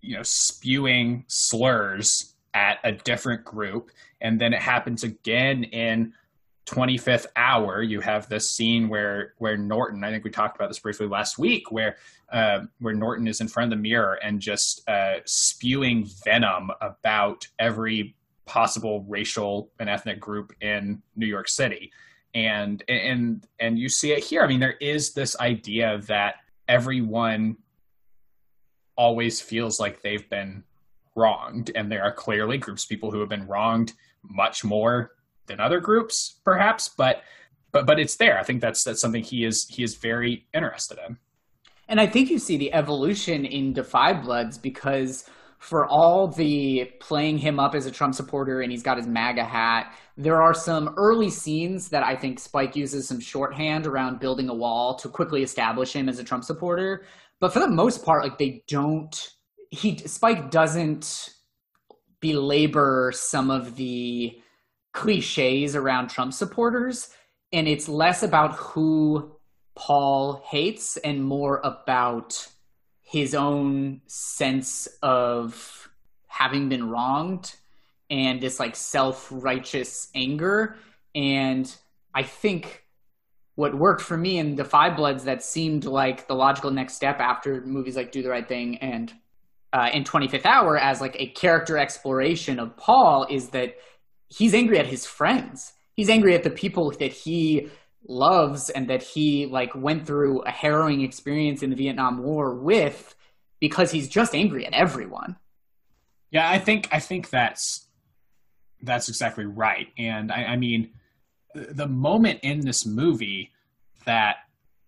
you 0.00 0.16
know 0.16 0.22
spewing 0.22 1.24
slurs 1.28 2.34
at 2.54 2.78
a 2.84 2.92
different 2.92 3.44
group, 3.44 3.90
and 4.20 4.40
then 4.40 4.52
it 4.52 4.60
happens 4.60 5.04
again 5.04 5.64
in 5.64 6.12
25th 6.66 7.26
hour. 7.34 7.82
You 7.82 8.00
have 8.00 8.28
this 8.28 8.50
scene 8.50 8.88
where 8.88 9.34
where 9.38 9.56
norton 9.56 10.04
i 10.04 10.10
think 10.10 10.24
we 10.24 10.30
talked 10.30 10.56
about 10.56 10.68
this 10.68 10.78
briefly 10.78 11.06
last 11.06 11.38
week 11.38 11.72
where 11.72 11.96
uh, 12.30 12.60
where 12.78 12.94
norton 12.94 13.26
is 13.26 13.40
in 13.40 13.48
front 13.48 13.72
of 13.72 13.78
the 13.78 13.82
mirror 13.82 14.14
and 14.22 14.40
just 14.40 14.88
uh, 14.88 15.16
spewing 15.24 16.06
venom 16.24 16.70
about 16.80 17.46
every 17.58 18.14
possible 18.46 19.04
racial 19.08 19.70
and 19.78 19.88
ethnic 19.88 20.20
group 20.20 20.52
in 20.60 21.00
new 21.16 21.26
york 21.26 21.48
city 21.48 21.92
and 22.34 22.82
and 22.88 23.46
and 23.60 23.78
you 23.78 23.88
see 23.88 24.12
it 24.12 24.24
here 24.24 24.42
i 24.42 24.46
mean 24.46 24.60
there 24.60 24.76
is 24.80 25.12
this 25.12 25.38
idea 25.38 26.00
that 26.06 26.36
everyone 26.68 27.56
always 28.96 29.40
feels 29.40 29.80
like 29.80 30.02
they've 30.02 30.28
been 30.28 30.62
wronged 31.14 31.70
and 31.74 31.90
there 31.90 32.02
are 32.02 32.12
clearly 32.12 32.58
groups 32.58 32.84
of 32.84 32.88
people 32.88 33.10
who 33.10 33.20
have 33.20 33.28
been 33.28 33.46
wronged 33.46 33.92
much 34.22 34.64
more 34.64 35.12
than 35.46 35.60
other 35.60 35.80
groups, 35.80 36.40
perhaps, 36.44 36.88
but 36.88 37.22
but 37.72 37.86
but 37.86 37.98
it's 37.98 38.16
there. 38.16 38.38
I 38.38 38.42
think 38.42 38.60
that's 38.60 38.84
that's 38.84 39.00
something 39.00 39.22
he 39.22 39.44
is 39.44 39.66
he 39.68 39.82
is 39.82 39.96
very 39.96 40.46
interested 40.54 40.98
in. 41.06 41.18
And 41.88 42.00
I 42.00 42.06
think 42.06 42.30
you 42.30 42.38
see 42.38 42.56
the 42.56 42.72
evolution 42.72 43.44
in 43.44 43.74
5 43.74 44.22
Bloods 44.22 44.56
because 44.56 45.28
for 45.62 45.86
all 45.86 46.26
the 46.26 46.90
playing 46.98 47.38
him 47.38 47.60
up 47.60 47.76
as 47.76 47.86
a 47.86 47.90
Trump 47.90 48.16
supporter 48.16 48.62
and 48.62 48.72
he's 48.72 48.82
got 48.82 48.96
his 48.96 49.06
MAGA 49.06 49.44
hat, 49.44 49.94
there 50.16 50.42
are 50.42 50.52
some 50.52 50.92
early 50.96 51.30
scenes 51.30 51.88
that 51.90 52.02
I 52.02 52.16
think 52.16 52.40
Spike 52.40 52.74
uses 52.74 53.06
some 53.06 53.20
shorthand 53.20 53.86
around 53.86 54.18
building 54.18 54.48
a 54.48 54.54
wall 54.54 54.96
to 54.96 55.08
quickly 55.08 55.40
establish 55.44 55.92
him 55.92 56.08
as 56.08 56.18
a 56.18 56.24
Trump 56.24 56.42
supporter. 56.42 57.04
But 57.38 57.52
for 57.52 57.60
the 57.60 57.68
most 57.68 58.04
part, 58.04 58.24
like 58.24 58.38
they 58.38 58.64
don't 58.66 59.16
he 59.70 59.98
Spike 59.98 60.50
doesn't 60.50 61.30
belabor 62.18 63.12
some 63.14 63.48
of 63.48 63.76
the 63.76 64.36
cliches 64.92 65.76
around 65.76 66.08
Trump 66.08 66.34
supporters, 66.34 67.10
and 67.52 67.68
it's 67.68 67.88
less 67.88 68.24
about 68.24 68.56
who 68.56 69.36
Paul 69.76 70.42
hates 70.44 70.96
and 70.96 71.22
more 71.22 71.60
about 71.62 72.48
his 73.12 73.34
own 73.34 74.00
sense 74.06 74.88
of 75.02 75.88
having 76.26 76.68
been 76.68 76.88
wronged 76.88 77.54
and 78.10 78.40
this 78.40 78.58
like 78.58 78.74
self-righteous 78.74 80.08
anger 80.14 80.76
and 81.14 81.76
i 82.14 82.22
think 82.22 82.84
what 83.54 83.74
worked 83.74 84.00
for 84.00 84.16
me 84.16 84.38
in 84.38 84.56
the 84.56 84.64
5 84.64 84.96
Bloods 84.96 85.24
that 85.24 85.42
seemed 85.42 85.84
like 85.84 86.26
the 86.26 86.34
logical 86.34 86.70
next 86.70 86.94
step 86.94 87.20
after 87.20 87.60
movies 87.60 87.96
like 87.96 88.10
do 88.10 88.22
the 88.22 88.30
right 88.30 88.48
thing 88.48 88.78
and 88.78 89.12
uh, 89.74 89.88
in 89.92 90.04
25th 90.04 90.46
hour 90.46 90.78
as 90.78 91.00
like 91.00 91.16
a 91.18 91.26
character 91.28 91.76
exploration 91.76 92.58
of 92.58 92.76
paul 92.76 93.26
is 93.30 93.50
that 93.50 93.76
he's 94.36 94.54
angry 94.54 94.78
at 94.78 94.86
his 94.86 95.04
friends. 95.06 95.72
He's 95.94 96.08
angry 96.08 96.34
at 96.34 96.42
the 96.42 96.50
people 96.50 96.90
that 96.92 97.12
he 97.12 97.68
loves 98.06 98.70
and 98.70 98.88
that 98.88 99.02
he 99.02 99.46
like 99.46 99.74
went 99.74 100.06
through 100.06 100.40
a 100.42 100.50
harrowing 100.50 101.02
experience 101.02 101.62
in 101.62 101.70
the 101.70 101.76
Vietnam 101.76 102.22
War 102.22 102.54
with 102.54 103.14
because 103.60 103.90
he's 103.90 104.08
just 104.08 104.34
angry 104.34 104.66
at 104.66 104.72
everyone. 104.72 105.36
Yeah, 106.30 106.48
I 106.48 106.58
think 106.58 106.88
I 106.90 106.98
think 106.98 107.30
that's 107.30 107.86
that's 108.82 109.08
exactly 109.08 109.44
right. 109.44 109.88
And 109.96 110.32
I, 110.32 110.44
I 110.44 110.56
mean 110.56 110.90
the 111.54 111.86
moment 111.86 112.40
in 112.42 112.60
this 112.60 112.86
movie 112.86 113.52
that 114.04 114.36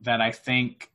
that 0.01 0.21
I 0.21 0.33
think 0.33 0.91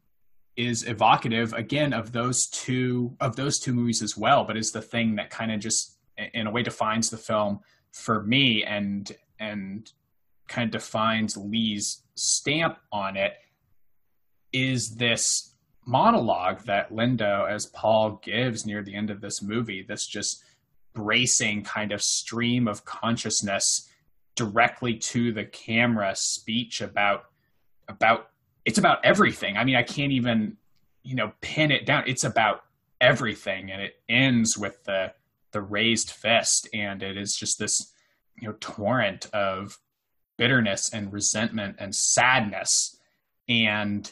is 0.57 0.85
evocative 0.85 1.53
again 1.53 1.93
of 1.93 2.11
those 2.11 2.47
two 2.47 3.15
of 3.21 3.35
those 3.35 3.59
two 3.59 3.73
movies 3.73 4.01
as 4.01 4.17
well, 4.17 4.43
but 4.43 4.57
is 4.57 4.71
the 4.71 4.81
thing 4.81 5.15
that 5.15 5.29
kind 5.29 5.51
of 5.51 5.59
just 5.59 5.97
in 6.33 6.47
a 6.47 6.51
way 6.51 6.63
defines 6.63 7.09
the 7.09 7.17
film 7.17 7.59
for 7.93 8.23
me 8.23 8.63
and 8.63 9.11
and 9.39 9.91
kind 10.47 10.73
of 10.73 10.81
defines 10.81 11.37
Lee's 11.37 12.01
stamp 12.19 12.77
on 12.91 13.17
it 13.17 13.33
is 14.51 14.95
this 14.95 15.55
monologue 15.85 16.63
that 16.65 16.91
Lindo 16.91 17.49
as 17.49 17.65
Paul 17.67 18.19
gives 18.23 18.65
near 18.65 18.83
the 18.83 18.95
end 18.95 19.09
of 19.09 19.21
this 19.21 19.41
movie 19.41 19.81
this 19.81 20.05
just 20.05 20.43
bracing 20.93 21.63
kind 21.63 21.91
of 21.91 22.01
stream 22.01 22.67
of 22.67 22.85
consciousness 22.85 23.89
directly 24.35 24.95
to 24.95 25.31
the 25.31 25.45
camera 25.45 26.13
speech 26.15 26.81
about 26.81 27.25
about 27.87 28.29
it's 28.65 28.77
about 28.77 29.03
everything. 29.03 29.57
I 29.57 29.63
mean, 29.63 29.75
I 29.75 29.83
can't 29.83 30.11
even 30.11 30.57
you 31.03 31.15
know 31.15 31.33
pin 31.41 31.71
it 31.71 31.85
down. 31.85 32.03
It's 32.07 32.23
about 32.23 32.63
everything 33.01 33.71
and 33.71 33.81
it 33.81 33.95
ends 34.07 34.57
with 34.57 34.83
the 34.83 35.13
the 35.51 35.61
raised 35.61 36.11
fist 36.11 36.69
and 36.73 37.01
it 37.01 37.17
is 37.17 37.35
just 37.35 37.57
this 37.57 37.93
you 38.39 38.47
know 38.47 38.55
torrent 38.59 39.27
of 39.33 39.77
bitterness 40.39 40.89
and 40.91 41.13
resentment 41.13 41.75
and 41.77 41.93
sadness 41.93 42.97
and 43.47 44.11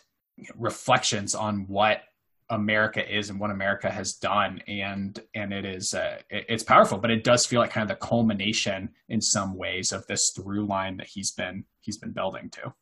reflections 0.56 1.34
on 1.34 1.66
what 1.68 2.04
America 2.50 3.04
is 3.18 3.30
and 3.30 3.40
what 3.40 3.52
America 3.52 3.90
has 3.90 4.14
done, 4.14 4.62
and 4.68 5.20
and 5.34 5.52
it 5.52 5.66
is 5.66 5.94
uh, 5.94 6.20
it, 6.30 6.46
it's 6.48 6.64
powerful, 6.64 6.98
but 6.98 7.12
it 7.12 7.24
does 7.24 7.46
feel 7.46 7.60
like 7.60 7.72
kind 7.72 7.90
of 7.90 7.98
the 7.98 8.06
culmination 8.06 8.90
in 9.10 9.20
some 9.20 9.56
ways 9.56 9.92
of 9.92 10.06
this 10.08 10.32
through 10.36 10.66
line 10.66 10.98
that 10.98 11.08
he's 11.08 11.32
been 11.32 11.66
he's 11.82 11.98
been 11.98 12.12
building 12.12 12.50
to. 12.52 12.74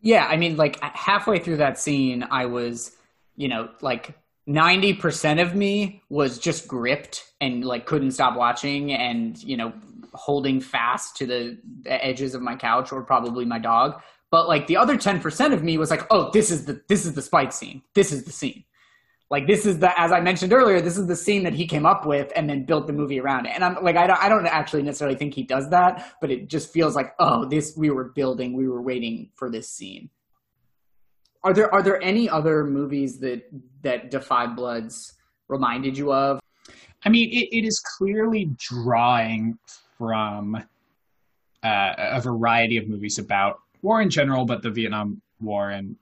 Yeah, 0.00 0.26
I 0.26 0.36
mean, 0.36 0.56
like 0.56 0.80
halfway 0.80 1.38
through 1.38 1.58
that 1.58 1.78
scene, 1.78 2.26
I 2.30 2.46
was, 2.46 2.92
you 3.36 3.48
know, 3.48 3.68
like 3.82 4.16
90% 4.48 5.40
of 5.40 5.54
me 5.54 6.02
was 6.08 6.38
just 6.38 6.66
gripped 6.66 7.24
and 7.40 7.64
like 7.64 7.86
couldn't 7.86 8.10
stop 8.10 8.36
watching 8.36 8.92
and 8.92 9.40
you 9.42 9.56
know 9.56 9.72
holding 10.14 10.60
fast 10.60 11.16
to 11.16 11.26
the, 11.26 11.58
the 11.82 12.04
edges 12.04 12.34
of 12.34 12.42
my 12.42 12.56
couch 12.56 12.92
or 12.92 13.02
probably 13.02 13.44
my 13.44 13.58
dog. 13.58 14.00
But 14.30 14.48
like 14.48 14.66
the 14.66 14.76
other 14.76 14.96
10% 14.96 15.52
of 15.52 15.62
me 15.62 15.78
was 15.78 15.90
like 15.90 16.06
oh 16.10 16.30
this 16.32 16.50
is 16.50 16.64
the 16.64 16.82
this 16.88 17.04
is 17.04 17.14
the 17.14 17.22
spike 17.22 17.52
scene. 17.52 17.82
This 17.94 18.12
is 18.12 18.24
the 18.24 18.32
scene. 18.32 18.64
Like 19.30 19.46
this 19.46 19.64
is 19.64 19.78
the 19.78 19.98
as 19.98 20.12
i 20.12 20.20
mentioned 20.20 20.52
earlier 20.52 20.80
this 20.80 20.98
is 20.98 21.06
the 21.06 21.16
scene 21.16 21.42
that 21.44 21.54
he 21.54 21.66
came 21.66 21.86
up 21.86 22.04
with 22.04 22.30
and 22.36 22.48
then 22.48 22.64
built 22.64 22.86
the 22.86 22.92
movie 22.92 23.20
around 23.20 23.46
it. 23.46 23.52
And 23.54 23.64
i'm 23.64 23.82
like 23.82 23.96
i 23.96 24.06
don't, 24.06 24.22
I 24.22 24.28
don't 24.28 24.46
actually 24.46 24.82
necessarily 24.82 25.16
think 25.16 25.34
he 25.34 25.42
does 25.42 25.70
that 25.70 26.14
but 26.20 26.30
it 26.30 26.48
just 26.48 26.72
feels 26.72 26.94
like 26.94 27.14
oh 27.18 27.46
this 27.46 27.74
we 27.76 27.90
were 27.90 28.12
building 28.14 28.54
we 28.54 28.68
were 28.68 28.82
waiting 28.82 29.30
for 29.34 29.50
this 29.50 29.70
scene. 29.70 30.10
Are 31.44 31.52
there 31.52 31.72
are 31.74 31.82
there 31.82 32.00
any 32.02 32.28
other 32.28 32.64
movies 32.64 33.18
that 33.20 33.42
that 33.82 34.10
Da 34.10 34.20
5 34.20 34.54
Bloods 34.54 35.14
reminded 35.48 35.98
you 35.98 36.12
of? 36.12 36.40
I 37.04 37.08
mean, 37.08 37.28
it, 37.30 37.48
it 37.56 37.64
is 37.64 37.80
clearly 37.98 38.50
drawing 38.58 39.58
from 40.02 40.56
uh, 41.62 41.92
a 41.96 42.20
variety 42.20 42.76
of 42.76 42.88
movies 42.88 43.20
about 43.20 43.60
war 43.82 44.02
in 44.02 44.10
general, 44.10 44.44
but 44.44 44.60
the 44.60 44.70
Vietnam 44.70 45.22
War 45.40 45.70
in 45.70 45.96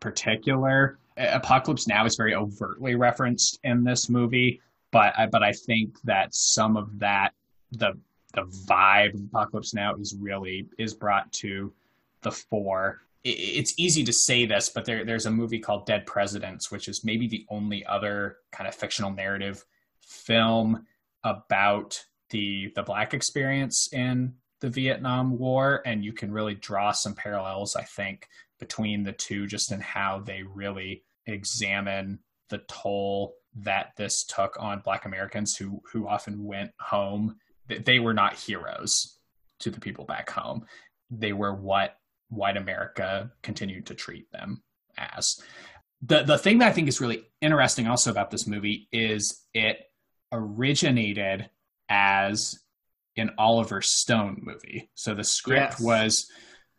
particular. 0.00 0.98
Apocalypse 1.16 1.86
Now 1.86 2.04
is 2.04 2.16
very 2.16 2.34
overtly 2.34 2.96
referenced 2.96 3.60
in 3.62 3.84
this 3.84 4.08
movie, 4.08 4.60
but 4.90 5.16
I, 5.16 5.26
but 5.26 5.44
I 5.44 5.52
think 5.52 6.00
that 6.02 6.34
some 6.34 6.76
of 6.76 6.98
that 6.98 7.32
the 7.70 7.96
the 8.32 8.42
vibe 8.68 9.14
of 9.14 9.20
Apocalypse 9.20 9.72
Now 9.72 9.94
is 9.94 10.16
really 10.18 10.66
is 10.76 10.92
brought 10.92 11.32
to 11.34 11.72
the 12.22 12.32
fore 12.32 13.02
it's 13.26 13.72
easy 13.78 14.04
to 14.04 14.12
say 14.12 14.44
this, 14.44 14.68
but 14.68 14.84
there, 14.84 15.02
there's 15.06 15.24
a 15.24 15.30
movie 15.30 15.58
called 15.58 15.86
Dead 15.86 16.04
Presidents, 16.04 16.70
which 16.70 16.88
is 16.88 17.04
maybe 17.04 17.26
the 17.26 17.46
only 17.48 17.82
other 17.86 18.36
kind 18.52 18.68
of 18.68 18.74
fictional 18.74 19.10
narrative 19.10 19.64
film 20.02 20.84
about 21.24 22.04
the 22.34 22.72
the 22.74 22.82
black 22.82 23.14
experience 23.14 23.88
in 23.92 24.34
the 24.60 24.68
Vietnam 24.68 25.38
War, 25.38 25.82
and 25.86 26.04
you 26.04 26.12
can 26.12 26.32
really 26.32 26.56
draw 26.56 26.90
some 26.90 27.14
parallels, 27.14 27.76
I 27.76 27.84
think, 27.84 28.26
between 28.58 29.04
the 29.04 29.12
two, 29.12 29.46
just 29.46 29.70
in 29.70 29.80
how 29.80 30.18
they 30.18 30.42
really 30.42 31.04
examine 31.26 32.18
the 32.50 32.58
toll 32.68 33.36
that 33.54 33.92
this 33.96 34.24
took 34.24 34.56
on 34.58 34.80
Black 34.80 35.04
Americans 35.04 35.56
who 35.56 35.80
who 35.92 36.08
often 36.08 36.42
went 36.42 36.72
home. 36.80 37.36
They 37.68 38.00
were 38.00 38.14
not 38.14 38.34
heroes 38.34 39.16
to 39.60 39.70
the 39.70 39.80
people 39.80 40.04
back 40.04 40.28
home. 40.28 40.66
They 41.10 41.32
were 41.32 41.54
what 41.54 41.96
white 42.30 42.56
America 42.56 43.30
continued 43.44 43.86
to 43.86 43.94
treat 43.94 44.30
them 44.32 44.64
as. 44.98 45.40
The 46.02 46.24
the 46.24 46.38
thing 46.38 46.58
that 46.58 46.68
I 46.68 46.72
think 46.72 46.88
is 46.88 47.00
really 47.00 47.26
interesting 47.40 47.86
also 47.86 48.10
about 48.10 48.32
this 48.32 48.48
movie 48.48 48.88
is 48.90 49.46
it 49.54 49.78
originated 50.32 51.48
as 51.88 52.58
an 53.16 53.30
Oliver 53.38 53.80
Stone 53.80 54.40
movie. 54.42 54.90
So 54.94 55.14
the 55.14 55.24
script 55.24 55.74
yes. 55.74 55.80
was 55.80 56.30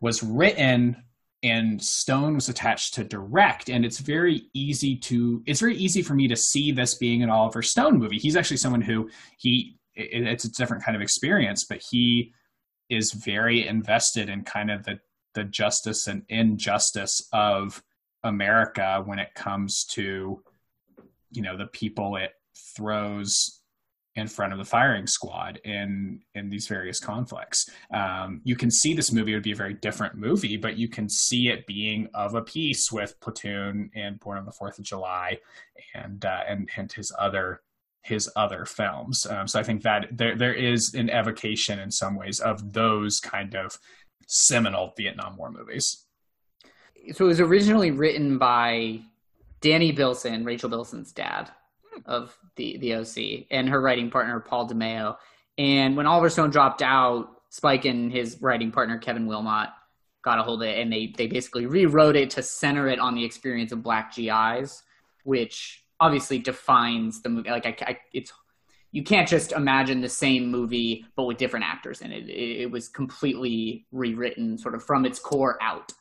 was 0.02 0.22
written 0.22 0.98
and 1.44 1.82
Stone 1.82 2.36
was 2.36 2.50
attached 2.50 2.96
to 2.96 3.04
direct 3.04 3.70
and 3.70 3.86
it's 3.86 4.00
very 4.00 4.48
easy 4.54 4.96
to 4.98 5.44
it's 5.46 5.60
very 5.60 5.76
easy 5.76 6.02
for 6.02 6.14
me 6.14 6.28
to 6.28 6.36
see 6.36 6.72
this 6.72 6.96
being 6.96 7.24
an 7.24 7.30
Oliver 7.30 7.62
Stone 7.62 7.98
movie. 7.98 8.18
He's 8.18 8.36
actually 8.36 8.58
someone 8.58 8.82
who 8.82 9.10
he 9.38 9.78
it, 9.96 10.28
it's 10.28 10.46
a 10.46 10.52
different 10.52 10.84
kind 10.84 10.96
of 10.96 11.02
experience. 11.02 11.64
But 11.64 11.82
he 11.90 12.34
is 12.90 13.12
very 13.12 13.68
invested 13.68 14.30
in 14.30 14.44
kind 14.44 14.72
of 14.72 14.84
the 14.84 15.00
the 15.34 15.44
justice 15.44 16.08
and 16.08 16.24
injustice 16.30 17.28
of 17.34 17.84
America 18.24 19.02
when 19.06 19.20
it 19.20 19.34
comes 19.36 19.86
to 19.86 20.42
you 21.32 21.42
know 21.42 21.58
the 21.58 21.68
people 21.68 22.16
it 22.16 22.32
throws 22.76 23.62
in 24.16 24.28
front 24.28 24.54
of 24.54 24.60
the 24.60 24.66
firing 24.66 25.08
squad 25.08 25.60
in 25.66 26.22
in 26.36 26.50
these 26.50 26.68
various 26.68 27.00
conflicts. 27.00 27.70
Um, 27.94 28.42
you 28.44 28.56
can 28.56 28.72
see 28.72 28.94
this 28.94 29.12
movie 29.12 29.34
would 29.34 29.44
be 29.44 29.52
a 29.52 29.56
very 29.56 29.74
different 29.74 30.16
movie, 30.16 30.58
but 30.58 30.78
you 30.78 30.88
can 30.88 31.10
see 31.10 31.50
it 31.50 31.68
being 31.68 32.08
of 32.14 32.36
a 32.36 32.42
piece 32.42 32.92
with 32.92 33.20
Platoon 33.20 33.92
and 33.94 34.20
Born 34.20 34.38
on 34.38 34.46
the 34.46 34.52
Fourth 34.52 34.80
of 34.80 34.86
July, 34.86 35.40
and 35.94 36.24
uh, 36.24 36.42
and 36.48 36.70
and 36.78 36.92
his 36.92 37.14
other 37.20 37.62
his 38.04 38.32
other 38.36 38.66
films. 38.66 39.26
Um, 39.26 39.48
so 39.48 39.60
I 39.60 39.64
think 39.64 39.82
that 39.84 40.08
there 40.12 40.36
there 40.36 40.54
is 40.54 40.94
an 40.94 41.10
evocation 41.10 41.80
in 41.80 41.92
some 41.92 42.16
ways 42.16 42.40
of 42.40 42.72
those 42.72 43.20
kind 43.20 43.56
of 43.56 43.78
seminal 44.28 44.94
Vietnam 44.96 45.36
War 45.38 45.52
movies. 45.52 46.06
So 47.14 47.26
it 47.26 47.28
was 47.28 47.42
originally 47.42 47.92
written 47.92 48.38
by 48.38 49.02
Danny 49.62 49.92
Bilson, 49.92 50.46
Rachel 50.46 50.70
Bilson's 50.70 51.12
dad 51.12 51.52
of 52.06 52.38
the 52.56 52.78
the 52.78 52.96
OC, 52.96 53.48
and 53.52 53.70
her 53.70 53.82
writing 53.82 54.10
partner 54.10 54.40
Paul 54.40 54.70
DeMeo. 54.70 55.18
And 55.58 55.96
when 55.96 56.06
Oliver 56.06 56.30
Stone 56.30 56.50
dropped 56.50 56.82
out, 56.82 57.30
Spike 57.50 57.86
and 57.86 58.12
his 58.12 58.42
writing 58.42 58.72
partner 58.72 58.98
Kevin 58.98 59.28
Willmott 59.28 59.72
got 60.24 60.40
a 60.40 60.44
hold 60.44 60.62
of 60.62 60.68
it, 60.68 60.80
and 60.80 60.92
they 60.92 61.14
they 61.16 61.28
basically 61.28 61.66
rewrote 61.66 62.16
it 62.16 62.32
to 62.32 62.44
center 62.44 62.88
it 62.88 63.00
on 63.00 63.16
the 63.16 63.24
experience 63.24 63.72
of 63.72 63.84
Black 63.84 64.14
GIs, 64.16 64.84
which 65.24 65.84
obviously 66.00 66.40
defines 66.40 67.22
the 67.22 67.30
movie. 67.30 67.50
Like 67.50 67.66
I, 67.66 67.76
I 67.82 67.98
it's 68.14 68.32
you 68.92 69.04
can't 69.04 69.28
just 69.28 69.52
imagine 69.52 70.00
the 70.00 70.08
same 70.08 70.50
movie 70.50 71.06
but 71.18 71.26
with 71.26 71.38
different 71.38 71.66
actors 71.66 72.02
in 72.02 72.14
it. 72.14 72.30
It, 72.30 72.62
it 72.62 72.72
was 72.72 72.88
completely 72.88 73.86
rewritten, 73.92 74.58
sort 74.58 74.74
of 74.74 74.84
from 74.84 75.06
its 75.06 75.20
core 75.20 75.58
out. 75.62 75.92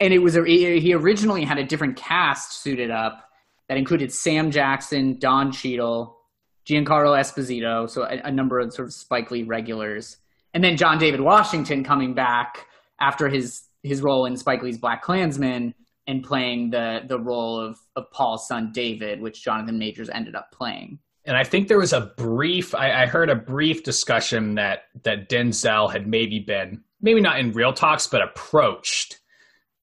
And 0.00 0.12
it 0.12 0.18
was 0.18 0.36
a, 0.36 0.44
he 0.44 0.92
originally 0.94 1.44
had 1.44 1.58
a 1.58 1.64
different 1.64 1.96
cast 1.96 2.60
suited 2.60 2.90
up 2.90 3.29
that 3.70 3.76
included 3.76 4.12
Sam 4.12 4.50
Jackson, 4.50 5.16
Don 5.20 5.52
Cheadle, 5.52 6.18
Giancarlo 6.66 7.16
Esposito, 7.16 7.88
so 7.88 8.02
a, 8.02 8.20
a, 8.24 8.30
number 8.32 8.58
of 8.58 8.74
sort 8.74 8.88
of 8.88 8.92
Spike 8.92 9.30
Lee 9.30 9.44
regulars, 9.44 10.16
and 10.52 10.64
then 10.64 10.76
John 10.76 10.98
David 10.98 11.20
Washington 11.20 11.84
coming 11.84 12.12
back 12.12 12.66
after 13.00 13.28
his 13.28 13.62
his 13.84 14.02
role 14.02 14.26
in 14.26 14.36
Spike 14.36 14.60
Lee's 14.64 14.76
Black 14.76 15.02
Klansman 15.02 15.72
and 16.08 16.24
playing 16.24 16.70
the 16.70 17.02
the 17.06 17.20
role 17.20 17.60
of 17.60 17.78
of 17.94 18.10
Paul's 18.10 18.48
son 18.48 18.72
David, 18.72 19.20
which 19.20 19.44
Jonathan 19.44 19.78
Majors 19.78 20.10
ended 20.10 20.34
up 20.34 20.50
playing. 20.50 20.98
And 21.24 21.36
I 21.36 21.44
think 21.44 21.68
there 21.68 21.78
was 21.78 21.92
a 21.92 22.12
brief 22.16 22.74
I, 22.74 23.04
I 23.04 23.06
heard 23.06 23.30
a 23.30 23.36
brief 23.36 23.84
discussion 23.84 24.56
that 24.56 24.86
that 25.04 25.28
Denzel 25.28 25.92
had 25.92 26.08
maybe 26.08 26.40
been 26.40 26.82
maybe 27.00 27.20
not 27.20 27.38
in 27.38 27.52
real 27.52 27.72
talks, 27.72 28.08
but 28.08 28.20
approached 28.20 29.20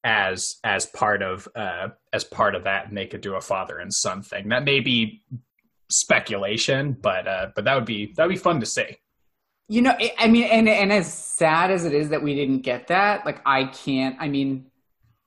as 0.08 0.56
as 0.64 0.86
part 0.86 1.22
of 1.22 1.50
uh, 1.54 1.90
as 2.14 2.24
part 2.24 2.56
of 2.56 2.64
that, 2.64 2.88
and 2.88 2.98
they 2.98 3.06
could 3.06 3.20
do 3.20 3.36
a 3.36 3.42
father 3.42 3.78
and 3.78 3.94
son 3.94 4.22
thing. 4.22 4.48
That 4.50 4.64
may 4.64 4.80
be 4.80 5.22
speculation, 5.90 6.94
but 6.94 7.28
uh, 7.28 7.48
but 7.54 7.66
that 7.66 7.76
would 7.76 7.86
be 7.86 8.14
that 8.16 8.26
would 8.26 8.34
be 8.34 8.40
fun 8.40 8.62
to 8.62 8.66
see. 8.66 8.98
You 9.68 9.82
know, 9.82 9.94
I 10.18 10.30
mean, 10.30 10.46
and 10.46 10.70
and 10.70 10.94
as 10.94 11.14
sad 11.14 11.72
as 11.72 11.84
it 11.84 11.94
is 11.94 12.10
that 12.10 12.24
we 12.24 12.36
didn't 12.36 12.62
get 12.62 12.88
that, 12.88 13.26
like 13.26 13.42
I 13.46 13.66
can't. 13.66 14.16
I 14.18 14.30
mean, 14.30 14.68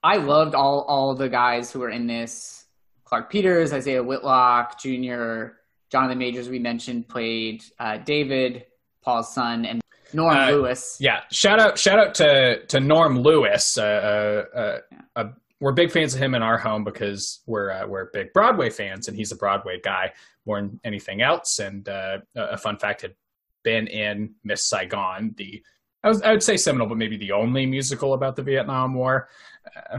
I 0.02 0.16
loved 0.16 0.54
all 0.54 0.80
all 0.88 1.14
the 1.14 1.28
guys 1.28 1.70
who 1.70 1.80
were 1.80 1.90
in 1.90 2.06
this. 2.06 2.64
Clarke 3.04 3.30
Peters, 3.30 3.72
Isaiah 3.72 4.02
Whitlock 4.02 4.80
Jr., 4.80 5.46
Jonathan 5.90 6.16
Majors, 6.16 6.48
we 6.48 6.60
mentioned, 6.60 7.08
played 7.08 7.64
uh, 7.80 7.98
David, 7.98 8.66
Paul's 9.02 9.34
son, 9.34 9.66
and 9.66 9.79
Norm 10.12 10.36
uh, 10.36 10.50
Lewis. 10.50 10.96
Yeah, 11.00 11.20
shout 11.30 11.60
out 11.60 11.78
shout 11.78 11.98
out 11.98 12.14
to 12.16 12.64
to 12.66 12.80
Norm 12.80 13.18
Lewis. 13.20 13.78
Uh, 13.78 14.44
uh, 14.54 14.78
uh 15.16 15.24
we're 15.60 15.72
big 15.72 15.90
fans 15.90 16.14
of 16.14 16.20
him 16.20 16.34
in 16.34 16.42
our 16.42 16.56
home 16.56 16.84
because 16.84 17.40
we're 17.46 17.70
uh, 17.70 17.86
we're 17.86 18.10
big 18.12 18.32
Broadway 18.32 18.70
fans, 18.70 19.08
and 19.08 19.16
he's 19.16 19.32
a 19.32 19.36
Broadway 19.36 19.80
guy 19.82 20.12
more 20.46 20.60
than 20.60 20.80
anything 20.84 21.20
else. 21.20 21.58
And 21.58 21.88
uh, 21.88 22.18
a 22.34 22.56
fun 22.56 22.78
fact 22.78 23.02
had 23.02 23.14
been 23.62 23.86
in 23.86 24.34
Miss 24.42 24.64
Saigon, 24.68 25.34
the 25.36 25.62
I, 26.02 26.08
was, 26.08 26.22
I 26.22 26.32
would 26.32 26.42
say 26.42 26.56
seminal, 26.56 26.86
but 26.86 26.96
maybe 26.96 27.16
the 27.16 27.32
only 27.32 27.66
musical 27.66 28.14
about 28.14 28.36
the 28.36 28.42
Vietnam 28.42 28.94
War. 28.94 29.28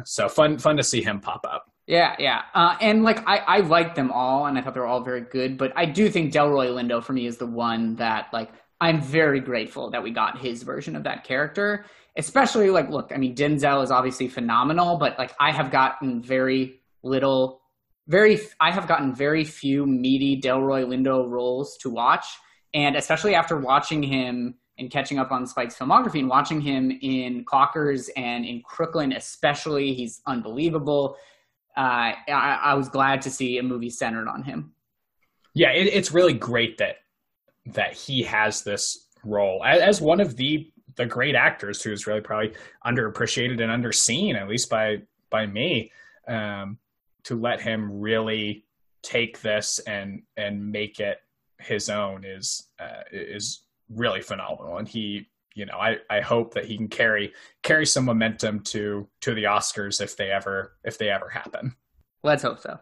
so 0.04 0.28
fun 0.28 0.58
fun 0.58 0.78
to 0.78 0.84
see 0.84 1.02
him 1.02 1.20
pop 1.20 1.46
up. 1.48 1.72
Yeah, 1.88 2.16
yeah, 2.20 2.44
uh, 2.54 2.78
and 2.80 3.04
like 3.04 3.28
I, 3.28 3.38
I 3.38 3.60
liked 3.60 3.96
them 3.96 4.12
all, 4.12 4.46
and 4.46 4.58
I 4.58 4.62
thought 4.62 4.74
they 4.74 4.80
were 4.80 4.88
all 4.88 5.04
very 5.04 5.22
good. 5.22 5.58
But 5.58 5.74
I 5.76 5.86
do 5.86 6.10
think 6.10 6.34
Delroy 6.34 6.70
Lindo 6.70 7.04
for 7.04 7.14
me 7.14 7.26
is 7.26 7.38
the 7.38 7.48
one 7.48 7.96
that 7.98 8.28
like 8.32 8.52
I'm 8.82 9.00
very 9.00 9.40
grateful 9.40 9.92
that 9.92 10.02
we 10.02 10.10
got 10.10 10.40
his 10.40 10.64
version 10.64 10.96
of 10.96 11.04
that 11.04 11.24
character. 11.24 11.86
Especially 12.18 12.70
like, 12.72 12.90
look, 12.90 13.12
I 13.14 13.18
mean, 13.18 13.36
Denzel 13.36 13.84
is 13.84 13.92
obviously 13.92 14.28
phenomenal, 14.28 14.98
but 14.98 15.18
like 15.18 15.34
I 15.40 15.52
have 15.52 15.72
gotten 15.72 16.22
very 16.22 16.82
little, 17.04 17.62
very, 18.08 18.40
I 18.60 18.72
have 18.72 18.88
gotten 18.88 19.16
very 19.16 19.46
few 19.46 19.86
meaty 19.86 20.42
Delroy 20.42 20.84
Lindo 20.86 21.30
roles 21.30 21.78
to 21.78 21.90
watch, 21.90 22.26
and 22.74 22.98
especially 22.98 23.34
after 23.34 23.58
watching 23.58 24.04
him 24.04 24.56
and 24.78 24.92
catching 24.92 25.20
up 25.20 25.32
on 25.32 25.46
Spike's 25.46 25.78
filmography 25.78 26.20
and 26.20 26.28
watching 26.28 26.60
him 26.60 26.92
in 27.02 27.46
Clockers 27.46 28.10
and 28.18 28.46
in 28.46 28.62
Crooklyn, 28.64 29.14
especially, 29.14 29.94
he's 29.94 30.22
unbelievable. 30.26 31.16
Uh, 31.78 32.12
I, 32.28 32.60
I, 32.64 32.74
was 32.74 32.90
glad 32.90 33.22
to 33.22 33.30
see 33.30 33.58
a 33.58 33.64
movie 33.64 33.90
centered 33.90 34.28
on 34.28 34.44
him. 34.44 34.74
Yeah, 35.54 35.70
it, 35.70 35.88
it's 35.88 36.12
really 36.12 36.34
great 36.34 36.80
that 36.80 36.98
that 37.68 37.94
he 37.94 38.24
has 38.24 38.64
this 38.64 39.08
role 39.24 39.64
as, 39.64 40.02
one 40.02 40.20
of 40.20 40.36
the 40.36 40.72
the 40.98 41.06
great 41.06 41.36
actors 41.36 41.82
who's 41.82 42.06
really 42.06 42.22
probably 42.22 42.54
underappreciated 42.86 43.62
and 43.62 43.84
underseen, 43.84 44.36
at 44.36 44.50
least 44.50 44.70
by 44.70 45.02
by 45.30 45.46
me, 45.46 45.92
um, 46.28 46.78
to 47.24 47.40
let 47.40 47.62
him 47.62 48.00
really 48.00 48.66
take 49.04 49.42
this 49.42 49.80
and 49.80 50.24
and 50.38 50.72
make 50.72 51.00
it 51.00 51.20
his 51.60 51.90
own 51.90 52.26
is 52.26 52.70
uh, 52.80 53.04
is 53.12 53.64
really 53.90 54.22
phenomenal. 54.22 54.78
And 54.78 54.88
he, 54.88 55.28
you 55.54 55.66
know, 55.66 55.78
I, 55.78 55.98
I 56.10 56.22
hope 56.22 56.54
that 56.54 56.66
he 56.66 56.78
can 56.78 56.88
carry 56.88 57.34
carry 57.64 57.86
some 57.86 58.06
momentum 58.06 58.62
to 58.62 59.08
to 59.22 59.34
the 59.34 59.44
Oscars 59.44 60.02
if 60.02 60.18
they 60.18 60.32
ever 60.32 60.78
if 60.84 60.98
they 60.98 61.10
ever 61.10 61.30
happen. 61.30 61.76
Let's 62.24 62.44
hope 62.44 62.60
so. 62.60 62.80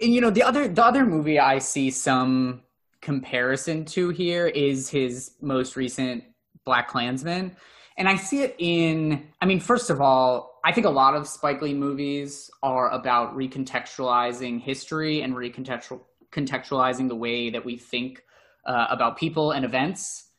And 0.00 0.12
you 0.12 0.20
know, 0.20 0.30
the 0.30 0.42
other 0.42 0.68
the 0.68 0.84
other 0.84 1.04
movie 1.04 1.38
I 1.38 1.58
see 1.58 1.90
some 1.90 2.62
comparison 3.04 3.84
to 3.84 4.08
here 4.08 4.46
is 4.48 4.88
his 4.88 5.32
most 5.40 5.76
recent 5.76 6.24
Black 6.64 6.88
Klansman. 6.88 7.54
And 7.96 8.08
I 8.08 8.16
see 8.16 8.42
it 8.42 8.56
in, 8.58 9.28
I 9.40 9.46
mean, 9.46 9.60
first 9.60 9.90
of 9.90 10.00
all, 10.00 10.58
I 10.64 10.72
think 10.72 10.86
a 10.86 10.90
lot 10.90 11.14
of 11.14 11.28
Spike 11.28 11.62
Lee 11.62 11.74
movies 11.74 12.50
are 12.62 12.90
about 12.90 13.36
recontextualizing 13.36 14.60
history 14.60 15.20
and 15.20 15.34
recontextualizing 15.34 17.08
the 17.08 17.14
way 17.14 17.50
that 17.50 17.64
we 17.64 17.76
think 17.76 18.22
uh, 18.66 18.86
about 18.90 19.18
people 19.18 19.52
and 19.52 19.64
events. 19.64 20.30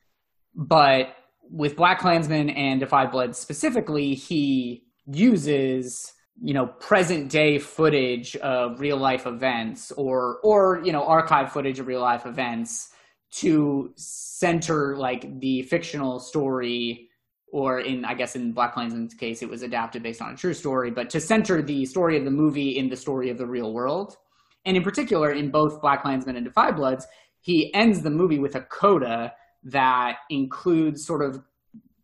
But 0.56 1.16
with 1.50 1.76
Black 1.76 2.00
Klansman 2.00 2.50
and 2.50 2.90
5 2.90 3.12
Blood 3.12 3.36
specifically, 3.36 4.16
he 4.16 4.86
uses 5.06 6.12
you 6.42 6.54
know 6.54 6.68
present 6.68 7.30
day 7.30 7.58
footage 7.58 8.36
of 8.38 8.80
real 8.80 8.98
life 8.98 9.26
events 9.26 9.92
or 9.94 10.40
or 10.44 10.82
you 10.84 10.92
know 10.92 11.04
archive 11.04 11.52
footage 11.52 11.80
of 11.80 11.88
real 11.88 12.02
life 12.02 12.26
events 12.26 12.90
to 13.32 13.92
center 13.96 14.96
like 14.98 15.40
the 15.40 15.62
fictional 15.64 16.20
story 16.20 17.10
or 17.52 17.80
in 17.80 18.04
I 18.04 18.14
guess 18.14 18.36
in 18.36 18.52
Black 18.52 18.74
Klansman's 18.74 19.14
case 19.14 19.42
it 19.42 19.50
was 19.50 19.62
adapted 19.62 20.04
based 20.04 20.22
on 20.22 20.34
a 20.34 20.38
true 20.38 20.54
story 20.54 20.92
but 20.92 21.10
to 21.12 21.22
center 21.22 21.62
the 21.62 21.86
story 21.86 22.18
of 22.18 22.26
the 22.26 22.32
movie 22.32 22.78
in 22.78 22.90
the 22.90 22.98
story 22.98 23.30
of 23.30 23.38
the 23.38 23.46
real 23.46 23.74
world. 23.74 24.18
And 24.66 24.76
in 24.76 24.84
particular 24.84 25.32
in 25.32 25.52
both 25.52 25.80
Black 25.82 26.02
Klansman 26.02 26.36
and 26.36 26.54
5 26.54 26.76
Bloods 26.76 27.08
he 27.40 27.74
ends 27.74 28.02
the 28.02 28.10
movie 28.10 28.40
with 28.40 28.56
a 28.56 28.62
coda 28.62 29.34
that 29.64 30.18
includes 30.30 31.06
sort 31.06 31.22
of 31.22 31.42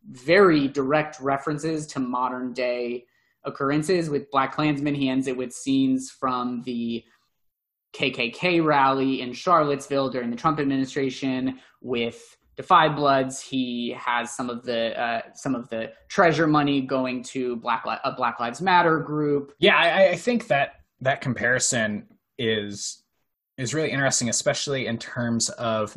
very 0.06 0.68
direct 0.68 1.20
references 1.20 1.86
to 1.88 2.00
modern 2.00 2.52
day 2.52 3.04
occurrences. 3.44 4.10
With 4.10 4.30
Black 4.30 4.54
Klansmen, 4.54 4.94
he 4.94 5.08
ends 5.08 5.26
it 5.26 5.36
with 5.36 5.52
scenes 5.52 6.10
from 6.10 6.62
the 6.62 7.04
KKK 7.94 8.64
rally 8.64 9.20
in 9.20 9.32
Charlottesville 9.32 10.10
during 10.10 10.30
the 10.30 10.36
Trump 10.36 10.58
administration. 10.58 11.58
With 11.80 12.36
5 12.62 12.96
Bloods, 12.96 13.40
he 13.40 13.96
has 13.98 14.34
some 14.34 14.50
of 14.50 14.64
the 14.64 14.98
uh, 15.00 15.22
some 15.34 15.54
of 15.54 15.68
the 15.68 15.92
treasure 16.08 16.46
money 16.46 16.80
going 16.80 17.22
to 17.24 17.56
Black 17.56 17.84
Li- 17.86 17.96
a 18.04 18.12
Black 18.12 18.40
Lives 18.40 18.60
Matter 18.60 19.00
group. 19.00 19.54
Yeah, 19.58 19.76
I, 19.76 20.10
I 20.10 20.16
think 20.16 20.46
that 20.48 20.74
that 21.00 21.20
comparison 21.20 22.06
is 22.38 23.02
is 23.58 23.74
really 23.74 23.90
interesting, 23.90 24.28
especially 24.28 24.86
in 24.86 24.98
terms 24.98 25.48
of 25.50 25.96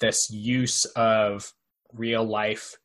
this 0.00 0.30
use 0.30 0.84
of 0.96 1.52
real 1.92 2.24
life 2.24 2.76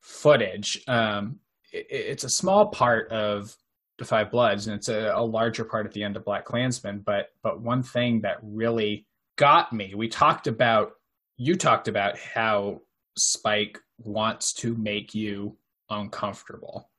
footage. 0.00 0.82
Um, 0.88 1.40
it's 1.72 2.24
a 2.24 2.30
small 2.30 2.66
part 2.66 3.10
of 3.10 3.54
the 3.98 4.04
5 4.04 4.30
Bloods, 4.30 4.66
and 4.66 4.76
it's 4.76 4.88
a, 4.88 5.12
a, 5.14 5.22
larger 5.22 5.64
part 5.64 5.86
at 5.86 5.92
the 5.92 6.02
end 6.02 6.16
of 6.16 6.24
Black 6.24 6.44
Klansman. 6.44 7.00
But 7.00 7.28
but 7.42 7.60
one 7.60 7.82
thing 7.82 8.22
that 8.22 8.38
really 8.42 9.06
got 9.36 9.72
me, 9.72 9.94
we 9.94 10.08
talked 10.08 10.46
about 10.46 10.92
you 11.36 11.56
talked 11.56 11.88
about 11.88 12.18
how 12.18 12.80
Spike 13.16 13.78
wants 13.98 14.52
to 14.54 14.74
make 14.74 15.14
you 15.14 15.56
uncomfortable. 15.88 16.90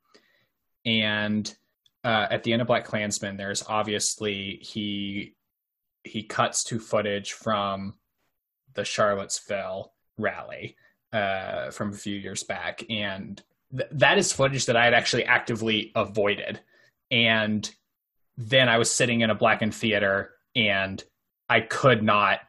And 0.86 1.54
uh, 2.04 2.28
at 2.30 2.44
the 2.44 2.54
end 2.54 2.62
of 2.62 2.68
Black 2.68 2.86
Klansman, 2.86 3.38
there's 3.38 3.64
obviously 3.68 4.60
he 4.62 5.36
he 6.04 6.24
cuts 6.24 6.64
to 6.66 6.80
footage 6.80 7.34
from 7.34 7.96
the 8.74 8.84
Charlottesville 8.84 9.94
rally 10.18 10.76
uh, 11.14 11.72
from 11.72 11.90
a 11.92 11.98
few 11.98 12.16
years 12.16 12.44
back, 12.44 12.84
and 12.90 13.42
th- 13.76 13.90
that 13.92 14.18
is 14.18 14.34
footage 14.34 14.66
that 14.66 14.76
I 14.76 14.86
had 14.86 14.94
actually 14.94 15.26
actively 15.26 15.92
avoided. 15.96 16.60
And 17.10 17.70
then 18.38 18.70
I 18.70 18.78
was 18.78 18.90
sitting 18.90 19.22
in 19.22 19.30
a 19.30 19.36
blackened 19.36 19.76
theater, 19.76 20.32
and 20.56 21.04
I 21.50 21.62
could 21.62 22.04
not 22.04 22.40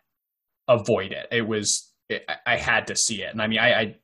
avoid 0.69 1.13
it. 1.13 1.27
It 1.31 1.43
was 1.43 1.93
it, 2.09 2.29
I 2.47 2.57
had 2.57 2.87
to 2.89 2.97
see 2.97 3.23
it, 3.23 3.33
and 3.33 3.43
I 3.43 3.47
mean, 3.47 3.59
I, 3.59 3.81
I 3.81 3.97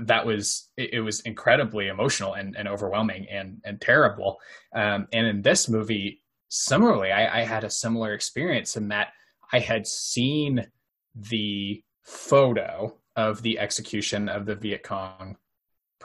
that 0.00 0.24
was 0.24 0.70
it, 0.76 0.94
it, 0.94 1.00
was 1.00 1.20
incredibly 1.20 1.88
emotional 1.88 2.34
and, 2.34 2.56
and 2.56 2.68
overwhelming 2.68 3.26
and 3.30 3.60
and 3.64 3.80
terrible. 3.80 4.38
Um, 4.74 5.08
and 5.12 5.26
in 5.26 5.42
this 5.42 5.68
movie, 5.68 6.22
similarly, 6.48 7.12
I, 7.12 7.40
I 7.40 7.44
had 7.44 7.64
a 7.64 7.70
similar 7.70 8.14
experience 8.14 8.76
in 8.76 8.88
that 8.88 9.08
I 9.52 9.58
had 9.58 9.86
seen 9.86 10.66
the 11.14 11.82
photo 12.02 12.96
of 13.16 13.42
the 13.42 13.58
execution 13.58 14.28
of 14.28 14.46
the 14.46 14.54
Viet 14.54 14.82
Cong 14.82 15.36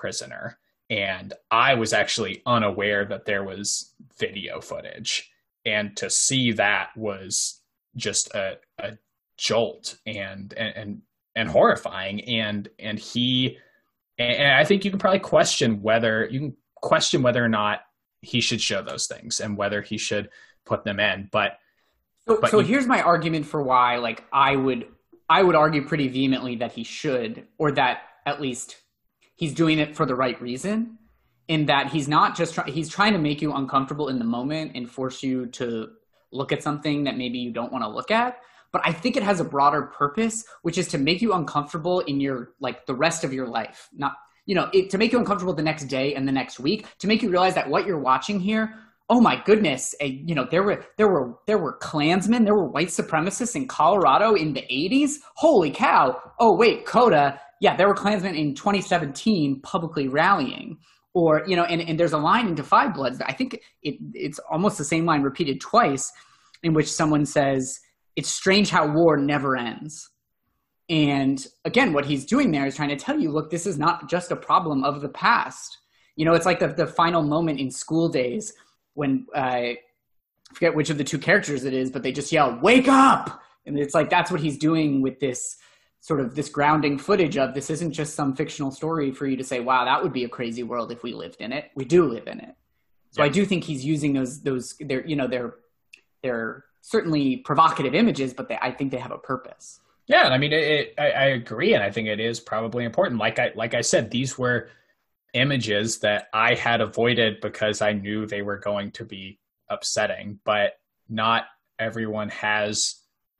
prisoner, 0.03 0.59
and 0.89 1.33
I 1.49 1.75
was 1.75 1.93
actually 1.93 2.41
unaware 2.45 3.05
that 3.05 3.23
there 3.23 3.45
was 3.45 3.93
video 4.19 4.59
footage. 4.59 5.31
And 5.65 5.95
to 5.95 6.09
see 6.09 6.51
that 6.51 6.89
was 6.97 7.61
just 7.95 8.35
a, 8.35 8.57
a 8.79 8.97
jolt 9.37 9.95
and, 10.05 10.53
and, 10.57 10.75
and 10.75 11.01
and 11.37 11.47
horrifying. 11.47 12.19
And 12.25 12.67
and 12.79 12.99
he 12.99 13.57
and 14.19 14.53
I 14.53 14.65
think 14.65 14.83
you 14.83 14.91
can 14.91 14.99
probably 14.99 15.19
question 15.19 15.81
whether 15.81 16.27
you 16.29 16.39
can 16.39 16.57
question 16.81 17.21
whether 17.21 17.41
or 17.41 17.47
not 17.47 17.79
he 18.19 18.41
should 18.41 18.59
show 18.59 18.81
those 18.81 19.07
things 19.07 19.39
and 19.39 19.55
whether 19.55 19.81
he 19.81 19.97
should 19.97 20.29
put 20.65 20.83
them 20.83 20.99
in. 20.99 21.29
But 21.31 21.59
so, 22.27 22.41
but 22.41 22.51
so 22.51 22.59
you, 22.59 22.67
here's 22.67 22.87
my 22.87 23.01
argument 23.01 23.45
for 23.45 23.63
why 23.63 23.99
like 23.99 24.25
I 24.33 24.57
would 24.57 24.87
I 25.29 25.43
would 25.43 25.55
argue 25.55 25.87
pretty 25.87 26.09
vehemently 26.09 26.57
that 26.57 26.73
he 26.73 26.83
should 26.83 27.47
or 27.57 27.71
that 27.71 28.01
at 28.25 28.41
least 28.41 28.82
he's 29.35 29.53
doing 29.53 29.79
it 29.79 29.95
for 29.95 30.05
the 30.05 30.15
right 30.15 30.39
reason 30.41 30.97
in 31.47 31.65
that 31.65 31.87
he's 31.87 32.07
not 32.07 32.35
just 32.35 32.53
trying 32.53 32.71
he's 32.71 32.89
trying 32.89 33.13
to 33.13 33.19
make 33.19 33.41
you 33.41 33.53
uncomfortable 33.53 34.07
in 34.07 34.19
the 34.19 34.25
moment 34.25 34.71
and 34.75 34.89
force 34.89 35.21
you 35.23 35.45
to 35.47 35.89
look 36.31 36.51
at 36.51 36.63
something 36.63 37.03
that 37.03 37.17
maybe 37.17 37.37
you 37.37 37.51
don't 37.51 37.71
want 37.71 37.83
to 37.83 37.89
look 37.89 38.11
at 38.11 38.37
but 38.73 38.81
I 38.83 38.91
think 38.91 39.15
it 39.15 39.23
has 39.23 39.39
a 39.39 39.43
broader 39.43 39.83
purpose, 39.83 40.43
which 40.63 40.79
is 40.79 40.87
to 40.89 40.97
make 40.97 41.21
you 41.21 41.33
uncomfortable 41.33 41.99
in 42.01 42.19
your 42.19 42.53
like 42.59 42.87
the 42.87 42.95
rest 42.95 43.23
of 43.23 43.31
your 43.31 43.47
life. 43.47 43.87
Not 43.93 44.15
you 44.45 44.55
know, 44.55 44.69
it, 44.73 44.89
to 44.89 44.97
make 44.97 45.13
you 45.13 45.19
uncomfortable 45.19 45.53
the 45.53 45.63
next 45.63 45.85
day 45.85 46.15
and 46.15 46.27
the 46.27 46.31
next 46.31 46.59
week, 46.59 46.85
to 46.97 47.07
make 47.07 47.21
you 47.21 47.29
realize 47.29 47.55
that 47.55 47.69
what 47.69 47.85
you're 47.85 47.99
watching 47.99 48.41
here, 48.41 48.73
oh 49.09 49.21
my 49.21 49.41
goodness, 49.45 49.95
a, 50.01 50.07
you 50.07 50.35
know, 50.35 50.45
there 50.49 50.63
were 50.63 50.83
there 50.97 51.07
were 51.07 51.35
there 51.45 51.59
were 51.59 51.73
Klansmen, 51.73 52.43
there 52.43 52.55
were 52.55 52.67
white 52.67 52.87
supremacists 52.87 53.55
in 53.55 53.67
Colorado 53.67 54.33
in 54.33 54.53
the 54.53 54.63
80s. 54.63 55.17
Holy 55.35 55.69
cow! 55.69 56.19
Oh 56.39 56.55
wait, 56.55 56.85
Coda, 56.85 57.39
yeah, 57.63 57.75
there 57.75 57.87
were 57.87 57.93
Klansmen 57.95 58.35
in 58.35 58.53
2017 58.53 59.61
publicly 59.61 60.07
rallying 60.07 60.77
or 61.13 61.43
you 61.47 61.55
know 61.55 61.63
and, 61.63 61.81
and 61.81 61.99
there's 61.99 62.13
a 62.13 62.17
line 62.17 62.47
in 62.47 62.55
Da 62.55 62.63
5 62.63 62.95
Bloods 62.95 63.21
i 63.27 63.31
think 63.31 63.61
it, 63.83 63.97
it's 64.15 64.39
almost 64.49 64.79
the 64.79 64.83
same 64.83 65.05
line 65.05 65.21
repeated 65.21 65.61
twice 65.61 66.11
in 66.63 66.73
which 66.73 66.91
someone 66.91 67.23
says 67.23 67.79
it's 68.15 68.29
strange 68.29 68.69
how 68.69 68.87
war 68.87 69.17
never 69.17 69.55
ends. 69.55 70.09
And 70.89 71.45
again, 71.65 71.93
what 71.93 72.05
he's 72.05 72.25
doing 72.25 72.51
there 72.51 72.65
is 72.65 72.75
trying 72.75 72.89
to 72.89 72.95
tell 72.95 73.19
you, 73.19 73.31
look, 73.31 73.49
this 73.49 73.65
is 73.65 73.77
not 73.77 74.09
just 74.09 74.31
a 74.31 74.35
problem 74.35 74.83
of 74.83 75.01
the 75.01 75.09
past. 75.09 75.77
You 76.15 76.25
know, 76.25 76.33
it's 76.33 76.45
like 76.45 76.59
the, 76.59 76.67
the 76.67 76.87
final 76.87 77.23
moment 77.23 77.59
in 77.59 77.71
School 77.71 78.09
Daze 78.09 78.53
when 78.93 79.25
uh, 79.35 79.39
I 79.39 79.77
forget 80.53 80.75
which 80.75 80.89
of 80.89 80.97
the 80.97 81.03
two 81.03 81.17
characters 81.17 81.65
it 81.65 81.73
is, 81.73 81.89
but 81.89 82.03
they 82.03 82.11
just 82.11 82.31
yell, 82.31 82.59
"Wake 82.61 82.87
up!" 82.87 83.41
And 83.65 83.79
it's 83.79 83.95
like 83.95 84.09
that's 84.09 84.29
what 84.29 84.41
he's 84.41 84.57
doing 84.57 85.01
with 85.01 85.19
this 85.19 85.55
sort 86.03 86.19
of 86.19 86.35
this 86.35 86.49
grounding 86.49 86.97
footage 86.97 87.37
of 87.37 87.53
this 87.53 87.69
isn't 87.69 87.93
just 87.93 88.13
some 88.13 88.35
fictional 88.35 88.71
story 88.71 89.09
for 89.13 89.25
you 89.25 89.37
to 89.37 89.43
say, 89.43 89.61
"Wow, 89.61 89.85
that 89.85 90.03
would 90.03 90.11
be 90.11 90.25
a 90.25 90.29
crazy 90.29 90.61
world 90.61 90.91
if 90.91 91.01
we 91.01 91.13
lived 91.13 91.37
in 91.39 91.53
it." 91.53 91.71
We 91.75 91.85
do 91.85 92.03
live 92.03 92.27
in 92.27 92.41
it. 92.41 92.55
So 93.11 93.21
yeah. 93.21 93.27
I 93.27 93.29
do 93.29 93.45
think 93.45 93.63
he's 93.63 93.85
using 93.85 94.11
those 94.11 94.41
those 94.41 94.75
they're 94.81 95.07
you 95.07 95.15
know 95.15 95.27
they're 95.27 95.55
they're 96.21 96.65
certainly 96.81 97.37
provocative 97.37 97.95
images, 97.95 98.33
but 98.33 98.49
they, 98.49 98.57
I 98.61 98.71
think 98.71 98.91
they 98.91 98.97
have 98.97 99.13
a 99.13 99.17
purpose. 99.17 99.79
Yeah, 100.05 100.23
I 100.23 100.37
mean, 100.37 100.51
it, 100.51 100.63
it, 100.63 100.93
I, 100.97 101.11
I 101.11 101.25
agree, 101.27 101.73
and 101.73 101.81
I 101.81 101.89
think 101.89 102.09
it 102.09 102.19
is 102.19 102.41
probably 102.41 102.83
important. 102.83 103.17
Like 103.17 103.39
I 103.39 103.53
like 103.55 103.73
I 103.73 103.79
said, 103.81 104.11
these 104.11 104.37
were 104.37 104.67
images 105.33 105.99
that 105.99 106.27
I 106.33 106.55
had 106.55 106.81
avoided 106.81 107.39
because 107.39 107.81
I 107.81 107.93
knew 107.93 108.25
they 108.25 108.41
were 108.41 108.57
going 108.57 108.91
to 108.91 109.05
be 109.05 109.39
upsetting, 109.69 110.41
but 110.43 110.73
not 111.07 111.45
everyone 111.79 112.27
has 112.29 112.95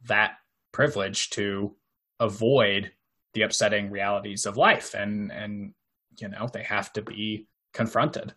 that 0.06 0.36
privilege 0.72 1.30
to 1.32 1.76
avoid 2.24 2.92
the 3.34 3.42
upsetting 3.42 3.92
realities 3.92 4.46
of 4.46 4.58
life 4.58 4.94
and 4.94 5.32
and 5.32 5.74
you 6.20 6.28
know 6.28 6.48
they 6.52 6.64
have 6.64 6.92
to 6.94 7.02
be 7.02 7.48
confronted 7.74 8.34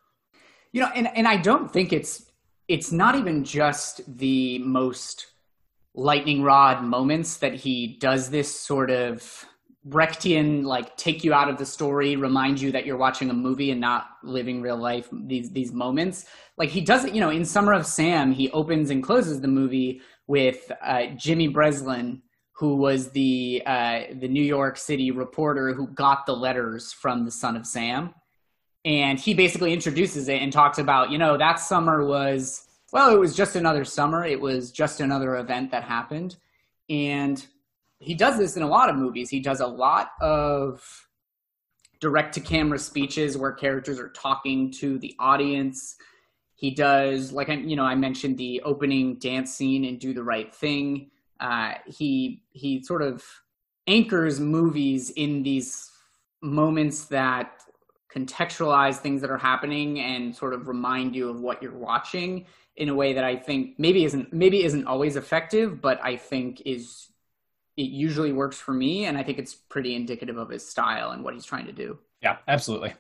you 0.72 0.80
know 0.80 0.91
and 0.95 1.09
and 1.14 1.28
i 1.28 1.37
don't 1.37 1.72
think 1.72 1.93
it's 1.93 2.30
it's 2.68 2.91
not 2.91 3.14
even 3.14 3.45
just 3.45 4.01
the 4.18 4.59
most 4.59 5.26
lightning 5.95 6.43
rod 6.43 6.82
moments 6.82 7.37
that 7.39 7.55
he 7.55 7.97
does 8.01 8.28
this 8.30 8.53
sort 8.55 8.91
of 8.91 9.47
Brechtian 9.89 10.64
like 10.64 10.97
take 10.97 11.22
you 11.22 11.32
out 11.32 11.49
of 11.49 11.59
the 11.59 11.64
story, 11.64 12.16
remind 12.16 12.61
you 12.61 12.72
that 12.72 12.84
you're 12.84 12.97
watching 12.97 13.30
a 13.30 13.34
movie 13.34 13.70
and 13.70 13.80
not 13.80 14.09
living 14.24 14.61
real 14.61 14.76
life. 14.76 15.09
These 15.12 15.53
these 15.53 15.72
moments, 15.72 16.26
like 16.59 16.70
he 16.70 16.80
does 16.80 17.05
it, 17.05 17.14
you 17.14 17.20
know, 17.20 17.30
in 17.30 17.45
Summer 17.45 17.72
of 17.72 17.87
Sam, 17.87 18.32
he 18.32 18.51
opens 18.51 18.91
and 18.91 19.01
closes 19.01 19.41
the 19.41 19.49
movie 19.49 20.01
with 20.26 20.72
uh, 20.82 21.07
Jimmy 21.16 21.47
Breslin, 21.47 22.20
who 22.57 22.76
was 22.76 23.11
the 23.11 23.62
uh, 23.66 24.00
the 24.18 24.28
New 24.28 24.42
York 24.42 24.78
City 24.78 25.11
reporter 25.11 25.74
who 25.74 25.88
got 25.88 26.24
the 26.24 26.34
letters 26.34 26.90
from 26.90 27.26
the 27.26 27.30
Son 27.30 27.54
of 27.54 27.66
Sam, 27.66 28.14
and 28.84 29.20
he 29.20 29.34
basically 29.34 29.74
introduces 29.74 30.28
it 30.28 30.40
and 30.40 30.50
talks 30.50 30.78
about 30.78 31.11
you 31.11 31.18
know 31.18 31.36
that 31.36 31.61
summer 31.61 32.07
was 32.07 32.66
well 32.92 33.14
it 33.14 33.18
was 33.18 33.36
just 33.36 33.57
another 33.57 33.84
summer. 33.84 34.24
It 34.24 34.40
was 34.40 34.72
just 34.72 35.00
another 35.00 35.36
event 35.36 35.70
that 35.72 35.84
happened. 35.84 36.36
And 36.88 37.44
he 37.98 38.14
does 38.14 38.38
this 38.38 38.57
in 38.57 38.62
a 38.62 38.68
lot 38.68 38.88
of 38.88 38.96
movies. 38.96 39.28
He 39.28 39.40
does 39.40 39.61
a 39.61 39.66
lot 39.66 40.12
of 40.20 41.09
direct 42.00 42.34
to 42.34 42.40
camera 42.40 42.78
speeches 42.78 43.36
where 43.36 43.52
characters 43.52 43.98
are 43.98 44.11
talking 44.11 44.70
to 44.70 44.98
the 44.98 45.14
audience. 45.18 45.96
He 46.54 46.70
does 46.70 47.32
like 47.32 47.50
I, 47.50 47.54
you 47.57 47.76
know 47.76 47.84
i 47.84 47.94
mentioned 47.94 48.38
the 48.38 48.62
opening 48.62 49.16
dance 49.16 49.54
scene 49.54 49.84
and 49.84 50.00
do 50.00 50.14
the 50.14 50.24
right 50.24 50.54
thing 50.54 51.11
uh, 51.41 51.74
he 51.87 52.43
he 52.53 52.82
sort 52.82 53.03
of 53.03 53.24
anchors 53.87 54.41
movies 54.41 55.11
in 55.11 55.43
these 55.43 55.91
moments 56.43 57.07
that 57.07 57.62
contextualize 58.14 58.97
things 58.97 59.20
that 59.20 59.30
are 59.30 59.39
happening 59.39 60.01
and 60.01 60.34
sort 60.34 60.55
of 60.55 60.68
remind 60.68 61.14
you 61.14 61.28
of 61.28 61.41
what 61.41 61.62
you're 61.62 61.76
watching 61.76 62.47
in 62.76 62.89
a 62.89 62.95
way 62.95 63.12
that 63.12 63.24
I 63.24 63.37
think 63.37 63.78
maybe 63.78 64.05
isn't 64.05 64.32
maybe 64.32 64.64
isn't 64.64 64.87
always 64.87 65.16
effective, 65.16 65.80
but 65.80 66.01
I 66.03 66.16
think 66.16 66.62
is 66.64 67.09
it 67.76 67.91
usually 67.91 68.32
works 68.32 68.59
for 68.59 68.72
me 68.72 69.05
and 69.05 69.18
I 69.18 69.22
think 69.22 69.39
it's 69.39 69.55
pretty 69.55 69.95
indicative 69.95 70.39
of 70.39 70.49
his 70.49 70.66
style 70.66 71.11
and 71.11 71.22
what 71.22 71.34
he's 71.34 71.45
trying 71.45 71.66
to 71.66 71.72
do. 71.72 71.99
Yeah, 72.22 72.39
absolutely. 72.49 72.95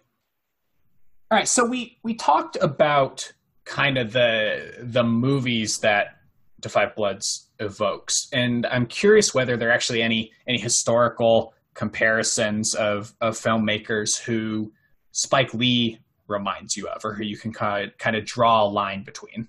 All 1.30 1.38
right, 1.38 1.48
so 1.48 1.64
we 1.64 1.98
we 2.02 2.14
talked 2.14 2.56
about 2.60 3.32
kind 3.64 3.98
of 3.98 4.12
the 4.12 4.74
the 4.80 5.02
movies 5.02 5.78
that 5.78 6.15
Da 6.60 6.70
5 6.70 6.96
Bloods 6.96 7.50
evokes, 7.58 8.28
and 8.32 8.66
I'm 8.66 8.86
curious 8.86 9.34
whether 9.34 9.56
there 9.56 9.68
are 9.68 9.72
actually 9.72 10.02
any 10.02 10.32
any 10.48 10.58
historical 10.58 11.54
comparisons 11.74 12.74
of 12.74 13.14
of 13.20 13.34
filmmakers 13.34 14.18
who 14.18 14.72
Spike 15.12 15.52
Lee 15.54 16.00
reminds 16.28 16.76
you 16.76 16.88
of, 16.88 17.04
or 17.04 17.14
who 17.14 17.24
you 17.24 17.36
can 17.36 17.52
kind 17.52 17.86
of, 17.86 17.98
kind 17.98 18.16
of 18.16 18.24
draw 18.24 18.64
a 18.64 18.68
line 18.68 19.04
between? 19.04 19.48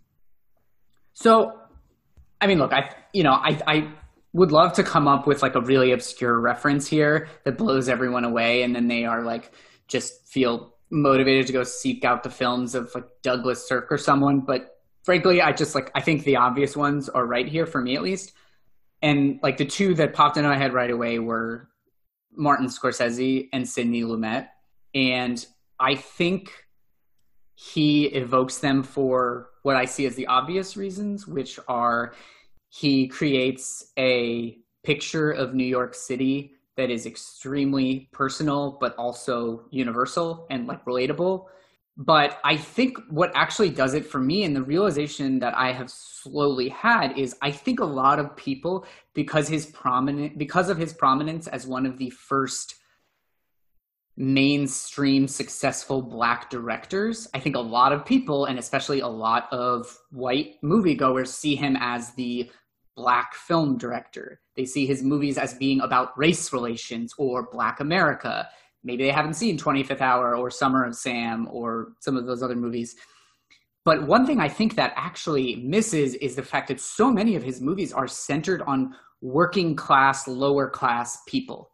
So, 1.13 1.59
I 2.39 2.47
mean, 2.47 2.59
look, 2.59 2.73
I 2.73 2.93
you 3.13 3.23
know, 3.23 3.31
I 3.31 3.59
I 3.67 3.91
would 4.33 4.51
love 4.51 4.73
to 4.73 4.83
come 4.83 5.07
up 5.07 5.25
with 5.25 5.41
like 5.41 5.55
a 5.55 5.61
really 5.61 5.91
obscure 5.91 6.39
reference 6.39 6.87
here 6.87 7.27
that 7.43 7.57
blows 7.57 7.89
everyone 7.89 8.23
away, 8.23 8.63
and 8.63 8.75
then 8.75 8.87
they 8.87 9.05
are 9.05 9.23
like 9.23 9.51
just 9.87 10.27
feel 10.27 10.73
motivated 10.89 11.47
to 11.47 11.53
go 11.53 11.63
seek 11.63 12.05
out 12.05 12.23
the 12.23 12.29
films 12.29 12.75
of 12.75 12.93
like 12.93 13.05
Douglas 13.23 13.67
Sirk 13.67 13.91
or 13.91 13.97
someone. 13.97 14.41
But 14.41 14.76
frankly, 15.07 15.41
I 15.41 15.53
just 15.53 15.73
like 15.73 15.89
I 15.95 16.01
think 16.01 16.25
the 16.25 16.35
obvious 16.35 16.75
ones 16.75 17.07
are 17.07 17.25
right 17.25 17.47
here 17.47 17.65
for 17.65 17.81
me 17.81 17.95
at 17.95 18.01
least. 18.01 18.33
And 19.01 19.39
like 19.41 19.55
the 19.55 19.63
two 19.63 19.93
that 19.93 20.13
popped 20.13 20.35
into 20.35 20.49
my 20.49 20.57
head 20.57 20.73
right 20.73 20.91
away 20.91 21.17
were 21.17 21.69
Martin 22.35 22.67
Scorsese 22.67 23.47
and 23.53 23.65
Sidney 23.65 24.03
Lumet. 24.03 24.49
And 24.93 25.45
I 25.79 25.95
think 25.95 26.51
he 27.55 28.07
evokes 28.07 28.57
them 28.57 28.83
for 28.83 29.51
what 29.63 29.77
I 29.77 29.85
see 29.85 30.05
as 30.05 30.15
the 30.15 30.27
obvious 30.27 30.75
reasons, 30.75 31.25
which 31.25 31.57
are 31.69 32.13
he 32.67 33.07
creates 33.07 33.93
a 33.97 34.57
picture 34.83 35.31
of 35.31 35.53
New 35.53 35.63
York 35.63 35.95
City 35.95 36.51
that 36.75 36.89
is 36.89 37.05
extremely 37.05 38.09
personal, 38.11 38.77
but 38.81 38.93
also 38.97 39.67
universal 39.69 40.47
and 40.49 40.67
like 40.67 40.83
relatable. 40.83 41.45
But 41.99 42.39
I 42.43 42.57
think 42.57 42.99
what 43.09 43.31
actually 43.33 43.71
does 43.71 43.95
it 43.95 44.05
for 44.05 44.19
me, 44.19 44.43
and 44.43 44.55
the 44.55 44.61
realization 44.61 45.39
that 45.39 45.57
I 45.57 45.71
have 45.71 45.89
slowly 45.89 46.69
had, 46.69 47.17
is 47.17 47.35
I 47.41 47.49
think 47.49 47.79
a 47.79 47.85
lot 47.85 48.19
of 48.19 48.35
people, 48.35 48.85
because 49.15 49.47
his 49.47 49.65
prominent, 49.65 50.37
because 50.37 50.69
of 50.69 50.77
his 50.77 50.93
prominence 50.93 51.47
as 51.47 51.65
one 51.65 51.87
of 51.87 51.97
the 51.97 52.11
first 52.11 52.75
mainstream 54.15 55.27
successful 55.27 56.03
black 56.03 56.51
directors, 56.51 57.27
I 57.33 57.39
think 57.39 57.55
a 57.55 57.59
lot 57.59 57.93
of 57.93 58.05
people, 58.05 58.45
and 58.45 58.59
especially 58.59 58.99
a 58.99 59.07
lot 59.07 59.47
of 59.51 59.97
white 60.11 60.61
moviegoers, 60.63 61.27
see 61.27 61.55
him 61.55 61.77
as 61.79 62.11
the 62.11 62.51
black 62.95 63.33
film 63.33 63.77
director. 63.77 64.39
They 64.55 64.65
see 64.65 64.85
his 64.85 65.01
movies 65.01 65.37
as 65.37 65.53
being 65.55 65.81
about 65.81 66.17
race 66.17 66.53
relations 66.53 67.13
or 67.17 67.49
black 67.51 67.79
America 67.79 68.49
maybe 68.83 69.03
they 69.03 69.11
haven't 69.11 69.35
seen 69.35 69.57
25th 69.57 70.01
Hour 70.01 70.35
or 70.35 70.49
Summer 70.49 70.85
of 70.85 70.95
Sam 70.95 71.47
or 71.51 71.93
some 71.99 72.17
of 72.17 72.25
those 72.25 72.43
other 72.43 72.55
movies. 72.55 72.95
But 73.85 74.03
one 74.03 74.25
thing 74.25 74.39
I 74.41 74.49
think 74.49 74.75
that 74.75 74.93
actually 74.95 75.55
misses 75.57 76.15
is 76.15 76.35
the 76.35 76.43
fact 76.43 76.67
that 76.67 76.79
so 76.81 77.09
many 77.09 77.35
of 77.35 77.43
his 77.43 77.61
movies 77.61 77.93
are 77.93 78.07
centered 78.07 78.61
on 78.63 78.93
working 79.21 79.75
class, 79.75 80.27
lower 80.27 80.69
class 80.69 81.21
people, 81.25 81.71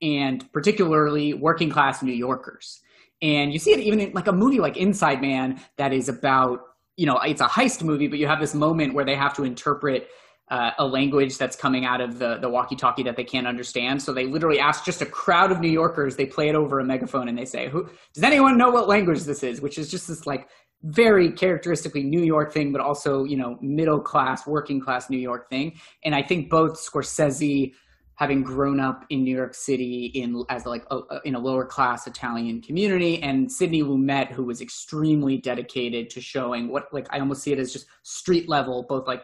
and 0.00 0.50
particularly 0.52 1.34
working 1.34 1.70
class 1.70 2.02
New 2.02 2.12
Yorkers. 2.12 2.80
And 3.20 3.52
you 3.52 3.58
see 3.58 3.72
it 3.72 3.80
even 3.80 4.00
in 4.00 4.12
like 4.12 4.26
a 4.26 4.32
movie 4.32 4.58
like 4.58 4.76
Inside 4.76 5.20
Man 5.20 5.60
that 5.76 5.92
is 5.92 6.08
about, 6.08 6.60
you 6.96 7.06
know, 7.06 7.18
it's 7.18 7.40
a 7.40 7.46
heist 7.46 7.82
movie, 7.82 8.08
but 8.08 8.18
you 8.18 8.26
have 8.26 8.40
this 8.40 8.54
moment 8.54 8.94
where 8.94 9.04
they 9.04 9.14
have 9.14 9.34
to 9.34 9.44
interpret 9.44 10.08
uh, 10.52 10.70
a 10.78 10.86
language 10.86 11.38
that's 11.38 11.56
coming 11.56 11.86
out 11.86 12.02
of 12.02 12.18
the, 12.18 12.36
the 12.36 12.48
walkie 12.48 12.76
talkie 12.76 13.02
that 13.02 13.16
they 13.16 13.24
can't 13.24 13.46
understand. 13.46 14.02
So 14.02 14.12
they 14.12 14.26
literally 14.26 14.60
ask 14.60 14.84
just 14.84 15.00
a 15.00 15.06
crowd 15.06 15.50
of 15.50 15.60
New 15.60 15.70
Yorkers, 15.70 16.14
they 16.14 16.26
play 16.26 16.50
it 16.50 16.54
over 16.54 16.78
a 16.78 16.84
megaphone 16.84 17.26
and 17.26 17.38
they 17.38 17.46
say, 17.46 17.70
Who 17.70 17.88
does 18.12 18.22
anyone 18.22 18.58
know 18.58 18.70
what 18.70 18.86
language 18.86 19.22
this 19.22 19.42
is? 19.42 19.62
Which 19.62 19.78
is 19.78 19.90
just 19.90 20.08
this 20.08 20.26
like 20.26 20.48
very 20.82 21.32
characteristically 21.32 22.02
New 22.02 22.20
York 22.20 22.52
thing, 22.52 22.70
but 22.70 22.82
also, 22.82 23.24
you 23.24 23.36
know, 23.38 23.56
middle 23.62 23.98
class, 23.98 24.46
working 24.46 24.78
class 24.78 25.08
New 25.08 25.18
York 25.18 25.48
thing. 25.48 25.80
And 26.04 26.14
I 26.14 26.22
think 26.22 26.50
both 26.50 26.72
Scorsese, 26.72 27.72
having 28.16 28.42
grown 28.42 28.78
up 28.78 29.06
in 29.08 29.24
New 29.24 29.34
York 29.34 29.54
City 29.54 30.12
in 30.14 30.44
as 30.50 30.66
like 30.66 30.84
a, 30.90 31.00
in 31.24 31.34
a 31.34 31.38
lower 31.38 31.64
class 31.64 32.06
Italian 32.06 32.60
community, 32.60 33.22
and 33.22 33.50
Sidney 33.50 33.82
Lumet, 33.82 34.30
who 34.30 34.44
was 34.44 34.60
extremely 34.60 35.38
dedicated 35.38 36.10
to 36.10 36.20
showing 36.20 36.68
what 36.68 36.92
like 36.92 37.06
I 37.10 37.20
almost 37.20 37.42
see 37.42 37.52
it 37.52 37.58
as 37.58 37.72
just 37.72 37.86
street 38.02 38.50
level, 38.50 38.84
both 38.86 39.06
like 39.06 39.22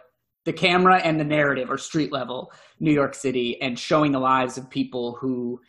the 0.48 0.52
camera 0.54 0.96
and 1.04 1.20
the 1.20 1.24
narrative 1.24 1.70
are 1.70 1.76
street 1.76 2.10
level 2.10 2.50
New 2.80 2.90
York 2.90 3.14
City 3.14 3.60
and 3.60 3.78
showing 3.78 4.12
the 4.12 4.18
lives 4.18 4.56
of 4.56 4.70
people 4.70 5.12
who 5.16 5.60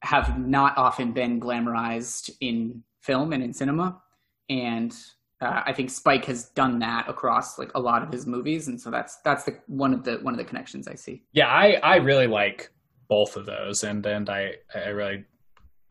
have 0.00 0.38
not 0.38 0.78
often 0.78 1.12
been 1.12 1.38
glamorized 1.38 2.30
in 2.40 2.82
film 3.02 3.34
and 3.34 3.42
in 3.42 3.52
cinema. 3.52 4.00
And 4.48 4.96
uh, 5.42 5.64
I 5.66 5.74
think 5.74 5.90
Spike 5.90 6.24
has 6.24 6.48
done 6.48 6.78
that 6.78 7.10
across 7.10 7.58
like 7.58 7.72
a 7.74 7.80
lot 7.80 8.02
of 8.02 8.10
his 8.10 8.26
movies, 8.26 8.68
and 8.68 8.80
so 8.80 8.90
that's 8.90 9.18
that's 9.22 9.44
the 9.44 9.58
one 9.66 9.92
of 9.92 10.02
the 10.02 10.16
one 10.22 10.32
of 10.32 10.38
the 10.38 10.44
connections 10.44 10.88
I 10.88 10.94
see. 10.94 11.22
Yeah, 11.32 11.48
I 11.48 11.74
I 11.82 11.96
really 11.96 12.26
like 12.26 12.70
both 13.06 13.36
of 13.36 13.44
those, 13.44 13.84
and 13.84 14.04
and 14.06 14.30
I 14.30 14.54
I 14.74 14.88
really 14.88 15.26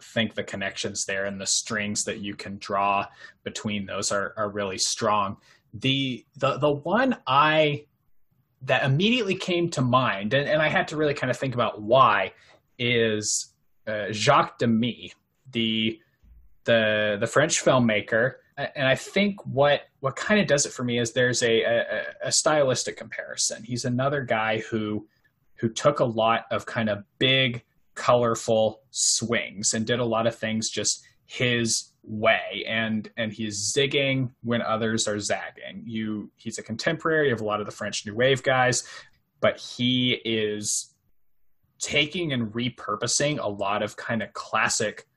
think 0.02 0.34
the 0.34 0.44
connections 0.44 1.06
there 1.06 1.26
and 1.26 1.40
the 1.40 1.46
strings 1.46 2.06
that 2.06 2.22
you 2.22 2.34
can 2.34 2.58
draw 2.58 3.06
between 3.44 3.86
those 3.86 4.12
are 4.12 4.34
are 4.36 4.50
really 4.50 4.80
strong. 4.80 5.38
The 5.76 6.26
the 6.38 6.58
the 6.58 6.72
one 6.72 7.16
I 7.28 7.86
that 8.64 8.84
immediately 8.84 9.36
came 9.36 9.70
to 9.72 9.82
mind, 9.82 10.34
and, 10.34 10.48
and 10.48 10.62
I 10.62 10.70
had 10.70 10.88
to 10.90 10.98
really 10.98 11.14
kind 11.14 11.32
of 11.32 11.38
think 11.38 11.54
about 11.54 11.82
why, 11.82 12.34
is 12.78 13.54
uh, 13.88 14.12
Jacques 14.12 14.58
Demy, 14.60 15.14
the 15.52 16.00
the 16.66 17.18
the 17.20 17.28
French 17.28 17.64
filmmaker. 17.64 18.36
And 18.58 18.88
I 18.88 18.96
think 18.96 19.46
what 19.46 19.84
what 20.02 20.18
kind 20.18 20.42
of 20.42 20.48
does 20.48 20.66
it 20.66 20.74
for 20.74 20.84
me 20.84 21.00
is 21.00 21.14
there's 21.14 21.42
a, 21.44 21.64
a, 21.64 22.04
a 22.26 22.32
stylistic 22.32 22.98
comparison. 22.98 23.64
He's 23.64 23.86
another 23.86 24.22
guy 24.22 24.60
who 24.70 25.08
who 25.56 25.70
took 25.70 26.00
a 26.00 26.06
lot 26.06 26.46
of 26.52 26.66
kind 26.66 26.90
of 26.90 27.04
big, 27.20 27.64
colorful 27.96 28.82
swings 28.92 29.74
and 29.74 29.86
did 29.86 30.00
a 30.00 30.06
lot 30.06 30.28
of 30.28 30.36
things 30.36 30.70
just 30.70 31.06
his 31.26 31.92
way 32.10 32.66
and 32.68 33.10
and 33.18 33.32
he's 33.32 33.72
zigging 33.72 34.32
when 34.44 34.62
others 34.64 35.08
are 35.08 35.20
zagging. 35.20 35.84
You 35.86 36.32
he's 36.36 36.58
a 36.58 36.64
contemporary 36.64 37.32
of 37.32 37.40
a 37.40 37.46
lot 37.46 37.60
of 37.60 37.66
the 37.66 37.72
french 37.72 38.06
new 38.06 38.16
wave 38.16 38.44
guys 38.44 38.84
but 39.42 39.58
he 39.58 40.20
is 40.26 40.94
taking 41.80 42.34
and 42.34 42.52
repurposing 42.52 43.40
a 43.40 43.48
lot 43.48 43.84
of 43.84 43.96
kind 43.96 44.22
of 44.22 44.34
classic 44.34 45.08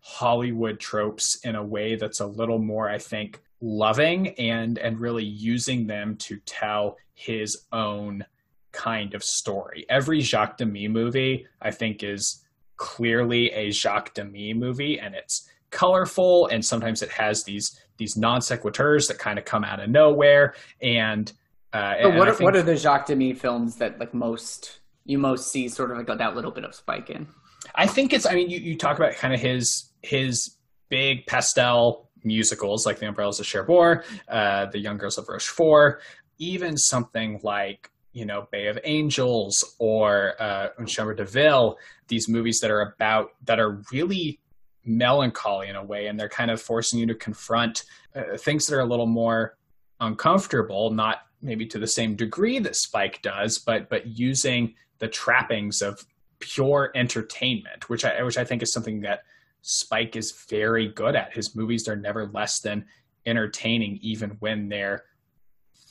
hollywood 0.00 0.80
tropes 0.80 1.36
in 1.44 1.54
a 1.54 1.64
way 1.64 1.94
that's 1.94 2.20
a 2.20 2.26
little 2.26 2.58
more 2.58 2.88
i 2.88 2.98
think 2.98 3.40
loving 3.60 4.28
and 4.38 4.78
and 4.78 5.00
really 5.00 5.24
using 5.24 5.86
them 5.86 6.16
to 6.16 6.38
tell 6.46 6.96
his 7.14 7.66
own 7.72 8.24
kind 8.72 9.14
of 9.14 9.22
story. 9.22 9.84
Every 9.88 10.20
jacques 10.20 10.56
demy 10.56 10.88
movie 10.88 11.46
i 11.60 11.70
think 11.70 12.02
is 12.02 12.44
clearly 12.76 13.50
a 13.50 13.70
jacques 13.70 14.14
demy 14.14 14.54
movie 14.54 14.98
and 14.98 15.14
it's 15.14 15.49
colorful 15.70 16.46
and 16.48 16.64
sometimes 16.64 17.02
it 17.02 17.10
has 17.10 17.44
these 17.44 17.80
these 17.96 18.16
non 18.16 18.40
sequiturs 18.40 19.08
that 19.08 19.18
kind 19.18 19.38
of 19.38 19.44
come 19.44 19.64
out 19.64 19.80
of 19.80 19.88
nowhere 19.88 20.54
and 20.82 21.32
uh, 21.72 21.94
what 22.02 22.26
are, 22.26 22.32
think, 22.32 22.40
what 22.40 22.56
are 22.56 22.62
the 22.62 22.76
Jacques 22.76 23.06
Demy 23.06 23.34
films 23.34 23.76
that 23.76 24.00
like 24.00 24.12
most 24.12 24.80
you 25.04 25.18
most 25.18 25.52
see 25.52 25.68
sort 25.68 25.90
of 25.90 25.98
like 25.98 26.18
that 26.18 26.34
little 26.34 26.50
bit 26.50 26.64
of 26.64 26.74
spike 26.74 27.10
in? 27.10 27.28
I 27.74 27.86
think 27.86 28.12
it's 28.12 28.26
I 28.26 28.34
mean 28.34 28.50
you, 28.50 28.58
you 28.58 28.76
talk 28.76 28.96
about 28.96 29.14
kind 29.14 29.32
of 29.32 29.40
his 29.40 29.90
his 30.02 30.56
big 30.88 31.26
pastel 31.26 32.10
musicals 32.24 32.86
like 32.86 32.98
The 32.98 33.06
Umbrellas 33.06 33.40
of 33.40 33.46
Cherbourg, 33.46 34.04
uh, 34.28 34.66
The 34.66 34.78
Young 34.78 34.98
Girls 34.98 35.16
of 35.18 35.28
Rochefort, 35.28 36.02
even 36.38 36.76
something 36.76 37.40
like 37.42 37.90
you 38.12 38.26
know 38.26 38.48
Bay 38.50 38.66
of 38.66 38.78
Angels 38.84 39.76
or 39.78 40.34
uh, 40.40 40.68
Un 40.78 40.86
Chambre 40.86 41.14
de 41.14 41.24
Ville, 41.24 41.78
these 42.08 42.28
movies 42.28 42.58
that 42.60 42.70
are 42.70 42.80
about 42.80 43.30
that 43.44 43.60
are 43.60 43.80
really 43.92 44.40
melancholy 44.84 45.68
in 45.68 45.76
a 45.76 45.84
way, 45.84 46.06
and 46.06 46.18
they're 46.18 46.28
kind 46.28 46.50
of 46.50 46.60
forcing 46.60 46.98
you 46.98 47.06
to 47.06 47.14
confront 47.14 47.84
uh, 48.14 48.36
things 48.38 48.66
that 48.66 48.76
are 48.76 48.80
a 48.80 48.86
little 48.86 49.06
more 49.06 49.56
uncomfortable, 50.00 50.90
not 50.90 51.18
maybe 51.42 51.66
to 51.66 51.78
the 51.78 51.86
same 51.86 52.16
degree 52.16 52.58
that 52.58 52.76
Spike 52.76 53.22
does, 53.22 53.58
but 53.58 53.88
but 53.88 54.06
using 54.06 54.74
the 54.98 55.08
trappings 55.08 55.82
of 55.82 56.04
pure 56.38 56.90
entertainment, 56.94 57.88
which 57.88 58.04
I 58.04 58.22
which 58.22 58.38
I 58.38 58.44
think 58.44 58.62
is 58.62 58.72
something 58.72 59.00
that 59.02 59.20
Spike 59.62 60.16
is 60.16 60.32
very 60.48 60.88
good 60.88 61.14
at. 61.14 61.34
His 61.34 61.54
movies 61.54 61.88
are 61.88 61.96
never 61.96 62.26
less 62.26 62.60
than 62.60 62.86
entertaining, 63.26 63.98
even 64.02 64.30
when 64.40 64.68
they're 64.68 65.04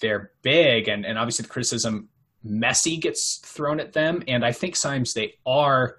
they're 0.01 0.31
big, 0.41 0.87
and 0.87 1.05
and 1.05 1.17
obviously 1.17 1.43
the 1.43 1.49
criticism 1.49 2.09
messy 2.43 2.97
gets 2.97 3.37
thrown 3.37 3.79
at 3.79 3.93
them, 3.93 4.23
and 4.27 4.45
I 4.45 4.51
think 4.51 4.75
sometimes 4.75 5.13
they 5.13 5.35
are 5.45 5.97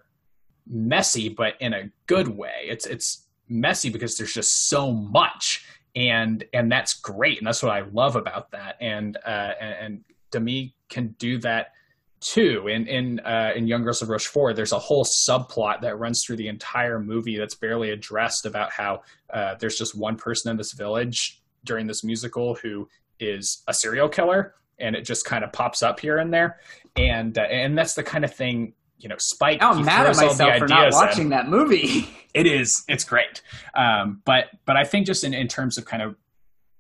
messy, 0.67 1.29
but 1.29 1.55
in 1.61 1.75
a 1.75 1.91
good 2.07 2.29
way. 2.29 2.65
It's 2.65 2.87
it's 2.87 3.27
messy 3.49 3.91
because 3.91 4.17
there's 4.17 4.33
just 4.33 4.69
so 4.69 4.93
much, 4.93 5.65
and 5.95 6.45
and 6.53 6.71
that's 6.71 6.95
great, 6.95 7.39
and 7.39 7.47
that's 7.47 7.63
what 7.63 7.73
I 7.73 7.81
love 7.93 8.17
about 8.17 8.51
that. 8.53 8.77
And 8.81 9.17
uh, 9.27 9.53
and, 9.61 9.75
and 9.81 10.05
Demy 10.31 10.75
can 10.89 11.15
do 11.19 11.39
that 11.39 11.73
too. 12.21 12.69
In 12.69 12.87
in 12.87 13.21
uh, 13.21 13.53
in 13.55 13.67
Young 13.67 13.83
Girls 13.83 14.03
of 14.03 14.09
Rochefort, 14.09 14.57
there's 14.57 14.73
a 14.73 14.79
whole 14.79 15.05
subplot 15.05 15.81
that 15.83 15.99
runs 15.99 16.25
through 16.25 16.37
the 16.37 16.49
entire 16.49 17.01
movie 17.01 17.37
that's 17.37 17.55
barely 17.55 17.91
addressed 17.91 18.47
about 18.47 18.71
how 18.73 19.03
uh, 19.33 19.55
there's 19.59 19.77
just 19.77 19.97
one 19.97 20.17
person 20.17 20.51
in 20.51 20.57
this 20.57 20.73
village 20.73 21.43
during 21.65 21.87
this 21.87 22.05
musical 22.05 22.55
who 22.55 22.89
is 23.19 23.63
a 23.69 23.75
serial 23.75 24.09
killer, 24.09 24.55
and 24.79 24.95
it 24.95 25.03
just 25.03 25.25
kind 25.25 25.45
of 25.45 25.53
pops 25.53 25.83
up 25.83 26.01
here 26.01 26.19
and 26.19 26.33
there, 26.33 26.61
and 26.97 27.39
uh, 27.39 27.43
and 27.43 27.77
that's 27.77 27.95
the 27.95 28.03
kind 28.03 28.25
of 28.25 28.35
thing 28.35 28.75
you 29.01 29.09
know, 29.09 29.17
Spike. 29.19 29.63
I'm 29.63 29.85
mad 29.85 30.07
at 30.07 30.17
myself 30.17 30.59
for 30.59 30.69
not 30.69 30.93
watching 30.93 31.25
in. 31.25 31.31
that 31.31 31.49
movie. 31.49 32.09
it 32.35 32.47
is. 32.47 32.85
It's 32.89 33.05
great. 33.05 33.43
Um, 33.75 34.23
but 34.25 34.47
but 34.67 34.77
I 34.77 34.85
think 34.85 35.07
just 35.07 35.25
in, 35.25 35.35
in 35.35 35.49
terms 35.49 35.79
of 35.79 35.85
kind 35.85 36.03
of 36.03 36.17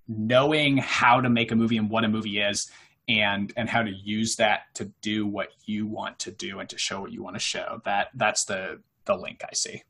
knowing 0.08 0.76
how 0.76 1.20
to 1.20 1.30
make 1.30 1.52
a 1.52 1.56
movie 1.56 1.76
and 1.76 1.88
what 1.88 2.04
a 2.04 2.08
movie 2.08 2.40
is 2.40 2.70
and 3.08 3.52
and 3.56 3.68
how 3.68 3.82
to 3.82 3.90
use 3.90 4.36
that 4.36 4.62
to 4.74 4.86
do 5.02 5.26
what 5.26 5.48
you 5.64 5.86
want 5.86 6.18
to 6.18 6.30
do 6.30 6.58
and 6.58 6.68
to 6.68 6.78
show 6.78 7.00
what 7.00 7.12
you 7.12 7.22
want 7.22 7.36
to 7.36 7.40
show 7.40 7.80
that 7.84 8.08
that's 8.14 8.44
the 8.44 8.80
the 9.04 9.14
link 9.14 9.42
i 9.44 9.54
see 9.54 9.82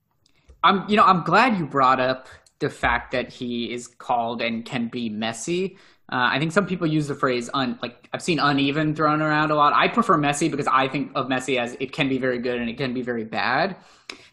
i'm 0.62 0.89
you 0.89 0.97
know 0.97 1.05
i'm 1.05 1.22
glad 1.22 1.59
you 1.59 1.66
brought 1.66 2.01
up 2.01 2.28
the 2.59 2.70
fact 2.70 3.12
that 3.12 3.33
he 3.33 3.72
is 3.72 3.87
called 3.87 4.43
and 4.43 4.64
can 4.64 4.89
be 4.89 5.09
messy 5.09 5.76
uh, 6.11 6.29
I 6.33 6.41
think 6.41 6.51
some 6.51 6.67
people 6.67 6.89
use 6.89 7.07
the 7.07 7.15
phrase 7.15 7.49
un, 7.55 7.79
like 7.83 8.09
I've 8.13 8.23
seen 8.23 8.41
uneven 8.41 8.97
thrown 8.97 9.23
around 9.23 9.53
a 9.53 9.55
lot. 9.55 9.73
I 9.73 9.87
prefer 9.87 10.17
messy 10.17 10.49
because 10.49 10.67
I 10.67 10.89
think 10.89 11.13
of 11.15 11.29
messy 11.29 11.57
as 11.57 11.77
it 11.79 11.93
can 11.93 12.09
be 12.09 12.19
very 12.19 12.41
good 12.41 12.61
and 12.61 12.69
it 12.69 12.77
can 12.77 12.93
be 12.93 13.03
very 13.03 13.25
bad. 13.25 13.77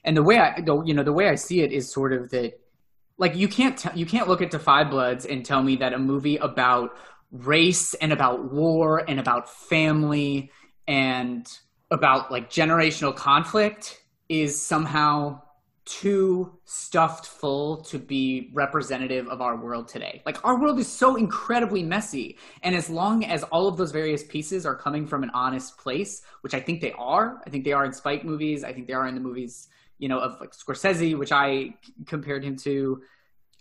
And 0.04 0.18
the 0.18 0.24
way 0.24 0.40
I, 0.40 0.60
the, 0.60 0.82
you 0.84 0.96
know, 0.96 1.04
the 1.04 1.14
way 1.14 1.30
I 1.30 1.36
see 1.36 1.62
it 1.62 1.72
is 1.72 1.92
sort 1.92 2.14
of 2.14 2.32
that, 2.32 2.60
like 3.20 3.36
you 3.36 3.48
can't 3.48 3.78
t- 3.78 3.90
you 3.94 4.08
can't 4.08 4.28
look 4.28 4.42
at 4.42 4.52
5 4.52 4.90
Bloods 4.90 5.26
and 5.26 5.46
tell 5.46 5.62
me 5.62 5.76
that 5.78 5.94
a 5.94 6.00
movie 6.00 6.38
about 6.38 6.98
race 7.32 7.94
and 7.96 8.12
about 8.12 8.52
war 8.52 9.04
and 9.08 9.20
about 9.20 9.50
family 9.50 10.52
and 10.88 11.48
about 11.92 12.32
like 12.32 12.50
generational 12.50 13.16
conflict 13.16 14.02
is 14.30 14.60
somehow 14.60 15.42
too 15.88 16.52
stuffed 16.66 17.26
full 17.26 17.78
to 17.78 17.98
be 17.98 18.52
representative 18.54 19.28
of 19.30 19.42
our 19.42 19.56
world 19.56 19.88
today. 19.88 20.22
Like 20.26 20.44
our 20.46 20.60
world 20.60 20.78
is 20.80 20.88
so 20.88 21.16
incredibly 21.16 21.82
messy. 21.82 22.38
And 22.62 22.76
as 22.76 22.90
long 22.90 23.24
as 23.24 23.44
all 23.44 23.68
of 23.68 23.78
those 23.78 23.92
various 23.92 24.24
pieces 24.24 24.66
are 24.66 24.76
coming 24.76 25.08
from 25.08 25.24
an 25.24 25.32
honest 25.34 25.78
place, 25.78 26.22
which 26.42 26.54
I 26.54 26.60
think 26.60 26.82
they 26.82 26.92
are, 26.92 27.42
I 27.46 27.50
think 27.50 27.64
they 27.64 27.72
are 27.72 27.86
in 27.86 27.94
Spike 27.94 28.26
movies, 28.26 28.64
I 28.64 28.74
think 28.74 28.88
they 28.88 28.94
are 28.94 29.08
in 29.08 29.16
the 29.16 29.22
movies, 29.22 29.70
you 29.98 30.10
know, 30.10 30.20
of 30.20 30.40
like 30.42 30.52
Scorsese, 30.52 31.18
which 31.18 31.32
I 31.32 31.76
compared 32.06 32.44
him 32.44 32.58
to. 32.58 33.02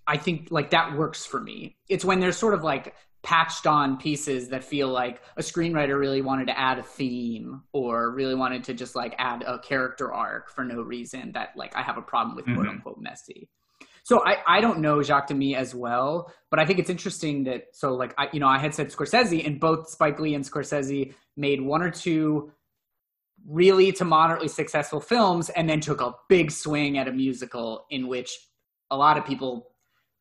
I 0.06 0.16
think 0.16 0.48
like 0.50 0.70
that 0.70 0.96
works 0.96 1.24
for 1.24 1.40
me. 1.40 1.76
It's 1.88 2.04
when 2.04 2.20
there's 2.20 2.36
sort 2.36 2.54
of 2.54 2.64
like 2.64 2.94
patched 3.26 3.66
on 3.66 3.96
pieces 3.96 4.50
that 4.50 4.62
feel 4.62 4.86
like 4.86 5.20
a 5.36 5.42
screenwriter 5.42 5.98
really 5.98 6.22
wanted 6.22 6.46
to 6.46 6.56
add 6.56 6.78
a 6.78 6.82
theme 6.84 7.60
or 7.72 8.12
really 8.12 8.36
wanted 8.36 8.62
to 8.62 8.72
just 8.72 8.94
like 8.94 9.16
add 9.18 9.42
a 9.42 9.58
character 9.58 10.14
arc 10.14 10.48
for 10.48 10.64
no 10.64 10.80
reason 10.80 11.32
that 11.32 11.48
like 11.56 11.74
I 11.74 11.82
have 11.82 11.98
a 11.98 12.02
problem 12.02 12.36
with 12.36 12.44
mm-hmm. 12.44 12.54
quote 12.54 12.68
unquote 12.68 13.00
messy. 13.00 13.48
So 14.04 14.24
I, 14.24 14.36
I 14.46 14.60
don't 14.60 14.78
know 14.78 15.02
Jacques 15.02 15.26
Demy 15.26 15.56
as 15.56 15.74
well, 15.74 16.32
but 16.52 16.60
I 16.60 16.66
think 16.66 16.78
it's 16.78 16.88
interesting 16.88 17.42
that 17.44 17.64
so 17.72 17.94
like 17.96 18.14
I 18.16 18.28
you 18.32 18.38
know 18.38 18.46
I 18.46 18.58
had 18.58 18.72
said 18.72 18.92
Scorsese 18.92 19.44
and 19.44 19.58
both 19.58 19.90
Spike 19.90 20.20
Lee 20.20 20.36
and 20.36 20.44
Scorsese 20.44 21.12
made 21.36 21.60
one 21.60 21.82
or 21.82 21.90
two 21.90 22.52
really 23.44 23.90
to 23.90 24.04
moderately 24.04 24.46
successful 24.46 25.00
films 25.00 25.48
and 25.50 25.68
then 25.68 25.80
took 25.80 26.00
a 26.00 26.14
big 26.28 26.52
swing 26.52 26.96
at 26.96 27.08
a 27.08 27.12
musical 27.12 27.86
in 27.90 28.06
which 28.06 28.38
a 28.92 28.96
lot 28.96 29.18
of 29.18 29.26
people 29.26 29.72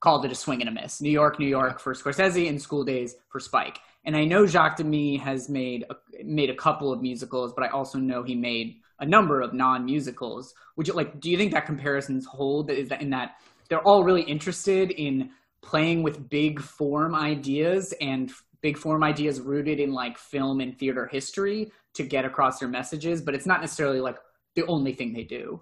called 0.05 0.23
it 0.23 0.31
a 0.31 0.35
swing 0.35 0.61
and 0.61 0.69
a 0.69 0.71
miss. 0.71 1.01
New 1.01 1.09
York, 1.09 1.39
New 1.39 1.47
York 1.47 1.79
for 1.79 1.95
Scorsese, 1.95 2.47
and 2.47 2.61
School 2.61 2.83
Daze 2.83 3.15
for 3.27 3.39
Spike. 3.39 3.79
And 4.05 4.15
I 4.15 4.23
know 4.23 4.45
Jacques 4.45 4.77
Demy 4.77 5.17
has 5.17 5.49
made 5.49 5.83
a, 5.89 5.95
made 6.23 6.51
a 6.51 6.55
couple 6.55 6.93
of 6.93 7.01
musicals, 7.01 7.53
but 7.53 7.63
I 7.65 7.69
also 7.69 7.97
know 7.97 8.21
he 8.21 8.35
made 8.35 8.75
a 8.99 9.05
number 9.05 9.41
of 9.41 9.51
non-musicals. 9.55 10.53
Would 10.75 10.87
you 10.87 10.93
like? 10.93 11.19
Do 11.19 11.31
you 11.31 11.37
think 11.37 11.53
that 11.53 11.65
comparisons 11.65 12.27
hold? 12.27 12.69
Is 12.69 12.89
that 12.89 13.01
in 13.01 13.09
that 13.09 13.37
they're 13.67 13.81
all 13.81 14.03
really 14.03 14.21
interested 14.21 14.91
in 14.91 15.31
playing 15.63 16.03
with 16.03 16.29
big 16.29 16.61
form 16.61 17.15
ideas 17.15 17.91
and 17.99 18.31
big 18.61 18.77
form 18.77 19.03
ideas 19.03 19.41
rooted 19.41 19.79
in 19.79 19.91
like 19.91 20.19
film 20.19 20.61
and 20.61 20.77
theater 20.77 21.07
history 21.07 21.71
to 21.95 22.03
get 22.03 22.25
across 22.25 22.59
their 22.59 22.69
messages, 22.69 23.23
but 23.23 23.33
it's 23.33 23.47
not 23.47 23.59
necessarily 23.59 23.99
like 23.99 24.17
the 24.53 24.67
only 24.67 24.93
thing 24.93 25.13
they 25.13 25.23
do. 25.23 25.59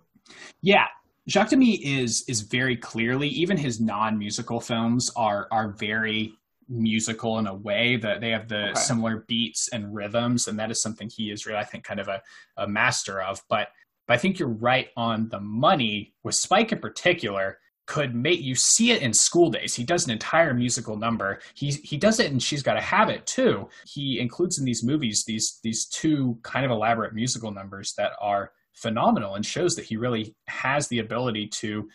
Yeah, 0.62 0.88
Jacques 1.30 1.50
Demy 1.50 1.76
is 1.76 2.26
is 2.28 2.42
very 2.42 2.76
clearly 2.76 3.28
even 3.30 3.58
his 3.58 3.80
non 3.80 4.18
musical 4.18 4.60
films 4.60 5.12
are 5.16 5.48
are 5.52 5.70
very 5.70 6.34
musical 6.70 7.40
in 7.40 7.48
a 7.48 7.54
way 7.54 7.98
that 7.98 8.22
they 8.22 8.30
have 8.30 8.48
the 8.48 8.72
okay. 8.72 8.80
similar 8.80 9.26
beats 9.28 9.70
and 9.70 9.94
rhythms, 9.94 10.48
and 10.48 10.60
that 10.60 10.72
is 10.72 10.82
something 10.82 11.10
he 11.10 11.32
is 11.32 11.46
really 11.46 11.60
I 11.60 11.64
think 11.64 11.84
kind 11.84 12.00
of 12.00 12.08
a, 12.08 12.22
a 12.58 12.68
master 12.68 13.22
of. 13.22 13.42
But 13.50 13.70
but 14.08 14.16
I 14.16 14.18
think 14.18 14.38
you're 14.38 14.50
right 14.50 14.90
on 14.98 15.30
the 15.30 15.40
money 15.40 16.14
with 16.24 16.36
Spike 16.36 16.72
in 16.72 16.80
particular 16.80 17.60
could 17.86 18.16
make 18.16 18.42
you 18.42 18.56
see 18.56 18.92
it 18.92 19.02
in 19.02 19.12
School 19.12 19.50
Daze. 19.50 19.76
He 19.76 19.84
does 19.84 20.06
an 20.06 20.12
entire 20.12 20.54
musical 20.54 20.98
number. 20.98 21.40
He 21.54 21.72
he 21.72 21.98
does 21.98 22.20
it 22.20 22.32
and 22.32 22.42
She's 22.42 22.64
Gotta 22.64 22.82
Have 22.82 23.10
It 23.10 23.26
too. 23.26 23.70
He 23.86 24.20
includes 24.20 24.58
in 24.58 24.66
these 24.66 24.84
movies 24.84 25.24
these 25.26 25.60
these 25.64 25.86
two 25.86 26.38
kind 26.44 26.66
of 26.66 26.72
elaborate 26.72 27.14
musical 27.14 27.52
numbers 27.52 27.94
that 27.98 28.14
are 28.22 28.52
phenomenal 28.74 29.36
and 29.36 29.46
shows 29.46 29.76
that 29.76 29.86
he 29.86 29.98
really 29.98 30.36
has 30.48 30.88
the 30.88 31.00
ability 31.00 31.48
to 31.48 31.90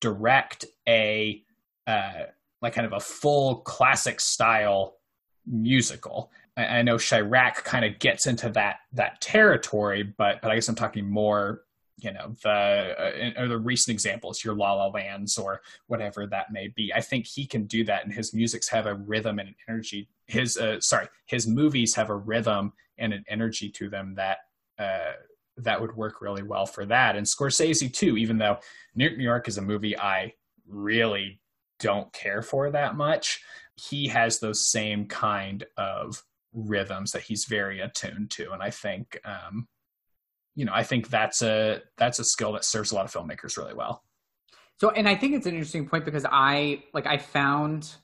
direct 0.00 0.64
a 0.88 1.42
uh, 1.86 2.24
like 2.62 2.74
kind 2.74 2.86
of 2.86 2.92
a 2.92 3.00
full 3.00 3.56
classic 3.56 4.20
style 4.20 4.96
musical. 5.46 6.30
I, 6.56 6.78
I 6.78 6.82
know 6.82 6.96
Chi-Raq 6.96 7.56
kind 7.64 7.84
of 7.84 7.98
gets 7.98 8.26
into 8.26 8.48
that 8.50 8.78
that 8.92 9.20
territory, 9.20 10.02
but 10.02 10.40
but 10.42 10.50
I 10.50 10.54
guess 10.54 10.68
I'm 10.68 10.74
talking 10.74 11.08
more 11.08 11.62
you 11.98 12.12
know 12.12 12.34
the 12.42 13.34
uh, 13.38 13.42
or 13.42 13.48
the 13.48 13.58
recent 13.58 13.94
examples 13.94 14.44
your 14.44 14.54
la 14.54 14.74
la 14.74 14.88
lands 14.88 15.38
or 15.38 15.62
whatever 15.86 16.26
that 16.26 16.52
may 16.52 16.68
be 16.68 16.92
i 16.94 17.00
think 17.00 17.26
he 17.26 17.46
can 17.46 17.64
do 17.64 17.84
that 17.84 18.04
and 18.04 18.12
his 18.12 18.34
musics 18.34 18.68
have 18.68 18.86
a 18.86 18.94
rhythm 18.94 19.38
and 19.38 19.48
an 19.48 19.54
energy 19.68 20.08
his 20.26 20.58
uh, 20.58 20.78
sorry 20.80 21.08
his 21.24 21.46
movies 21.46 21.94
have 21.94 22.10
a 22.10 22.16
rhythm 22.16 22.72
and 22.98 23.12
an 23.12 23.24
energy 23.28 23.70
to 23.70 23.88
them 23.88 24.14
that 24.14 24.38
uh, 24.78 25.12
that 25.58 25.80
would 25.80 25.96
work 25.96 26.20
really 26.20 26.42
well 26.42 26.66
for 26.66 26.84
that. 26.86 27.16
And 27.16 27.26
Scorsese 27.26 27.92
too, 27.92 28.16
even 28.16 28.38
though 28.38 28.58
New 28.94 29.08
York 29.08 29.48
is 29.48 29.58
a 29.58 29.62
movie 29.62 29.98
I 29.98 30.34
really 30.68 31.40
don't 31.78 32.12
care 32.12 32.42
for 32.42 32.70
that 32.70 32.96
much, 32.96 33.42
he 33.76 34.08
has 34.08 34.38
those 34.38 34.66
same 34.66 35.06
kind 35.06 35.64
of 35.76 36.22
rhythms 36.52 37.12
that 37.12 37.22
he's 37.22 37.44
very 37.44 37.80
attuned 37.80 38.30
to. 38.32 38.52
And 38.52 38.62
I 38.62 38.70
think, 38.70 39.18
um, 39.24 39.68
you 40.54 40.64
know, 40.64 40.72
I 40.74 40.82
think 40.82 41.08
that's 41.08 41.42
a 41.42 41.82
that's 41.98 42.18
a 42.18 42.24
skill 42.24 42.52
that 42.52 42.64
serves 42.64 42.92
a 42.92 42.94
lot 42.94 43.04
of 43.04 43.12
filmmakers 43.12 43.56
really 43.56 43.74
well. 43.74 44.02
So, 44.78 44.90
and 44.90 45.08
I 45.08 45.14
think 45.14 45.34
it's 45.34 45.46
an 45.46 45.52
interesting 45.52 45.88
point 45.88 46.04
because 46.04 46.26
I 46.30 46.82
like 46.92 47.06
I 47.06 47.18
found 47.18 47.94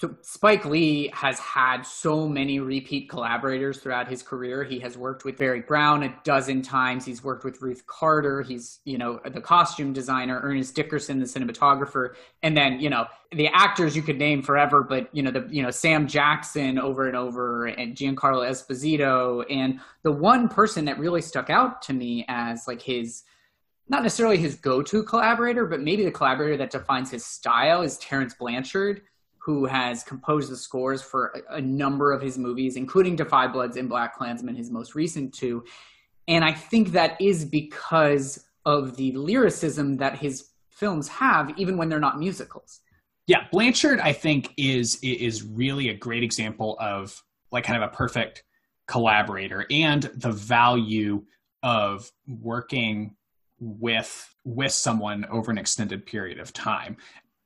so 0.00 0.16
Spike 0.22 0.64
Lee 0.64 1.10
has 1.12 1.38
had 1.38 1.82
so 1.82 2.26
many 2.26 2.58
repeat 2.58 3.10
collaborators 3.10 3.80
throughout 3.80 4.08
his 4.08 4.22
career. 4.22 4.64
He 4.64 4.78
has 4.78 4.96
worked 4.96 5.26
with 5.26 5.36
Barry 5.36 5.60
Brown 5.60 6.04
a 6.04 6.18
dozen 6.24 6.62
times. 6.62 7.04
He's 7.04 7.22
worked 7.22 7.44
with 7.44 7.60
Ruth 7.60 7.86
Carter. 7.86 8.40
He's, 8.40 8.80
you 8.86 8.96
know, 8.96 9.20
the 9.30 9.42
costume 9.42 9.92
designer, 9.92 10.40
Ernest 10.42 10.74
Dickerson, 10.74 11.18
the 11.18 11.26
cinematographer, 11.26 12.14
and 12.42 12.56
then, 12.56 12.80
you 12.80 12.88
know, 12.88 13.04
the 13.32 13.48
actors 13.48 13.94
you 13.94 14.00
could 14.00 14.16
name 14.16 14.40
forever, 14.40 14.82
but 14.82 15.14
you 15.14 15.22
know, 15.22 15.30
the 15.30 15.46
you 15.50 15.62
know, 15.62 15.70
Sam 15.70 16.08
Jackson 16.08 16.78
over 16.78 17.06
and 17.06 17.14
over 17.14 17.66
and 17.66 17.94
Giancarlo 17.94 18.48
Esposito. 18.48 19.44
And 19.50 19.80
the 20.02 20.12
one 20.12 20.48
person 20.48 20.86
that 20.86 20.98
really 20.98 21.20
stuck 21.20 21.50
out 21.50 21.82
to 21.82 21.92
me 21.92 22.24
as 22.26 22.66
like 22.66 22.80
his 22.80 23.24
not 23.90 24.02
necessarily 24.02 24.38
his 24.38 24.54
go-to 24.54 25.02
collaborator, 25.02 25.66
but 25.66 25.80
maybe 25.82 26.06
the 26.06 26.10
collaborator 26.10 26.56
that 26.56 26.70
defines 26.70 27.10
his 27.10 27.26
style 27.26 27.82
is 27.82 27.98
Terence 27.98 28.32
Blanchard 28.32 29.02
who 29.50 29.64
has 29.64 30.04
composed 30.04 30.48
the 30.48 30.56
scores 30.56 31.02
for 31.02 31.42
a, 31.50 31.56
a 31.56 31.60
number 31.60 32.12
of 32.12 32.22
his 32.22 32.38
movies, 32.38 32.76
including 32.76 33.16
5 33.16 33.52
Bloods 33.52 33.76
and 33.76 33.88
Black 33.88 34.16
Klansman, 34.16 34.54
his 34.54 34.70
most 34.70 34.94
recent 34.94 35.34
two. 35.34 35.64
And 36.28 36.44
I 36.44 36.52
think 36.52 36.92
that 36.92 37.20
is 37.20 37.44
because 37.44 38.46
of 38.64 38.96
the 38.96 39.10
lyricism 39.12 39.96
that 39.96 40.16
his 40.16 40.50
films 40.70 41.08
have, 41.08 41.52
even 41.58 41.76
when 41.76 41.88
they're 41.88 41.98
not 41.98 42.20
musicals. 42.20 42.78
Yeah, 43.26 43.46
Blanchard, 43.50 43.98
I 43.98 44.12
think, 44.12 44.52
is 44.56 45.00
is 45.02 45.42
really 45.42 45.88
a 45.88 45.94
great 45.94 46.22
example 46.22 46.76
of 46.78 47.20
like 47.50 47.64
kind 47.64 47.82
of 47.82 47.90
a 47.90 47.92
perfect 47.92 48.44
collaborator 48.86 49.66
and 49.68 50.04
the 50.14 50.30
value 50.30 51.24
of 51.64 52.08
working 52.28 53.16
with 53.58 54.32
with 54.44 54.72
someone 54.72 55.24
over 55.24 55.50
an 55.50 55.58
extended 55.58 56.06
period 56.06 56.38
of 56.38 56.52
time. 56.52 56.96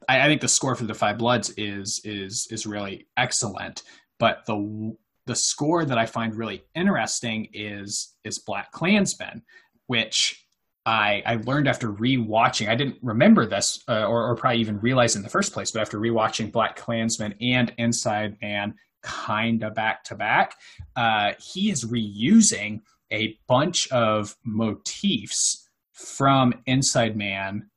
I, 0.08 0.22
I 0.22 0.26
think 0.26 0.40
the 0.40 0.48
score 0.48 0.74
for 0.74 0.84
the 0.84 0.94
5 0.94 1.18
Bloods 1.18 1.50
is 1.56 2.00
is 2.04 2.48
is 2.50 2.66
really 2.66 3.06
excellent, 3.16 3.82
but 4.18 4.44
the 4.46 4.96
the 5.26 5.34
score 5.34 5.84
that 5.84 5.98
I 5.98 6.06
find 6.06 6.34
really 6.34 6.64
interesting 6.74 7.48
is 7.52 8.14
is 8.24 8.38
Black 8.38 8.72
Klansman, 8.72 9.42
which 9.86 10.44
I, 10.86 11.22
I 11.24 11.36
learned 11.36 11.66
after 11.66 11.90
rewatching. 11.90 12.68
I 12.68 12.74
didn't 12.74 12.98
remember 13.02 13.46
this 13.46 13.82
uh, 13.88 14.04
or, 14.04 14.28
or 14.28 14.36
probably 14.36 14.60
even 14.60 14.80
realize 14.80 15.16
in 15.16 15.22
the 15.22 15.30
first 15.30 15.52
place, 15.52 15.70
but 15.70 15.80
after 15.80 15.98
rewatching 15.98 16.52
Black 16.52 16.76
Klansman 16.76 17.34
and 17.40 17.72
Inside 17.78 18.36
Man 18.42 18.74
kind 19.02 19.62
of 19.62 19.74
back 19.74 20.04
to 20.04 20.14
back, 20.14 20.56
uh, 20.96 21.32
he 21.38 21.70
is 21.70 21.84
reusing 21.84 22.82
a 23.10 23.38
bunch 23.46 23.90
of 23.92 24.36
motifs 24.44 25.68
from 25.92 26.52
Inside 26.66 27.16
Man 27.16 27.70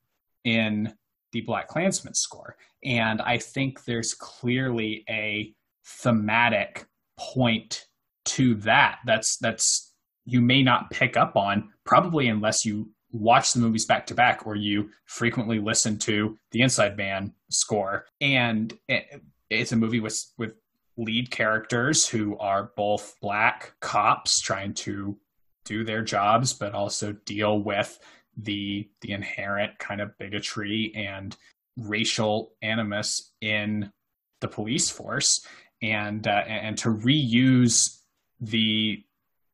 in 0.44 0.92
the 1.32 1.40
Black 1.42 1.68
Klansman 1.68 2.14
score. 2.14 2.56
And 2.84 3.20
I 3.22 3.38
think 3.38 3.84
there's 3.84 4.14
clearly 4.14 5.04
a 5.08 5.54
thematic 5.84 6.86
point 7.18 7.86
to 8.26 8.54
that. 8.56 8.98
That's 9.06 9.36
that's 9.38 9.92
you 10.24 10.40
may 10.40 10.62
not 10.62 10.90
pick 10.90 11.16
up 11.16 11.36
on 11.36 11.70
probably 11.84 12.28
unless 12.28 12.64
you 12.64 12.90
watch 13.10 13.52
the 13.52 13.60
movies 13.60 13.86
back 13.86 14.06
to 14.06 14.14
back 14.14 14.46
or 14.46 14.54
you 14.54 14.90
frequently 15.06 15.58
listen 15.58 15.98
to 15.98 16.38
the 16.50 16.60
Inside 16.60 16.96
Man 16.96 17.32
score. 17.50 18.04
And 18.20 18.76
it, 18.88 19.22
it's 19.50 19.72
a 19.72 19.76
movie 19.76 20.00
with 20.00 20.22
with 20.36 20.54
lead 20.96 21.30
characters 21.30 22.06
who 22.08 22.36
are 22.38 22.72
both 22.76 23.14
black 23.22 23.72
cops 23.80 24.40
trying 24.40 24.74
to 24.74 25.16
do 25.64 25.84
their 25.84 26.02
jobs 26.02 26.52
but 26.52 26.74
also 26.74 27.12
deal 27.24 27.60
with 27.62 27.98
the 28.38 28.88
the 29.00 29.12
inherent 29.12 29.78
kind 29.78 30.00
of 30.00 30.16
bigotry 30.18 30.92
and 30.94 31.36
racial 31.76 32.52
animus 32.62 33.32
in 33.40 33.92
the 34.40 34.48
police 34.48 34.90
force 34.90 35.44
and 35.82 36.26
uh, 36.26 36.44
and 36.46 36.78
to 36.78 36.88
reuse 36.88 38.00
the 38.40 39.02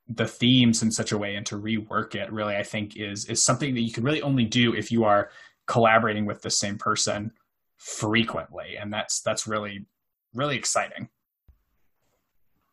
the 0.09 0.27
themes 0.27 0.83
in 0.83 0.91
such 0.91 1.13
a 1.13 1.19
way 1.19 1.35
and 1.35 1.47
to 1.47 1.59
rework 1.59 2.15
it 2.15 2.31
really 2.31 2.57
i 2.57 2.63
think 2.63 2.97
is 2.97 3.25
is 3.27 3.43
something 3.43 3.75
that 3.75 3.81
you 3.81 3.91
can 3.91 4.05
really 4.05 4.21
only 4.21 4.45
do 4.45 4.75
if 4.75 4.93
you 4.93 5.05
are 5.05 5.31
collaborating 5.67 6.27
with 6.27 6.43
the 6.43 6.51
same 6.51 6.79
person 6.79 7.33
frequently. 7.77 8.77
And 8.81 8.93
that's 8.93 9.21
that's 9.21 9.47
really 9.47 9.87
really 10.35 10.57
exciting. 10.57 11.09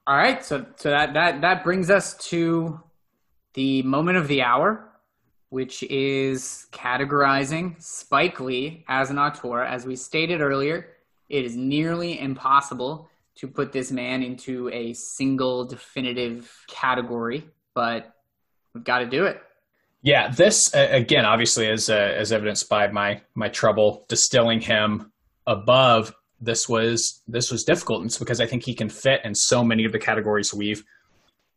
All 0.08 0.16
right. 0.16 0.44
So 0.44 0.66
so 0.76 0.90
that 0.90 1.14
that 1.14 1.42
that 1.42 1.64
brings 1.64 1.90
us 1.90 2.16
to 2.30 2.82
the 3.54 3.84
moment 3.84 4.18
of 4.18 4.28
the 4.28 4.42
hour, 4.42 4.91
which 5.52 5.84
is 5.84 6.68
categorizing 6.72 7.80
Spike 7.82 8.40
Lee 8.40 8.86
as 8.88 9.10
an 9.10 9.20
auteur. 9.20 9.62
As 9.62 9.86
we 9.86 9.98
stated 9.98 10.40
earlier, 10.40 10.88
it 11.28 11.44
is 11.44 11.58
nearly 11.58 12.18
impossible 12.22 13.10
to 13.36 13.50
put 13.50 13.74
this 13.74 13.92
man 13.92 14.24
into 14.24 14.70
a 14.70 14.94
single 14.94 15.66
definitive 15.66 16.50
category, 16.68 17.44
but 17.74 18.16
we've 18.74 18.86
got 18.86 19.00
to 19.00 19.06
do 19.06 19.26
it. 19.26 19.42
Yeah, 20.02 20.30
this 20.30 20.74
uh, 20.74 20.88
again, 20.90 21.26
obviously, 21.26 21.70
as 21.70 21.90
uh, 21.90 21.96
as 21.96 22.32
evidenced 22.32 22.70
by 22.70 22.88
my 22.88 23.22
my 23.36 23.50
trouble 23.50 24.06
distilling 24.08 24.62
him 24.62 25.12
above. 25.46 26.14
This 26.40 26.70
was 26.70 27.22
this 27.28 27.52
was 27.52 27.66
difficult, 27.66 28.02
and 28.02 28.10
it's 28.10 28.18
because 28.18 28.40
I 28.40 28.46
think 28.46 28.64
he 28.64 28.74
can 28.74 28.90
fit 28.90 29.20
in 29.26 29.36
so 29.36 29.66
many 29.66 29.84
of 29.84 29.92
the 29.92 30.00
categories 30.00 30.54
we've 30.54 30.84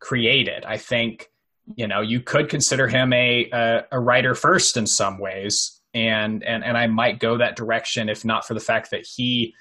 created. 0.01 0.65
I 0.65 0.79
think 0.79 1.31
you 1.77 1.87
know 1.87 2.01
you 2.01 2.21
could 2.21 2.49
consider 2.49 2.89
him 2.89 3.13
a 3.13 3.49
a, 3.53 3.83
a 3.93 4.01
writer 4.01 4.35
first 4.35 4.77
in 4.77 4.87
some 4.87 5.19
ways, 5.19 5.81
and 5.93 6.43
and 6.45 6.65
and 6.65 6.77
I 6.77 6.87
might 6.87 7.21
go 7.21 7.39
that 7.39 7.57
direction 7.57 8.09
if 8.09 8.25
not 8.25 8.47
for 8.47 8.55
the 8.55 8.61
fact 8.61 8.91
that 8.91 9.07
he 9.07 9.55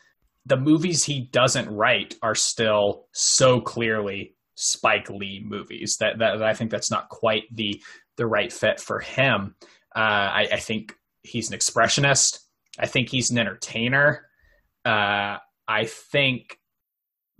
the 0.45 0.58
movies 0.58 1.04
he 1.04 1.30
doesn't 1.32 1.70
write 1.70 2.16
are 2.22 2.36
still 2.36 3.08
so 3.14 3.62
clearly 3.62 4.36
Spike 4.56 5.10
Lee 5.10 5.43
movies 5.45 5.97
that, 5.99 6.20
that, 6.20 6.39
that 6.39 6.47
I 6.47 6.54
think 6.54 6.70
that's 6.70 6.91
not 6.91 7.10
quite 7.10 7.43
the 7.51 7.82
the 8.18 8.28
right 8.28 8.54
fit 8.54 8.80
for 8.80 8.99
him. 8.99 9.56
Uh, 9.95 9.99
I, 9.99 10.47
I, 10.54 10.60
think 10.60 10.93
he's 11.24 11.49
an 11.49 11.58
expressionist. 11.58 12.39
I 12.78 12.86
think 12.86 13.10
he's 13.10 13.32
an 13.32 13.39
entertainer. 13.39 14.28
Uh, 14.86 15.38
I 15.68 15.86
think 15.86 16.60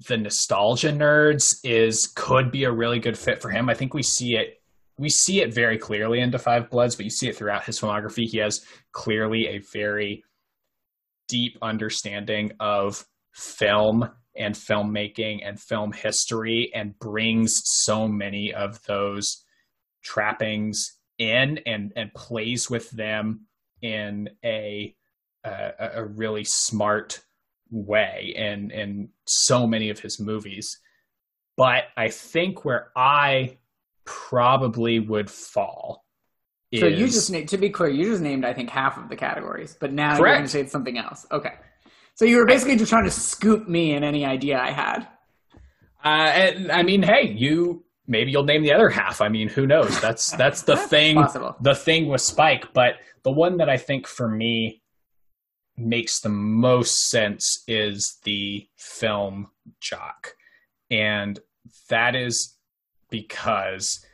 the 0.08 0.18
nostalgia 0.18 0.92
nerds 0.92 1.58
is 1.64 2.08
could 2.16 2.52
be 2.52 2.64
a 2.64 2.72
really 2.72 3.00
good 3.00 3.18
fit 3.18 3.42
for 3.42 3.50
him. 3.50 3.70
I 3.70 3.74
think 3.74 3.94
we 3.94 4.04
see 4.04 4.36
it 4.36 4.62
we 4.98 5.10
see 5.10 5.42
it 5.42 5.54
very 5.54 5.78
clearly 5.78 6.20
in 6.20 6.30
Da 6.30 6.38
5 6.38 6.70
Bloods, 6.70 6.96
but 6.96 7.06
you 7.06 7.10
see 7.10 7.28
it 7.28 7.36
throughout 7.36 7.64
his 7.64 7.80
filmography. 7.80 8.26
He 8.26 8.38
has 8.38 8.64
clearly 8.92 9.48
a 9.48 9.58
very 9.74 10.24
deep 11.28 11.58
understanding 11.62 12.52
of 12.60 13.04
film 13.34 14.08
and 14.38 14.56
filmmaking 14.56 15.40
and 15.44 15.60
film 15.60 15.92
history 15.92 16.72
and 16.76 16.98
brings 17.00 17.62
so 17.66 18.08
many 18.08 18.54
of 18.54 18.84
those 18.84 19.44
trappings 20.04 21.00
in 21.18 21.60
and 21.66 21.94
and 21.96 22.14
plays 22.14 22.70
with 22.70 22.90
them 22.92 23.46
in 23.82 24.30
a 24.44 24.96
uh, 25.46 25.72
a 25.96 26.06
really 26.06 26.44
smart 26.44 27.22
way 27.74 28.34
in 28.36 28.72
in 28.72 29.10
so 29.26 29.68
many 29.68 29.90
of 29.90 30.00
his 30.00 30.20
movies 30.20 30.80
but 31.58 31.86
i 31.98 32.08
think 32.08 32.64
where 32.64 32.92
i 32.96 33.58
probably 34.06 35.00
would 35.00 35.30
fall 35.30 36.06
so 36.76 36.88
you 36.88 37.06
just 37.06 37.30
named 37.30 37.50
to 37.50 37.58
be 37.58 37.70
clear 37.70 37.90
you 37.90 38.06
just 38.06 38.22
named 38.22 38.46
i 38.46 38.54
think 38.54 38.70
half 38.70 38.98
of 38.98 39.10
the 39.10 39.16
categories 39.16 39.76
but 39.80 39.92
now 39.92 40.18
correct. 40.18 40.20
you're 40.20 40.36
going 40.36 40.44
to 40.44 40.50
say 40.50 40.62
it's 40.62 40.72
something 40.72 40.98
else 40.98 41.26
okay 41.32 41.54
so 42.16 42.26
you 42.26 42.38
were 42.38 42.46
basically 42.46 42.76
just 42.76 42.90
trying 42.90 43.04
to 43.04 43.12
scoop 43.12 43.68
me 43.68 43.94
in 43.94 44.04
any 44.04 44.26
idea 44.26 44.60
i 44.60 44.72
had 44.72 45.08
uh, 46.06 46.08
and, 46.08 46.72
i 46.72 46.84
mean 46.84 47.02
hey 47.02 47.28
you 47.36 47.84
maybe 48.08 48.32
you'll 48.32 48.44
name 48.44 48.64
the 48.64 48.74
other 48.74 48.90
half. 48.90 49.22
I 49.22 49.30
mean, 49.30 49.48
who 49.48 49.66
knows? 49.66 50.00
That's 50.02 50.32
that's 50.32 50.64
the 50.64 50.78
thing. 50.90 51.16
Possible. 51.16 51.56
The 51.62 51.76
thing 51.76 52.08
with 52.08 52.22
Spike, 52.22 52.74
but 52.74 52.96
the 53.24 53.32
one 53.32 53.58
that 53.58 53.70
I 53.70 53.78
think 53.78 54.08
for 54.08 54.28
me 54.28 54.83
makes 55.78 56.20
the 56.20 56.30
most 56.30 57.10
sense 57.10 57.64
is 57.68 58.20
the 58.24 58.68
film 58.78 59.48
Jock, 59.80 60.36
and 60.90 61.40
that 61.90 62.16
is 62.16 62.58
because 63.10 64.06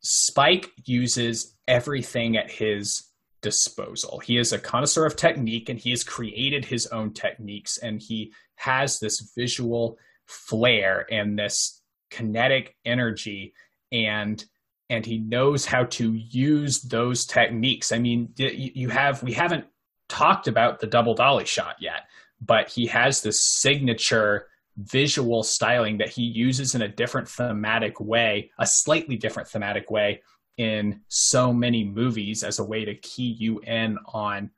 Spike 0.00 0.70
uses 0.84 1.54
everything 1.66 2.36
at 2.36 2.50
his 2.50 3.10
disposal. 3.42 4.18
He 4.20 4.38
is 4.38 4.52
a 4.52 4.58
connoisseur 4.58 5.06
of 5.06 5.16
technique 5.16 5.68
and 5.68 5.78
he 5.78 5.90
has 5.90 6.02
created 6.02 6.64
his 6.64 6.86
own 6.88 7.12
techniques 7.12 7.78
and 7.78 8.00
he 8.00 8.32
has 8.56 8.98
this 8.98 9.32
visual 9.36 9.98
flair 10.26 11.06
and 11.10 11.38
this 11.38 11.82
kinetic 12.10 12.76
energy 12.84 13.52
and 13.92 14.44
and 14.88 15.04
he 15.04 15.18
knows 15.18 15.66
how 15.66 15.84
to 15.84 16.12
use 16.12 16.82
those 16.82 17.26
techniques. 17.26 17.90
I 17.90 17.98
mean, 17.98 18.28
you 18.36 18.88
have 18.88 19.22
we 19.22 19.32
haven't 19.32 19.66
talked 20.08 20.48
about 20.48 20.80
the 20.80 20.86
double 20.86 21.14
dolly 21.14 21.44
shot 21.44 21.76
yet, 21.80 22.08
but 22.40 22.68
he 22.68 22.86
has 22.86 23.22
this 23.22 23.42
signature 23.42 24.48
visual 24.76 25.42
styling 25.42 25.98
that 25.98 26.10
he 26.10 26.22
uses 26.22 26.74
in 26.74 26.82
a 26.82 26.88
different 26.88 27.28
thematic 27.28 27.98
way, 28.00 28.50
a 28.58 28.66
slightly 28.66 29.16
different 29.16 29.48
thematic 29.48 29.90
way 29.90 30.22
in 30.58 31.00
so 31.08 31.52
many 31.52 31.84
movies 31.84 32.42
as 32.42 32.58
a 32.58 32.64
way 32.64 32.84
to 32.84 32.94
key 32.96 33.36
you 33.38 33.58
in 33.60 33.98
on 34.06 34.50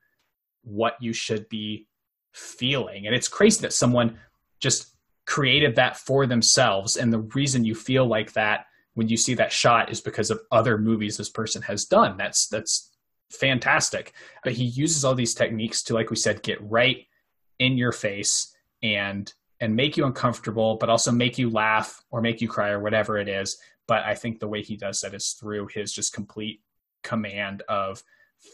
what 0.63 0.97
you 1.01 1.13
should 1.13 1.49
be 1.49 1.87
feeling. 2.33 3.07
And 3.07 3.15
it's 3.15 3.29
crazy 3.29 3.61
that 3.63 3.73
someone 3.73 4.19
just 4.61 4.95
created 5.27 5.77
that 5.77 5.97
for 5.97 6.27
themselves. 6.27 6.97
And 6.97 7.13
the 7.13 7.21
reason 7.21 7.65
you 7.65 7.75
feel 7.75 8.07
like 8.07 8.33
that 8.33 8.67
when 8.95 9.09
you 9.09 9.17
see 9.17 9.35
that 9.35 9.53
shot 9.53 9.91
is 9.91 10.01
because 10.01 10.31
of 10.31 10.41
other 10.51 10.79
movies 10.79 11.17
this 11.17 11.29
person 11.29 11.63
has 11.63 11.85
done. 11.85 12.17
That's 12.17 12.49
that's 12.49 12.91
fantastic. 13.31 14.13
But 14.45 14.55
he 14.55 14.65
uses 14.65 15.05
all 15.05 15.15
these 15.15 15.35
techniques 15.35 15.83
to, 15.85 15.95
like 15.95 16.11
we 16.11 16.17
said, 16.17 16.43
get 16.43 16.59
right 16.63 17.07
in 17.59 17.77
your 17.77 17.93
face 17.93 18.55
and 18.83 19.33
and 19.61 19.75
make 19.75 19.97
you 19.97 20.07
uncomfortable, 20.07 20.77
but 20.77 20.89
also 20.89 21.11
make 21.11 21.37
you 21.37 21.51
laugh 21.51 22.05
or 22.11 22.21
make 22.21 22.41
you 22.41 22.49
cry 22.49 22.71
or 22.71 22.79
whatever 22.79 23.19
it 23.19 23.29
is. 23.29 23.59
But 23.89 24.05
I 24.05 24.15
think 24.15 24.39
the 24.39 24.47
way 24.47 24.63
he 24.63 24.77
does 24.77 25.01
that 25.01 25.15
is 25.15 25.33
through 25.33 25.69
his 25.75 25.93
just 25.93 26.13
complete 26.13 26.61
command 27.03 27.63
of 27.69 28.03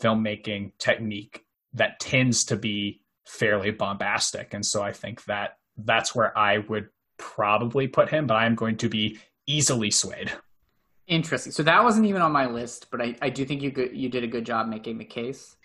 filmmaking 0.02 0.72
technique 0.78 1.44
that 1.74 2.00
tends 2.00 2.44
to 2.46 2.56
be 2.56 3.02
fairly 3.26 3.70
bombastic. 3.70 4.54
And 4.54 4.64
so 4.64 4.82
I 4.82 4.92
think 4.92 5.24
that 5.24 5.58
that's 5.76 6.14
where 6.14 6.36
I 6.38 6.58
would 6.58 6.88
probably 7.18 7.88
put 7.88 8.08
him, 8.08 8.26
but 8.26 8.34
I'm 8.34 8.54
going 8.54 8.76
to 8.78 8.88
be 8.88 9.18
easily 9.46 9.90
swayed. 9.90 10.32
Interesting. 11.06 11.52
So 11.52 11.62
that 11.64 11.84
wasn't 11.84 12.06
even 12.06 12.22
on 12.22 12.32
my 12.32 12.46
list, 12.46 12.90
but 12.90 13.00
I, 13.02 13.16
I 13.20 13.28
do 13.28 13.44
think 13.44 13.62
you 13.62 13.90
you 13.92 14.08
did 14.08 14.24
a 14.24 14.26
good 14.26 14.46
job 14.46 14.68
making 14.68 14.98
the 14.98 15.04
case. 15.04 15.56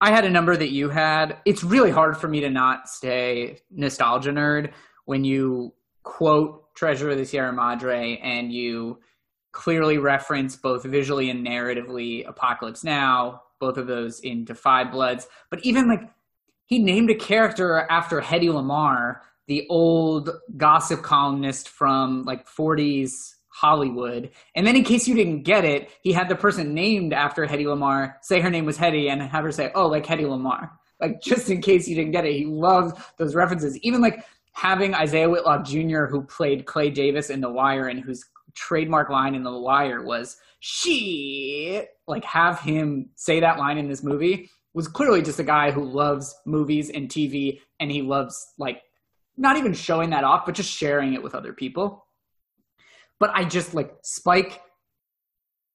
I 0.00 0.10
had 0.10 0.24
a 0.24 0.30
number 0.30 0.56
that 0.56 0.70
you 0.70 0.90
had. 0.90 1.38
It's 1.46 1.64
really 1.64 1.90
hard 1.90 2.16
for 2.16 2.28
me 2.28 2.40
to 2.40 2.50
not 2.50 2.88
stay 2.88 3.60
nostalgia 3.70 4.30
nerd 4.30 4.72
when 5.04 5.24
you 5.24 5.72
quote 6.02 6.74
Treasure 6.74 7.10
of 7.10 7.18
the 7.18 7.24
Sierra 7.24 7.52
Madre 7.52 8.18
and 8.22 8.52
you 8.52 8.98
clearly 9.52 9.98
reference 9.98 10.56
both 10.56 10.82
visually 10.82 11.30
and 11.30 11.46
narratively 11.46 12.26
Apocalypse 12.26 12.82
Now, 12.82 13.42
both 13.60 13.76
of 13.76 13.86
those 13.86 14.20
in 14.20 14.46
5 14.46 14.90
Bloods. 14.90 15.28
But 15.50 15.64
even 15.64 15.88
like 15.88 16.10
he 16.66 16.78
named 16.78 17.10
a 17.10 17.14
character 17.14 17.86
after 17.88 18.20
Hedy 18.20 18.48
Lamarr 18.48 19.20
the 19.48 19.66
old 19.68 20.30
gossip 20.56 21.02
columnist 21.02 21.68
from 21.68 22.24
like 22.24 22.48
40s 22.48 23.34
Hollywood. 23.52 24.30
And 24.54 24.66
then 24.66 24.76
in 24.76 24.84
case 24.84 25.06
you 25.06 25.14
didn't 25.14 25.42
get 25.42 25.64
it, 25.64 25.90
he 26.02 26.12
had 26.12 26.28
the 26.28 26.34
person 26.34 26.74
named 26.74 27.12
after 27.12 27.46
Hedy 27.46 27.64
Lamarr 27.64 28.14
say 28.22 28.40
her 28.40 28.50
name 28.50 28.64
was 28.64 28.78
Hedy 28.78 29.10
and 29.10 29.22
have 29.22 29.44
her 29.44 29.52
say, 29.52 29.70
oh, 29.74 29.86
like 29.86 30.06
Hedy 30.06 30.24
Lamarr. 30.24 30.70
Like 31.00 31.20
just 31.22 31.50
in 31.50 31.60
case 31.60 31.86
you 31.86 31.94
didn't 31.94 32.12
get 32.12 32.24
it, 32.24 32.34
he 32.34 32.46
loves 32.46 32.94
those 33.18 33.34
references. 33.34 33.76
Even 33.78 34.00
like 34.00 34.24
having 34.52 34.94
Isaiah 34.94 35.28
Whitlock 35.28 35.64
Jr., 35.64 36.06
who 36.06 36.22
played 36.22 36.66
Clay 36.66 36.90
Davis 36.90 37.30
in 37.30 37.40
The 37.40 37.50
Wire 37.50 37.88
and 37.88 38.00
whose 38.00 38.24
trademark 38.54 39.10
line 39.10 39.34
in 39.34 39.42
The 39.42 39.58
Wire 39.58 40.02
was 40.02 40.38
she, 40.60 41.82
like 42.06 42.24
have 42.24 42.60
him 42.60 43.10
say 43.16 43.40
that 43.40 43.58
line 43.58 43.78
in 43.78 43.88
this 43.88 44.02
movie 44.02 44.50
was 44.74 44.88
clearly 44.88 45.20
just 45.20 45.40
a 45.40 45.44
guy 45.44 45.70
who 45.70 45.84
loves 45.84 46.34
movies 46.46 46.88
and 46.88 47.08
TV 47.08 47.60
and 47.80 47.90
he 47.90 48.00
loves 48.00 48.54
like 48.58 48.82
not 49.36 49.56
even 49.56 49.74
showing 49.74 50.10
that 50.10 50.24
off, 50.24 50.46
but 50.46 50.54
just 50.54 50.70
sharing 50.70 51.14
it 51.14 51.22
with 51.22 51.34
other 51.34 51.52
people. 51.52 52.06
But 53.22 53.30
I 53.34 53.44
just 53.44 53.72
like 53.72 53.94
Spike 54.02 54.60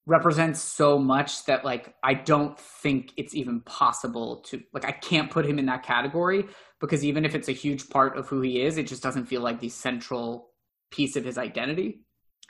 represents 0.04 0.60
so 0.60 0.98
much 0.98 1.46
that 1.46 1.64
like 1.64 1.94
I 2.04 2.12
don't 2.12 2.60
think 2.60 3.14
it's 3.16 3.34
even 3.34 3.62
possible 3.62 4.42
to 4.48 4.62
like 4.74 4.84
I 4.84 4.92
can't 4.92 5.30
put 5.30 5.46
him 5.46 5.58
in 5.58 5.64
that 5.64 5.82
category 5.82 6.44
because 6.78 7.06
even 7.06 7.24
if 7.24 7.34
it's 7.34 7.48
a 7.48 7.52
huge 7.52 7.88
part 7.88 8.18
of 8.18 8.28
who 8.28 8.42
he 8.42 8.60
is, 8.60 8.76
it 8.76 8.86
just 8.86 9.02
doesn't 9.02 9.24
feel 9.24 9.40
like 9.40 9.60
the 9.60 9.70
central 9.70 10.50
piece 10.90 11.16
of 11.16 11.24
his 11.24 11.38
identity. 11.38 12.04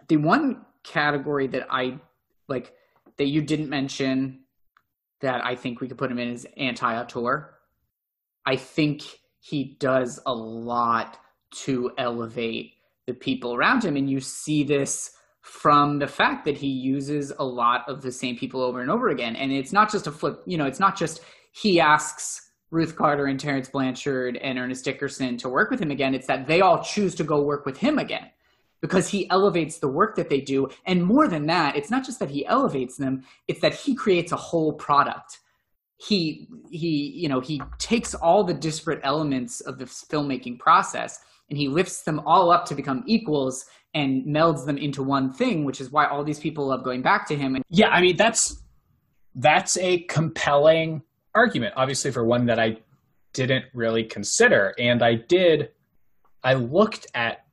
The 0.08 0.16
one 0.16 0.66
category 0.82 1.46
that 1.46 1.68
I 1.70 2.00
like 2.48 2.72
that 3.18 3.26
you 3.26 3.40
didn't 3.40 3.68
mention 3.68 4.40
that 5.20 5.44
I 5.44 5.54
think 5.54 5.80
we 5.80 5.86
could 5.86 5.98
put 5.98 6.10
him 6.10 6.18
in 6.18 6.32
is 6.32 6.44
anti-auteur. 6.56 7.54
I 8.44 8.56
think 8.56 9.02
he 9.38 9.76
does 9.78 10.18
a 10.26 10.34
lot 10.34 11.20
to 11.66 11.92
elevate 11.96 12.72
the 13.08 13.14
people 13.14 13.54
around 13.56 13.84
him. 13.84 13.96
And 13.96 14.08
you 14.08 14.20
see 14.20 14.62
this 14.62 15.10
from 15.42 15.98
the 15.98 16.06
fact 16.06 16.44
that 16.44 16.58
he 16.58 16.68
uses 16.68 17.32
a 17.38 17.44
lot 17.44 17.80
of 17.88 18.02
the 18.02 18.12
same 18.12 18.36
people 18.36 18.60
over 18.60 18.80
and 18.82 18.90
over 18.90 19.08
again. 19.08 19.34
And 19.34 19.50
it's 19.50 19.72
not 19.72 19.90
just 19.90 20.06
a 20.06 20.12
flip, 20.12 20.42
you 20.46 20.58
know, 20.58 20.66
it's 20.66 20.78
not 20.86 20.96
just 20.96 21.22
he 21.52 21.80
asks 21.80 22.50
Ruth 22.70 22.94
Carter 22.96 23.26
and 23.26 23.40
Terence 23.40 23.70
Blanchard 23.70 24.36
and 24.36 24.58
Ernest 24.58 24.84
Dickerson 24.84 25.38
to 25.38 25.48
work 25.48 25.70
with 25.70 25.80
him 25.80 25.90
again. 25.90 26.14
It's 26.14 26.26
that 26.26 26.46
they 26.46 26.60
all 26.60 26.82
choose 26.82 27.14
to 27.16 27.24
go 27.24 27.40
work 27.42 27.64
with 27.66 27.78
him 27.78 27.98
again. 27.98 28.30
because 28.80 29.08
he 29.08 29.28
elevates 29.30 29.78
the 29.78 29.88
work 29.88 30.16
that 30.16 30.28
they 30.28 30.40
do. 30.40 30.68
And 30.86 31.04
more 31.04 31.28
than 31.28 31.46
that, 31.46 31.76
it's 31.76 31.90
not 31.90 32.04
just 32.04 32.18
that 32.20 32.30
he 32.30 32.46
elevates 32.46 32.96
them, 32.96 33.24
it's 33.48 33.60
that 33.60 33.74
he 33.74 33.94
creates 33.94 34.32
a 34.32 34.36
whole 34.36 34.72
product. 34.72 35.38
He 35.96 36.48
he 36.70 37.12
you 37.16 37.28
know, 37.28 37.40
he 37.40 37.60
takes 37.78 38.14
all 38.14 38.44
the 38.44 38.54
disparate 38.54 39.00
elements 39.02 39.60
of 39.60 39.78
the 39.78 39.84
filmmaking 39.84 40.58
process 40.58 41.18
and 41.50 41.58
he 41.58 41.68
lifts 41.68 42.02
them 42.02 42.20
all 42.26 42.50
up 42.50 42.66
to 42.66 42.74
become 42.74 43.02
equals 43.06 43.64
and 43.94 44.24
melds 44.26 44.66
them 44.66 44.76
into 44.76 45.02
one 45.02 45.32
thing, 45.32 45.64
which 45.64 45.80
is 45.80 45.90
why 45.90 46.06
all 46.06 46.22
these 46.22 46.38
people 46.38 46.66
love 46.66 46.84
going 46.84 47.02
back 47.02 47.26
to 47.28 47.36
him. 47.36 47.60
Yeah, 47.70 47.88
I 47.88 48.00
mean 48.00 48.16
that's 48.16 48.62
that's 49.34 49.76
a 49.78 50.00
compelling 50.00 51.02
argument, 51.34 51.74
obviously 51.76 52.10
for 52.10 52.24
one 52.24 52.46
that 52.46 52.58
I 52.58 52.78
didn't 53.32 53.66
really 53.72 54.04
consider. 54.04 54.74
And 54.78 55.02
I 55.02 55.14
did 55.14 55.70
I 56.42 56.54
looked 56.54 57.06
at 57.14 57.44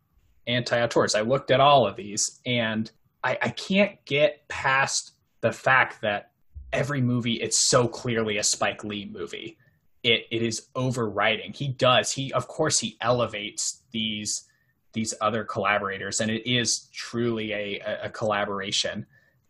anti-auteurs. 0.48 1.16
I 1.16 1.22
looked 1.22 1.52
at 1.52 1.60
all 1.60 1.88
of 1.88 1.96
these 1.96 2.40
and 2.46 2.92
I, 3.24 3.38
I 3.42 3.50
can't 3.50 4.04
get 4.06 4.48
past 4.48 5.14
the 5.42 5.52
fact 5.52 6.02
that 6.02 6.32
every 6.72 7.02
movie 7.02 7.36
it's 7.36 7.70
so 7.70 7.88
clearly 7.88 8.38
a 8.38 8.44
Spike 8.44 8.84
Lee 8.84 9.10
movie. 9.12 9.58
It 10.06 10.28
it 10.30 10.44
is 10.44 10.68
overwriting. 10.76 11.56
He 11.56 11.70
does. 11.70 12.12
He 12.12 12.32
of 12.32 12.48
course 12.48 12.80
he 12.80 12.96
elevates 13.02 13.82
these 13.92 14.46
these 14.94 15.14
other 15.20 15.44
collaborators 15.44 16.22
and 16.22 16.32
it 16.32 16.50
is 16.50 16.88
truly 16.94 17.52
a, 17.52 18.00
a 18.04 18.10
collaboration, 18.10 19.06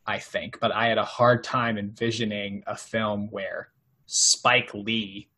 I 0.08 0.18
think. 0.18 0.58
But 0.60 0.72
I 0.72 0.88
had 0.88 0.98
a 0.98 1.06
hard 1.06 1.44
time 1.44 1.78
envisioning 1.78 2.64
a 2.66 2.76
film 2.76 3.28
where 3.30 3.70
Spike 4.08 4.74
Lee 4.74 5.30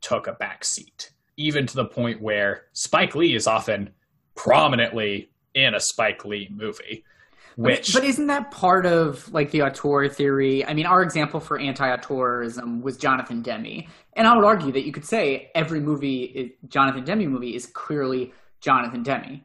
took 0.00 0.26
a 0.26 0.32
back 0.32 0.64
seat. 0.64 1.10
Even 1.36 1.66
to 1.66 1.76
the 1.76 1.84
point 1.84 2.22
where 2.22 2.64
Spike 2.72 3.14
Lee 3.14 3.34
is 3.34 3.46
often 3.46 3.90
prominently 4.34 5.30
in 5.54 5.74
a 5.74 5.80
Spike 5.80 6.24
Lee 6.24 6.48
movie. 6.50 7.04
Which, 7.56 7.94
but, 7.94 8.00
but 8.00 8.08
isn't 8.08 8.26
that 8.26 8.50
part 8.50 8.84
of 8.84 9.32
like 9.32 9.50
the 9.50 9.62
auteur 9.62 10.08
theory? 10.08 10.64
I 10.64 10.74
mean, 10.74 10.84
our 10.84 11.02
example 11.02 11.40
for 11.40 11.58
anti-auteurism 11.58 12.82
was 12.82 12.98
Jonathan 12.98 13.40
Demme, 13.40 13.84
and 14.12 14.26
I 14.26 14.36
would 14.36 14.44
argue 14.44 14.70
that 14.72 14.84
you 14.84 14.92
could 14.92 15.06
say 15.06 15.50
every 15.54 15.80
movie, 15.80 16.54
Jonathan 16.68 17.04
Demme 17.04 17.26
movie, 17.26 17.56
is 17.56 17.66
clearly 17.66 18.34
Jonathan 18.60 19.02
Demme. 19.02 19.40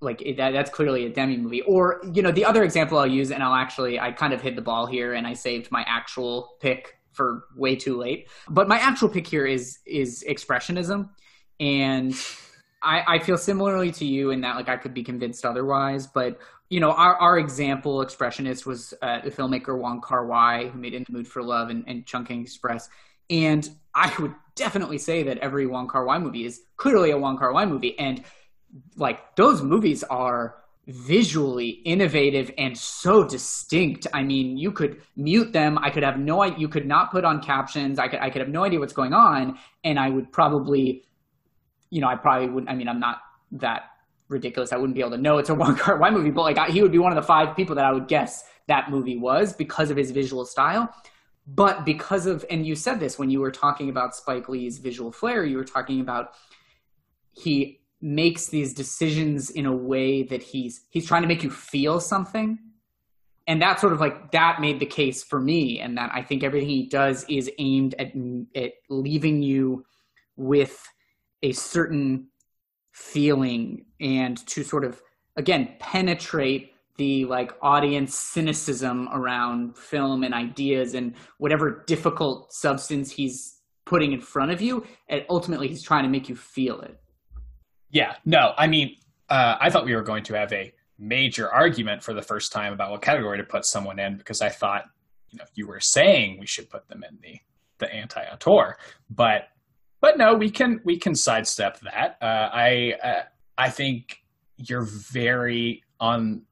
Like 0.00 0.22
it, 0.22 0.36
that, 0.36 0.52
that's 0.52 0.70
clearly 0.70 1.06
a 1.06 1.10
Demme 1.10 1.42
movie. 1.42 1.62
Or 1.62 2.00
you 2.12 2.22
know, 2.22 2.30
the 2.30 2.44
other 2.44 2.62
example 2.62 2.98
I'll 2.98 3.06
use, 3.06 3.32
and 3.32 3.42
I'll 3.42 3.54
actually, 3.54 3.98
I 3.98 4.12
kind 4.12 4.32
of 4.32 4.40
hit 4.40 4.54
the 4.54 4.62
ball 4.62 4.86
here, 4.86 5.14
and 5.14 5.26
I 5.26 5.34
saved 5.34 5.72
my 5.72 5.84
actual 5.88 6.50
pick 6.60 6.98
for 7.10 7.46
way 7.56 7.74
too 7.74 7.98
late. 7.98 8.28
But 8.48 8.68
my 8.68 8.78
actual 8.78 9.08
pick 9.08 9.26
here 9.26 9.44
is 9.44 9.80
is 9.86 10.24
expressionism, 10.28 11.08
and 11.58 12.14
I, 12.80 13.02
I 13.06 13.18
feel 13.18 13.36
similarly 13.36 13.90
to 13.92 14.06
you 14.06 14.30
in 14.30 14.40
that 14.42 14.54
like 14.54 14.68
I 14.68 14.76
could 14.76 14.94
be 14.94 15.02
convinced 15.02 15.44
otherwise, 15.44 16.06
but 16.06 16.38
you 16.70 16.80
know 16.80 16.92
our, 16.92 17.16
our 17.16 17.38
example 17.38 17.98
expressionist 17.98 18.64
was 18.64 18.94
uh, 19.02 19.20
the 19.20 19.30
filmmaker 19.30 19.78
Wong 19.78 20.00
Kar 20.00 20.24
Wai 20.26 20.68
who 20.68 20.78
made 20.78 20.94
In 20.94 21.04
the 21.06 21.12
Mood 21.12 21.28
for 21.28 21.42
Love 21.42 21.68
and, 21.68 21.84
and 21.86 22.06
Chungking 22.06 22.40
Express, 22.42 22.88
and 23.28 23.68
I 23.94 24.12
would 24.18 24.34
definitely 24.54 24.98
say 24.98 25.22
that 25.24 25.38
every 25.38 25.66
Wong 25.66 25.88
Kar 25.88 26.04
Wai 26.04 26.18
movie 26.18 26.46
is 26.46 26.62
clearly 26.76 27.10
a 27.10 27.18
Wong 27.18 27.36
Kar 27.36 27.52
Wai 27.52 27.66
movie, 27.66 27.98
and 27.98 28.24
like 28.96 29.36
those 29.36 29.62
movies 29.62 30.02
are 30.04 30.56
visually 30.86 31.68
innovative 31.84 32.50
and 32.56 32.76
so 32.76 33.22
distinct. 33.22 34.06
I 34.12 34.22
mean, 34.22 34.56
you 34.56 34.72
could 34.72 35.02
mute 35.14 35.52
them. 35.52 35.78
I 35.78 35.90
could 35.90 36.02
have 36.02 36.18
no 36.18 36.42
you 36.44 36.68
could 36.68 36.86
not 36.86 37.10
put 37.12 37.24
on 37.24 37.42
captions. 37.42 37.98
I 37.98 38.08
could 38.08 38.20
I 38.20 38.30
could 38.30 38.40
have 38.40 38.48
no 38.48 38.64
idea 38.64 38.80
what's 38.80 38.92
going 38.92 39.12
on 39.12 39.58
and 39.84 39.98
I 39.98 40.08
would 40.08 40.32
probably 40.32 41.04
you 41.90 42.00
know, 42.00 42.06
I 42.06 42.16
probably 42.16 42.48
wouldn't. 42.48 42.70
I 42.70 42.74
mean, 42.74 42.88
I'm 42.88 43.00
not 43.00 43.18
that 43.52 43.89
ridiculous. 44.30 44.72
I 44.72 44.76
wouldn't 44.76 44.94
be 44.94 45.00
able 45.00 45.12
to 45.12 45.18
know 45.18 45.38
it's 45.38 45.50
a 45.50 45.56
Kar 45.78 45.98
Wai 45.98 46.10
movie, 46.10 46.30
but 46.30 46.42
like 46.42 46.58
I, 46.58 46.68
he 46.68 46.82
would 46.82 46.92
be 46.92 46.98
one 46.98 47.12
of 47.12 47.16
the 47.16 47.26
five 47.26 47.54
people 47.56 47.74
that 47.76 47.84
I 47.84 47.92
would 47.92 48.08
guess 48.08 48.44
that 48.68 48.90
movie 48.90 49.18
was 49.18 49.52
because 49.52 49.90
of 49.90 49.96
his 49.96 50.10
visual 50.10 50.46
style. 50.46 50.94
But 51.46 51.84
because 51.84 52.26
of, 52.26 52.44
and 52.48 52.64
you 52.64 52.74
said 52.76 53.00
this 53.00 53.18
when 53.18 53.30
you 53.30 53.40
were 53.40 53.50
talking 53.50 53.88
about 53.90 54.14
Spike 54.14 54.48
Lee's 54.48 54.78
visual 54.78 55.10
flair, 55.10 55.44
you 55.44 55.56
were 55.56 55.64
talking 55.64 56.00
about 56.00 56.32
he 57.32 57.80
makes 58.00 58.46
these 58.46 58.72
decisions 58.72 59.50
in 59.50 59.66
a 59.66 59.74
way 59.74 60.22
that 60.22 60.42
he's 60.42 60.86
he's 60.88 61.06
trying 61.06 61.22
to 61.22 61.28
make 61.28 61.42
you 61.42 61.50
feel 61.50 62.00
something 62.00 62.58
and 63.46 63.60
that 63.60 63.78
sort 63.78 63.92
of 63.92 64.00
like 64.00 64.30
that 64.32 64.60
made 64.60 64.80
the 64.80 64.86
case 64.86 65.22
for 65.22 65.38
me 65.38 65.78
and 65.80 65.98
that 65.98 66.10
i 66.14 66.22
think 66.22 66.42
everything 66.42 66.68
he 66.68 66.86
does 66.86 67.26
is 67.28 67.50
aimed 67.58 67.94
at, 67.98 68.12
at 68.56 68.72
leaving 68.88 69.42
you 69.42 69.84
with 70.36 70.82
a 71.42 71.52
certain 71.52 72.26
feeling 73.00 73.82
and 74.00 74.46
to 74.46 74.62
sort 74.62 74.84
of 74.84 75.00
again 75.36 75.74
penetrate 75.80 76.74
the 76.98 77.24
like 77.24 77.52
audience 77.62 78.14
cynicism 78.14 79.08
around 79.12 79.76
film 79.76 80.22
and 80.22 80.34
ideas 80.34 80.94
and 80.94 81.14
whatever 81.38 81.82
difficult 81.86 82.52
substance 82.52 83.10
he's 83.10 83.62
putting 83.86 84.12
in 84.12 84.20
front 84.20 84.50
of 84.50 84.60
you 84.60 84.86
and 85.08 85.24
ultimately 85.30 85.66
he's 85.66 85.82
trying 85.82 86.02
to 86.02 86.10
make 86.10 86.28
you 86.28 86.36
feel 86.36 86.80
it. 86.82 87.00
Yeah. 87.90 88.16
No 88.26 88.52
i 88.58 88.66
mean 88.66 88.96
uh, 89.30 89.56
i 89.60 89.70
thought 89.70 89.86
we 89.86 89.94
were 89.94 90.02
going 90.02 90.22
to 90.24 90.34
have 90.34 90.52
a 90.52 90.72
major 90.98 91.50
argument 91.50 92.02
for 92.02 92.12
the 92.12 92.22
first 92.22 92.52
time 92.52 92.74
about 92.74 92.90
what 92.90 93.00
category 93.00 93.38
to 93.38 93.44
put 93.44 93.64
someone 93.64 93.98
in 93.98 94.18
because 94.18 94.42
i 94.42 94.50
thought 94.50 94.84
you 95.30 95.38
know 95.38 95.44
you 95.54 95.66
were 95.66 95.80
saying 95.80 96.36
we 96.38 96.46
should 96.46 96.68
put 96.68 96.86
them 96.88 97.02
in 97.08 97.18
the 97.22 97.38
the 97.78 97.90
anti-auteur 97.94 98.76
but 99.08 99.48
but 100.00 100.16
no, 100.16 100.34
we 100.34 100.50
can 100.50 100.80
we 100.84 100.98
can 100.98 101.14
sidestep 101.14 101.80
that. 101.80 102.16
Uh, 102.20 102.50
I 102.52 102.94
uh, 103.02 103.22
I 103.58 103.70
think 103.70 104.22
you're 104.56 104.86
very 105.12 105.84
on 105.98 106.42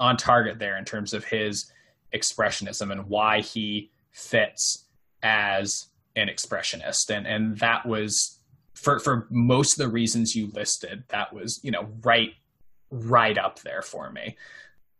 on 0.00 0.16
target 0.16 0.58
there 0.58 0.76
in 0.78 0.84
terms 0.84 1.12
of 1.12 1.24
his 1.24 1.72
expressionism 2.14 2.92
and 2.92 3.08
why 3.08 3.40
he 3.40 3.90
fits 4.12 4.86
as 5.22 5.88
an 6.16 6.28
expressionist, 6.28 7.10
and 7.10 7.26
and 7.26 7.58
that 7.58 7.86
was 7.86 8.38
for 8.74 8.98
for 8.98 9.26
most 9.30 9.78
of 9.78 9.86
the 9.86 9.92
reasons 9.92 10.36
you 10.36 10.50
listed. 10.54 11.04
That 11.08 11.32
was 11.32 11.60
you 11.62 11.70
know 11.70 11.88
right 12.02 12.34
right 12.90 13.38
up 13.38 13.60
there 13.60 13.82
for 13.82 14.10
me. 14.10 14.36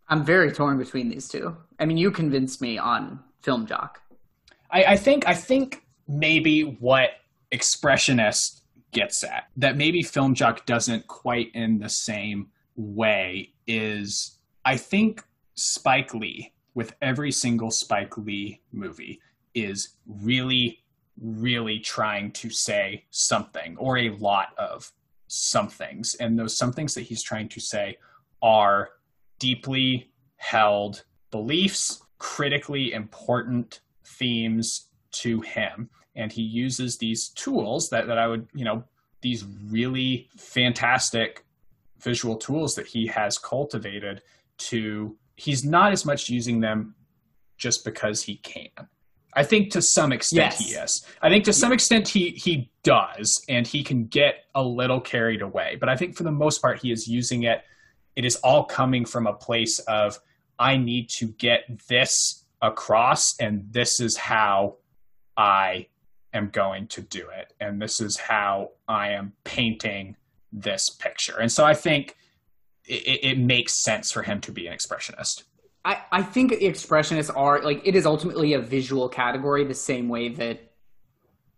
I'm 0.09 0.25
very 0.25 0.53
torn 0.53 0.79
between 0.79 1.11
these 1.11 1.29
two. 1.29 1.57
I 1.79 1.85
mean, 1.85 1.99
you 1.99 2.11
convinced 2.11 2.63
me 2.63 2.79
on 2.79 3.21
Film 3.43 3.67
Jock. 3.67 4.01
I, 4.71 4.85
I 4.85 4.97
think 4.97 5.29
I 5.29 5.35
think 5.35 5.85
maybe 6.07 6.63
what 6.63 7.11
expressionist 7.53 8.63
gets 8.93 9.23
at 9.23 9.45
that 9.57 9.77
maybe 9.77 10.03
film 10.03 10.35
jock 10.35 10.65
doesn't 10.67 11.07
quite 11.07 11.51
in 11.55 11.79
the 11.79 11.89
same 11.89 12.49
way 12.77 13.53
is 13.67 14.39
i 14.65 14.77
think 14.77 15.23
spike 15.55 16.15
lee 16.15 16.53
with 16.75 16.95
every 17.03 17.31
single 17.31 17.71
spike 17.71 18.17
lee 18.17 18.61
movie 18.73 19.21
is 19.55 19.97
really 20.07 20.79
really 21.21 21.79
trying 21.81 22.31
to 22.31 22.49
say 22.49 23.05
something 23.11 23.77
or 23.79 23.99
a 23.99 24.11
lot 24.17 24.49
of 24.57 24.91
somethings 25.27 26.15
and 26.15 26.39
those 26.39 26.57
somethings 26.57 26.95
that 26.95 27.03
he's 27.03 27.23
trying 27.23 27.49
to 27.49 27.61
say 27.61 27.97
are 28.41 28.91
deeply 29.39 30.11
held 30.37 31.05
beliefs 31.31 32.03
critically 32.19 32.93
important 32.93 33.81
themes 34.05 34.89
to 35.11 35.41
him 35.41 35.91
and 36.19 36.33
he 36.33 36.43
uses 36.43 36.99
these 36.99 37.29
tools 37.31 37.89
that, 37.91 38.09
that 38.09 38.19
I 38.19 38.27
would, 38.27 38.49
you 38.53 38.65
know, 38.65 38.85
these 39.23 39.45
really 39.71 40.29
fantastic 40.37 41.45
visual 42.01 42.37
tools 42.37 42.75
that 42.75 42.87
he 42.87 43.07
has 43.07 43.39
cultivated 43.39 44.23
to 44.59 45.17
he's 45.37 45.65
not 45.65 45.93
as 45.93 46.05
much 46.05 46.29
using 46.29 46.61
them 46.61 46.95
just 47.57 47.85
because 47.85 48.23
he 48.23 48.37
can. 48.37 48.69
I 49.35 49.45
think 49.45 49.71
to 49.73 49.83
some 49.83 50.13
extent 50.13 50.57
yes. 50.59 50.59
he 50.59 50.75
is. 50.75 51.07
I 51.23 51.29
think 51.29 51.45
to 51.45 51.53
some 51.53 51.73
extent 51.73 52.09
he 52.09 52.31
he 52.31 52.71
does 52.83 53.45
and 53.49 53.67
he 53.67 53.85
can 53.85 54.07
get 54.07 54.45
a 54.55 54.63
little 54.63 55.01
carried 55.01 55.43
away. 55.43 55.77
But 55.79 55.89
I 55.89 55.97
think 55.97 56.17
for 56.17 56.25
the 56.25 56.33
most 56.33 56.61
part 56.61 56.81
he 56.81 56.91
is 56.91 57.07
using 57.07 57.45
it 57.45 57.63
it 58.17 58.25
is 58.25 58.37
all 58.37 58.65
coming 58.65 59.05
from 59.05 59.29
a 59.29 59.33
place 59.33 59.79
of 59.81 60.19
I 60.59 60.77
need 60.77 61.09
to 61.11 61.29
get 61.29 61.87
this 61.89 62.45
across 62.61 63.39
and 63.39 63.65
this 63.71 64.01
is 64.01 64.17
how 64.17 64.79
I 65.37 65.87
am 66.33 66.49
going 66.51 66.87
to 66.89 67.03
do 67.03 67.29
it. 67.29 67.53
And 67.61 67.81
this 67.81 68.01
is 68.01 68.17
how 68.17 68.73
I 68.87 69.11
am 69.11 69.33
painting 69.45 70.17
this 70.53 70.91
picture. 70.91 71.39
And 71.39 71.51
so 71.51 71.65
I 71.65 71.75
think 71.75 72.17
it, 72.85 73.21
it 73.23 73.39
makes 73.39 73.83
sense 73.83 74.11
for 74.11 74.23
him 74.23 74.41
to 74.43 74.53
be 74.53 74.67
an 74.67 74.77
expressionist. 74.77 75.45
I, 75.85 76.01
I 76.13 76.23
think 76.23 76.53
expressionists 76.53 77.35
are 77.35 77.63
like 77.63 77.81
it 77.85 77.95
is 77.95 78.05
ultimately 78.05 78.55
a 78.55 78.61
visual 78.61 79.09
category 79.09 79.65
the 79.65 79.75
same 79.75 80.09
way 80.09 80.29
that 80.31 80.61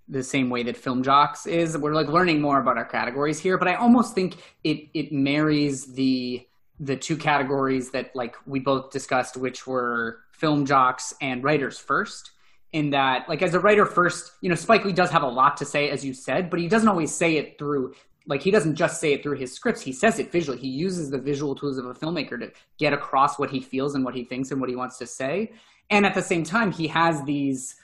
the 0.08 0.22
same 0.22 0.50
way 0.50 0.62
that 0.64 0.76
film 0.76 1.02
jocks 1.02 1.46
is 1.46 1.78
we're 1.78 1.94
like 1.94 2.08
learning 2.08 2.40
more 2.40 2.60
about 2.60 2.76
our 2.76 2.84
categories 2.84 3.38
here 3.38 3.56
but 3.56 3.68
i 3.68 3.74
almost 3.74 4.14
think 4.14 4.36
it 4.64 4.88
it 4.92 5.12
marries 5.12 5.94
the 5.94 6.46
the 6.80 6.96
two 6.96 7.16
categories 7.16 7.90
that 7.90 8.14
like 8.14 8.36
we 8.44 8.58
both 8.58 8.90
discussed 8.90 9.36
which 9.36 9.66
were 9.66 10.18
film 10.32 10.66
jocks 10.66 11.14
and 11.20 11.44
writers 11.44 11.78
first 11.78 12.32
in 12.72 12.90
that 12.90 13.28
like 13.28 13.42
as 13.42 13.54
a 13.54 13.60
writer 13.60 13.84
first 13.84 14.32
you 14.40 14.48
know 14.48 14.54
spike 14.54 14.84
lee 14.84 14.92
does 14.92 15.10
have 15.10 15.22
a 15.22 15.28
lot 15.28 15.56
to 15.56 15.64
say 15.64 15.90
as 15.90 16.04
you 16.04 16.14
said 16.14 16.48
but 16.48 16.60
he 16.60 16.68
doesn't 16.68 16.88
always 16.88 17.12
say 17.12 17.36
it 17.36 17.58
through 17.58 17.92
like 18.26 18.42
he 18.42 18.50
doesn't 18.50 18.76
just 18.76 19.00
say 19.00 19.12
it 19.12 19.22
through 19.22 19.36
his 19.36 19.52
scripts. 19.52 19.80
He 19.80 19.92
says 19.92 20.18
it 20.18 20.30
visually. 20.30 20.58
He 20.58 20.68
uses 20.68 21.10
the 21.10 21.18
visual 21.18 21.54
tools 21.54 21.78
of 21.78 21.86
a 21.86 21.94
filmmaker 21.94 22.38
to 22.38 22.52
get 22.78 22.92
across 22.92 23.38
what 23.38 23.50
he 23.50 23.60
feels 23.60 23.94
and 23.94 24.04
what 24.04 24.14
he 24.14 24.24
thinks 24.24 24.50
and 24.50 24.60
what 24.60 24.70
he 24.70 24.76
wants 24.76 24.98
to 24.98 25.06
say. 25.06 25.52
And 25.90 26.06
at 26.06 26.14
the 26.14 26.22
same 26.22 26.44
time 26.44 26.70
he 26.70 26.86
has 26.88 27.22
these 27.24 27.76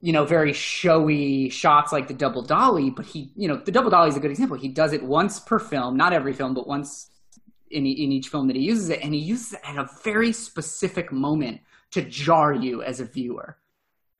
you 0.00 0.12
know 0.12 0.24
very 0.24 0.52
showy 0.52 1.48
shots 1.48 1.92
like 1.92 2.08
the 2.08 2.14
double 2.14 2.42
dolly 2.42 2.90
but 2.90 3.06
he 3.06 3.30
you 3.36 3.46
know 3.46 3.56
the 3.56 3.70
double 3.70 3.88
dolly 3.88 4.08
is 4.08 4.16
a 4.16 4.20
good 4.20 4.30
example. 4.30 4.56
He 4.56 4.68
does 4.68 4.92
it 4.92 5.02
once 5.02 5.40
per 5.40 5.58
film 5.58 5.96
not 5.96 6.12
every 6.12 6.32
film 6.32 6.54
but 6.54 6.66
once 6.66 7.10
in, 7.70 7.86
in 7.86 8.12
each 8.12 8.28
film 8.28 8.48
that 8.48 8.56
he 8.56 8.62
uses 8.62 8.90
it. 8.90 9.00
And 9.02 9.14
he 9.14 9.20
uses 9.20 9.54
it 9.54 9.60
at 9.64 9.78
a 9.78 9.88
very 10.04 10.32
specific 10.32 11.10
moment 11.10 11.60
to 11.92 12.02
jar 12.02 12.52
you 12.52 12.82
as 12.82 13.00
a 13.00 13.04
viewer 13.04 13.56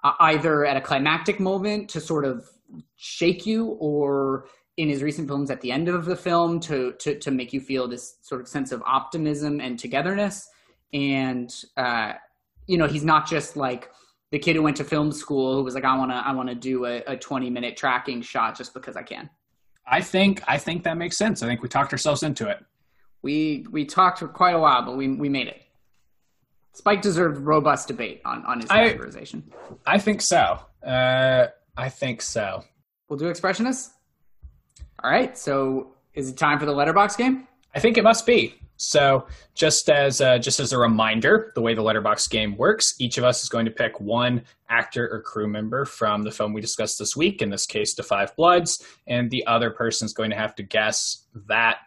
uh, 0.04 0.12
either 0.20 0.64
at 0.64 0.76
a 0.76 0.80
climactic 0.80 1.40
moment 1.40 1.88
to 1.90 2.00
sort 2.00 2.24
of 2.24 2.48
shake 2.96 3.46
you 3.46 3.76
or 3.80 4.46
in 4.76 4.88
his 4.88 5.02
recent 5.02 5.28
films 5.28 5.50
at 5.50 5.60
the 5.60 5.70
end 5.70 5.88
of 5.88 6.04
the 6.06 6.16
film 6.16 6.58
to 6.58 6.92
to 6.92 7.18
to 7.18 7.30
make 7.30 7.52
you 7.52 7.60
feel 7.60 7.86
this 7.86 8.16
sort 8.22 8.40
of 8.40 8.48
sense 8.48 8.72
of 8.72 8.82
optimism 8.86 9.60
and 9.60 9.78
togetherness. 9.78 10.48
And 10.92 11.54
uh, 11.76 12.14
you 12.66 12.78
know 12.78 12.86
he's 12.86 13.04
not 13.04 13.28
just 13.28 13.56
like 13.56 13.90
the 14.30 14.38
kid 14.38 14.56
who 14.56 14.62
went 14.62 14.76
to 14.78 14.84
film 14.84 15.12
school 15.12 15.56
who 15.56 15.62
was 15.62 15.74
like 15.74 15.84
i 15.84 15.96
want 15.96 16.10
to 16.10 16.16
i 16.16 16.32
want 16.32 16.48
to 16.48 16.54
do 16.54 16.86
a, 16.86 17.02
a 17.06 17.16
20 17.16 17.50
minute 17.50 17.76
tracking 17.76 18.22
shot 18.22 18.56
just 18.56 18.72
because 18.72 18.96
i 18.96 19.02
can. 19.02 19.28
I 19.86 20.00
think 20.00 20.42
i 20.46 20.58
think 20.58 20.84
that 20.84 20.96
makes 20.96 21.16
sense. 21.16 21.42
I 21.42 21.46
think 21.46 21.62
we 21.62 21.68
talked 21.68 21.92
ourselves 21.92 22.22
into 22.22 22.48
it. 22.48 22.64
We 23.22 23.66
we 23.70 23.84
talked 23.84 24.20
for 24.20 24.28
quite 24.28 24.54
a 24.54 24.58
while 24.58 24.84
but 24.84 24.96
we 24.96 25.08
we 25.08 25.28
made 25.28 25.48
it 25.48 25.62
spike 26.74 27.02
deserved 27.02 27.38
robust 27.38 27.88
debate 27.88 28.20
on 28.24 28.44
on 28.46 28.60
his 28.60 28.70
categorization 28.70 29.42
i, 29.86 29.94
I 29.94 29.98
think 29.98 30.20
so 30.20 30.58
uh 30.86 31.46
i 31.76 31.88
think 31.88 32.22
so 32.22 32.64
we'll 33.08 33.18
do 33.18 33.26
expressionists 33.26 33.90
all 35.02 35.10
right. 35.10 35.36
So 35.36 35.94
is 36.14 36.30
it 36.30 36.36
time 36.36 36.58
for 36.58 36.66
the 36.66 36.72
letterbox 36.72 37.16
game? 37.16 37.48
I 37.74 37.80
think 37.80 37.98
it 37.98 38.04
must 38.04 38.24
be. 38.24 38.54
So 38.76 39.26
just 39.54 39.88
as 39.90 40.20
uh, 40.20 40.38
just 40.38 40.60
as 40.60 40.72
a 40.72 40.78
reminder, 40.78 41.52
the 41.54 41.60
way 41.60 41.74
the 41.74 41.82
letterbox 41.82 42.26
game 42.26 42.56
works, 42.56 42.94
each 42.98 43.18
of 43.18 43.24
us 43.24 43.42
is 43.42 43.48
going 43.48 43.64
to 43.64 43.70
pick 43.70 44.00
one 44.00 44.42
actor 44.68 45.08
or 45.12 45.20
crew 45.22 45.46
member 45.46 45.84
from 45.84 46.22
the 46.22 46.30
film 46.30 46.52
we 46.52 46.60
discussed 46.60 46.98
this 46.98 47.16
week. 47.16 47.42
In 47.42 47.50
this 47.50 47.66
case, 47.66 47.94
*Da 47.94 48.02
5 48.02 48.34
Bloods*, 48.36 48.84
and 49.06 49.30
the 49.30 49.46
other 49.46 49.70
person 49.70 50.06
is 50.06 50.12
going 50.12 50.30
to 50.30 50.36
have 50.36 50.54
to 50.56 50.62
guess 50.62 51.26
that 51.48 51.78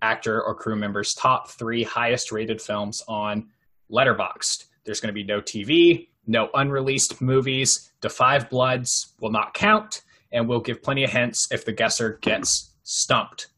actor 0.00 0.42
or 0.42 0.54
crew 0.54 0.76
member's 0.76 1.14
top 1.14 1.50
three 1.50 1.82
highest 1.82 2.30
rated 2.30 2.60
films 2.60 3.02
on 3.08 3.48
Letterboxd. 3.92 4.64
There's 4.84 5.00
going 5.00 5.08
to 5.08 5.12
be 5.12 5.24
no 5.24 5.40
TV, 5.40 6.08
no 6.26 6.48
unreleased 6.54 7.20
movies. 7.20 7.92
*Da 8.00 8.08
5 8.08 8.50
Bloods* 8.50 9.14
will 9.20 9.30
not 9.30 9.54
count 9.54 10.02
and 10.32 10.48
we'll 10.48 10.60
give 10.60 10.82
plenty 10.82 11.04
of 11.04 11.10
hints 11.10 11.46
if 11.52 11.64
the 11.64 11.72
guesser 11.72 12.18
gets 12.22 12.74
stumped. 12.82 13.48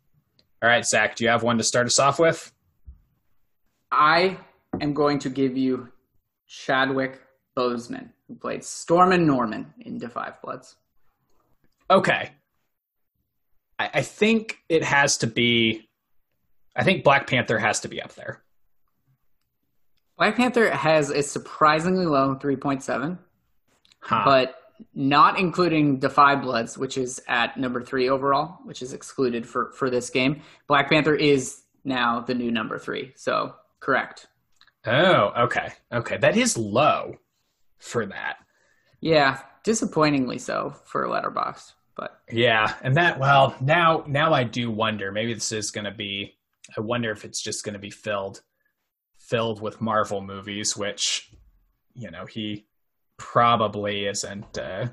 All 0.63 0.69
right, 0.69 0.85
Zach, 0.85 1.17
do 1.17 1.25
you 1.25 1.31
have 1.31 1.43
one 1.43 1.59
to 1.59 1.65
start 1.65 1.87
us 1.87 1.99
off 1.99 2.19
with? 2.19 2.53
I 3.93 4.39
am 4.81 4.93
going 4.93 5.19
to 5.21 5.31
give 5.31 5.57
you 5.57 5.89
Chadwick 6.47 7.21
Boseman, 7.57 8.11
who 8.27 8.35
played 8.35 8.65
Stormin' 8.65 9.27
Norman 9.27 9.73
in 9.81 9.99
*Da 9.99 10.09
5 10.09 10.43
Bloods. 10.43 10.77
Okay. 11.91 12.33
I, 13.79 13.91
I 13.95 14.03
think 14.03 14.59
it 14.69 14.83
has 14.83 15.19
to 15.19 15.27
be. 15.27 15.89
I 16.77 16.83
think 16.83 17.05
Black 17.05 17.29
Panther 17.29 17.59
has 17.59 17.81
to 17.81 17.89
be 17.89 18.03
up 18.03 18.15
there. 18.15 18.43
Black 20.17 20.37
Panther 20.37 20.71
has 20.71 21.11
a 21.11 21.23
surprisingly 21.23 22.07
low 22.07 22.37
3.7. 22.37 23.19
Huh. 24.01 24.23
But 24.25 24.57
not 24.95 25.39
including 25.39 26.01
Five 26.01 26.43
Bloods, 26.43 26.77
which 26.77 26.99
is 26.99 27.23
at 27.29 27.57
number 27.57 27.83
three 27.83 28.09
overall, 28.09 28.59
which 28.65 28.83
is 28.83 28.93
excluded 28.93 29.47
for 29.47 29.71
for 29.73 29.89
this 29.89 30.11
game. 30.11 30.43
Black 30.67 30.91
Panther 30.91 31.15
is 31.15 31.63
now 31.85 32.21
the 32.21 32.35
new 32.35 32.51
number 32.51 32.79
three, 32.79 33.13
so 33.17 33.55
correct. 33.81 34.27
Oh, 34.87 35.33
okay, 35.45 35.73
okay, 35.93 36.19
that 36.19 36.37
is 36.37 36.59
low 36.59 37.15
for 37.79 38.05
that. 38.07 38.37
Yeah, 39.01 39.41
disappointingly 39.63 40.39
so 40.39 40.75
for 40.85 41.07
Letterboxd, 41.07 41.73
but 41.97 42.21
yeah, 42.31 42.75
and 42.83 42.97
that 42.97 43.19
well 43.19 43.55
now 43.61 44.05
now 44.07 44.33
I 44.33 44.45
do 44.45 44.71
wonder. 44.71 45.13
Maybe 45.13 45.35
this 45.35 45.53
is 45.53 45.71
going 45.71 45.85
to 45.85 45.93
be. 45.93 46.35
I 46.77 46.81
wonder 46.81 47.11
if 47.13 47.25
it's 47.25 47.43
just 47.43 47.65
going 47.65 47.75
to 47.75 47.79
be 47.79 47.91
filled 47.91 48.43
filled 49.29 49.61
with 49.61 49.81
Marvel 49.81 50.21
movies, 50.21 50.77
which 50.77 51.31
you 51.95 52.11
know 52.11 52.27
he 52.27 52.67
probably 53.17 54.07
isn't 54.07 54.59
uh, 54.59 54.89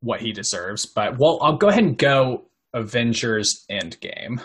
what 0.00 0.20
he 0.20 0.32
deserves. 0.32 0.86
But 0.86 1.18
well, 1.18 1.38
I'll 1.42 1.56
go 1.56 1.68
ahead 1.68 1.84
and 1.84 1.98
go 1.98 2.46
Avengers 2.72 3.64
Endgame. 3.70 4.42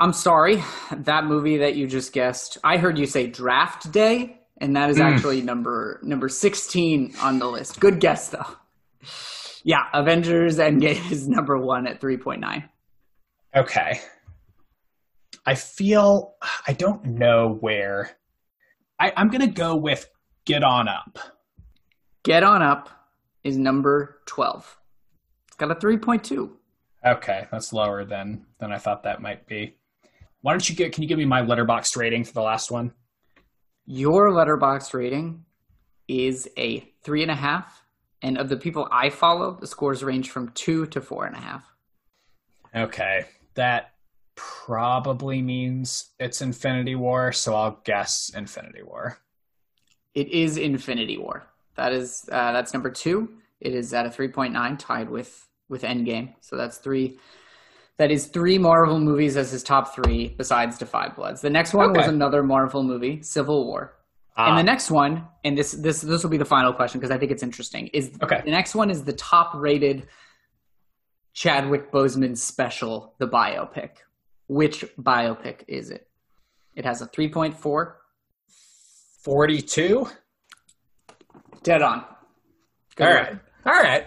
I'm 0.00 0.12
sorry, 0.12 0.62
that 0.90 1.24
movie 1.24 1.58
that 1.58 1.76
you 1.76 1.86
just 1.86 2.12
guessed. 2.12 2.58
I 2.64 2.78
heard 2.78 2.98
you 2.98 3.06
say 3.06 3.28
Draft 3.28 3.92
Day, 3.92 4.40
and 4.58 4.76
that 4.76 4.90
is 4.90 4.98
mm. 4.98 5.04
actually 5.04 5.40
number 5.40 6.00
number 6.02 6.28
16 6.28 7.14
on 7.20 7.38
the 7.38 7.46
list. 7.46 7.80
Good 7.80 8.00
guess 8.00 8.28
though. 8.28 8.46
Yeah, 9.62 9.84
Avengers 9.94 10.58
Endgame 10.58 11.10
is 11.10 11.26
number 11.26 11.56
one 11.56 11.86
at 11.86 12.00
3.9. 12.00 12.68
Okay. 13.56 14.00
I 15.46 15.54
feel 15.54 16.34
I 16.66 16.72
don't 16.72 17.04
know 17.04 17.58
where. 17.60 18.16
I, 18.98 19.12
I'm 19.16 19.28
gonna 19.28 19.46
go 19.46 19.76
with 19.76 20.08
Get 20.44 20.62
On 20.62 20.88
Up. 20.88 21.18
Get 22.22 22.42
On 22.42 22.62
Up 22.62 22.88
is 23.42 23.56
number 23.56 24.20
12. 24.26 24.78
It's 25.48 25.56
got 25.56 25.70
a 25.70 25.74
3.2. 25.74 26.50
Okay, 27.06 27.46
that's 27.50 27.72
lower 27.72 28.04
than 28.04 28.46
than 28.58 28.72
I 28.72 28.78
thought 28.78 29.02
that 29.02 29.20
might 29.20 29.46
be. 29.46 29.76
Why 30.40 30.52
don't 30.52 30.68
you 30.68 30.74
get 30.74 30.92
can 30.92 31.02
you 31.02 31.08
give 31.08 31.18
me 31.18 31.24
my 31.24 31.42
letterbox 31.42 31.96
rating 31.96 32.24
for 32.24 32.32
the 32.32 32.42
last 32.42 32.70
one? 32.70 32.92
Your 33.86 34.32
letterbox 34.32 34.94
rating 34.94 35.44
is 36.08 36.48
a 36.56 36.80
three 37.02 37.22
and 37.22 37.30
a 37.30 37.34
half. 37.34 37.82
And 38.22 38.38
of 38.38 38.48
the 38.48 38.56
people 38.56 38.88
I 38.90 39.10
follow, 39.10 39.58
the 39.60 39.66
scores 39.66 40.02
range 40.02 40.30
from 40.30 40.48
two 40.50 40.86
to 40.86 41.00
four 41.02 41.26
and 41.26 41.36
a 41.36 41.40
half. 41.40 41.74
Okay. 42.74 43.26
That 43.54 43.93
probably 44.36 45.42
means 45.42 46.10
it's 46.18 46.42
Infinity 46.42 46.94
War, 46.94 47.32
so 47.32 47.54
I'll 47.54 47.80
guess 47.84 48.30
Infinity 48.34 48.82
War. 48.82 49.18
It 50.14 50.28
is 50.28 50.56
Infinity 50.56 51.18
War. 51.18 51.46
That 51.76 51.92
is 51.92 52.28
uh, 52.30 52.52
that's 52.52 52.72
number 52.72 52.90
two. 52.90 53.30
It 53.60 53.74
is 53.74 53.92
at 53.92 54.06
a 54.06 54.10
three 54.10 54.28
point 54.28 54.52
nine, 54.52 54.76
tied 54.76 55.10
with 55.10 55.48
with 55.68 55.82
Endgame. 55.82 56.34
So 56.40 56.56
that's 56.56 56.78
three. 56.78 57.18
That 57.96 58.10
is 58.10 58.26
three 58.26 58.58
Marvel 58.58 58.98
movies 58.98 59.36
as 59.36 59.52
his 59.52 59.62
top 59.62 59.94
three, 59.94 60.34
besides 60.36 60.78
Five 60.82 61.14
Bloods*. 61.14 61.40
The 61.40 61.50
next 61.50 61.74
one 61.74 61.90
okay. 61.90 62.00
was 62.00 62.08
another 62.08 62.42
Marvel 62.42 62.82
movie, 62.82 63.22
Civil 63.22 63.66
War. 63.66 63.96
Ah. 64.36 64.48
And 64.48 64.58
the 64.58 64.64
next 64.64 64.90
one, 64.90 65.26
and 65.44 65.56
this 65.56 65.72
this 65.72 66.00
this 66.00 66.22
will 66.22 66.30
be 66.30 66.36
the 66.36 66.44
final 66.44 66.72
question 66.72 67.00
because 67.00 67.14
I 67.14 67.18
think 67.18 67.30
it's 67.30 67.42
interesting. 67.42 67.88
Is 67.88 68.12
okay. 68.22 68.42
The 68.44 68.50
next 68.50 68.74
one 68.74 68.90
is 68.90 69.04
the 69.04 69.12
top 69.12 69.52
rated 69.54 70.08
Chadwick 71.32 71.92
Boseman 71.92 72.36
special, 72.36 73.14
the 73.18 73.28
biopic. 73.28 73.90
Which 74.46 74.84
biopic 74.98 75.64
is 75.68 75.90
it? 75.90 76.08
It 76.74 76.84
has 76.84 77.00
a 77.00 77.06
three 77.06 77.28
point 77.28 77.56
four. 77.56 78.00
42? 79.22 80.06
Dead 81.62 81.80
on. 81.80 82.04
All 83.00 83.06
right. 83.06 83.38
All 83.64 83.72
right. 83.72 84.06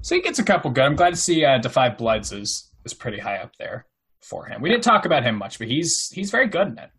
So 0.00 0.16
he 0.16 0.20
gets 0.20 0.40
a 0.40 0.42
couple 0.42 0.70
good. 0.72 0.82
I'm 0.82 0.96
glad 0.96 1.10
to 1.10 1.16
see 1.16 1.44
uh, 1.44 1.62
Five 1.68 1.96
Bloods 1.96 2.32
is 2.32 2.70
is 2.84 2.92
pretty 2.92 3.18
high 3.18 3.36
up 3.36 3.54
there 3.56 3.86
for 4.20 4.46
him. 4.46 4.60
We 4.60 4.68
didn't 4.68 4.82
talk 4.82 5.06
about 5.06 5.22
him 5.22 5.36
much, 5.36 5.58
but 5.58 5.68
he's 5.68 6.10
he's 6.10 6.32
very 6.32 6.48
good 6.48 6.68
in 6.68 6.78
it. 6.78 6.90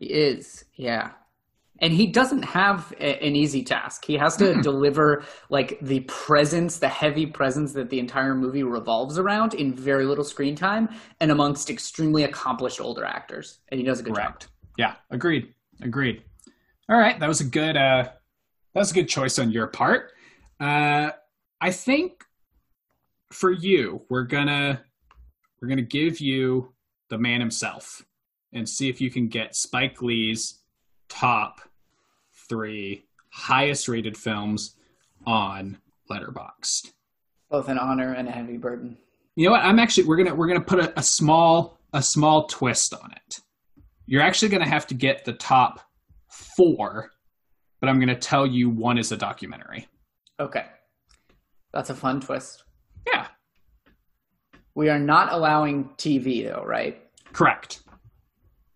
He 0.00 0.06
is, 0.06 0.64
yeah. 0.74 1.10
And 1.80 1.92
he 1.92 2.06
doesn't 2.06 2.44
have 2.44 2.94
a, 2.98 3.22
an 3.24 3.34
easy 3.34 3.62
task. 3.64 4.04
He 4.04 4.16
has 4.16 4.36
to 4.36 4.60
deliver 4.62 5.24
like 5.50 5.78
the 5.82 6.00
presence, 6.00 6.78
the 6.78 6.88
heavy 6.88 7.26
presence 7.26 7.72
that 7.72 7.90
the 7.90 7.98
entire 7.98 8.34
movie 8.34 8.62
revolves 8.62 9.18
around 9.18 9.54
in 9.54 9.74
very 9.74 10.04
little 10.04 10.24
screen 10.24 10.54
time 10.54 10.88
and 11.20 11.30
amongst 11.30 11.70
extremely 11.70 12.22
accomplished 12.22 12.80
older 12.80 13.04
actors. 13.04 13.58
And 13.70 13.80
he 13.80 13.84
does 13.84 14.00
a 14.00 14.02
good 14.02 14.14
Correct. 14.14 14.42
job. 14.42 14.50
Yeah, 14.78 14.94
agreed. 15.10 15.52
Agreed. 15.82 16.22
All 16.88 16.98
right, 16.98 17.18
that 17.18 17.28
was 17.28 17.40
a 17.40 17.44
good 17.44 17.76
uh, 17.76 18.04
that 18.04 18.80
was 18.80 18.90
a 18.90 18.94
good 18.94 19.08
choice 19.08 19.38
on 19.38 19.50
your 19.50 19.66
part. 19.66 20.12
Uh, 20.60 21.10
I 21.60 21.70
think 21.70 22.24
for 23.32 23.50
you, 23.50 24.02
we're 24.10 24.24
gonna 24.24 24.82
we're 25.60 25.68
gonna 25.68 25.82
give 25.82 26.20
you 26.20 26.72
the 27.08 27.18
man 27.18 27.40
himself 27.40 28.04
and 28.52 28.68
see 28.68 28.88
if 28.88 29.00
you 29.00 29.10
can 29.10 29.28
get 29.28 29.56
Spike 29.56 30.02
Lee's 30.02 30.60
top 31.14 31.60
three 32.48 33.04
highest 33.30 33.88
rated 33.88 34.16
films 34.16 34.76
on 35.26 35.78
Letterboxd. 36.10 36.92
Both 37.50 37.68
an 37.68 37.78
honor 37.78 38.12
and 38.12 38.28
a 38.28 38.32
heavy 38.32 38.56
burden. 38.56 38.96
You 39.36 39.46
know 39.46 39.52
what? 39.52 39.64
I'm 39.64 39.78
actually 39.78 40.04
we're 40.04 40.16
gonna 40.16 40.34
we're 40.34 40.48
gonna 40.48 40.60
put 40.60 40.80
a, 40.80 40.98
a 40.98 41.02
small 41.02 41.78
a 41.92 42.02
small 42.02 42.46
twist 42.46 42.94
on 42.94 43.12
it. 43.12 43.40
You're 44.06 44.22
actually 44.22 44.48
gonna 44.48 44.68
have 44.68 44.86
to 44.88 44.94
get 44.94 45.24
the 45.24 45.32
top 45.34 45.80
four, 46.56 47.10
but 47.80 47.88
I'm 47.88 47.98
going 47.98 48.08
to 48.08 48.16
tell 48.16 48.46
you 48.46 48.68
one 48.70 48.98
is 48.98 49.12
a 49.12 49.16
documentary. 49.16 49.86
Okay. 50.40 50.66
That's 51.72 51.90
a 51.90 51.94
fun 51.94 52.20
twist. 52.20 52.64
Yeah. 53.06 53.26
We 54.74 54.88
are 54.88 54.98
not 54.98 55.32
allowing 55.32 55.90
TV 55.96 56.44
though, 56.44 56.64
right? 56.64 57.00
Correct. 57.32 57.82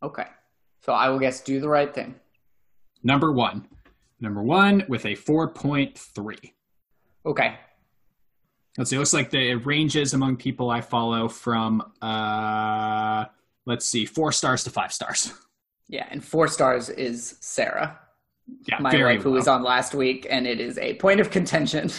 Okay. 0.03 0.27
So 0.83 0.93
I 0.93 1.09
will 1.09 1.19
guess 1.19 1.41
do 1.41 1.61
the 1.61 1.69
right 1.69 1.93
thing. 1.93 2.15
Number 3.03 3.33
one. 3.33 3.67
Number 4.21 4.43
one 4.43 4.85
with 4.89 5.05
a 5.07 5.15
4.3. 5.15 6.37
Okay. 7.27 7.57
Let's 8.77 8.91
see. 8.91 8.97
It 8.97 8.99
looks 8.99 9.13
like 9.13 9.31
the 9.31 9.51
it 9.51 9.67
ranges 9.67 10.15
among 10.15 10.37
people 10.37 10.71
I 10.71 10.81
follow 10.81 11.29
from, 11.29 11.83
uh, 12.03 13.25
let's 13.67 13.87
see, 13.87 14.05
four 14.07 14.33
stars 14.33 14.65
to 14.65 14.71
five 14.71 14.93
stars. 14.93 15.33
Yeah, 15.89 16.07
and 16.11 16.23
four 16.23 16.49
stars 16.49 16.91
is 16.91 17.37
Sarah, 17.41 17.99
Yeah, 18.69 18.79
my 18.79 18.91
wife, 19.03 19.23
who 19.23 19.31
low. 19.31 19.37
was 19.37 19.49
on 19.49 19.63
last 19.63 19.95
week, 19.95 20.27
and 20.29 20.47
it 20.47 20.61
is 20.61 20.77
a 20.79 20.95
point 20.97 21.19
of 21.21 21.31
contention. 21.31 21.91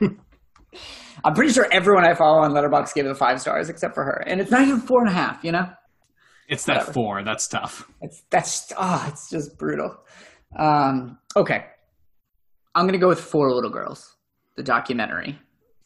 I'm 1.24 1.34
pretty 1.34 1.52
sure 1.52 1.66
everyone 1.72 2.04
I 2.04 2.14
follow 2.14 2.40
on 2.42 2.52
Letterboxd 2.52 2.94
gave 2.94 3.06
it 3.06 3.16
five 3.16 3.40
stars 3.40 3.68
except 3.68 3.94
for 3.94 4.04
her, 4.04 4.22
and 4.26 4.40
it's 4.40 4.50
not 4.50 4.62
even 4.62 4.80
four 4.80 5.00
and 5.00 5.08
a 5.08 5.12
half. 5.12 5.42
You 5.44 5.52
know, 5.52 5.68
It's 6.48 6.64
that 6.66 6.78
whatever. 6.78 6.92
four. 6.92 7.24
That's 7.24 7.46
tough. 7.48 7.88
it's 8.00 8.22
that's 8.30 8.72
oh, 8.76 9.04
it's 9.08 9.30
just 9.30 9.56
brutal. 9.58 9.96
Um, 10.56 11.18
okay, 11.36 11.66
I'm 12.74 12.86
gonna 12.86 12.98
go 12.98 13.08
with 13.08 13.20
Four 13.20 13.52
Little 13.52 13.70
Girls, 13.70 14.16
the 14.56 14.62
documentary. 14.62 15.38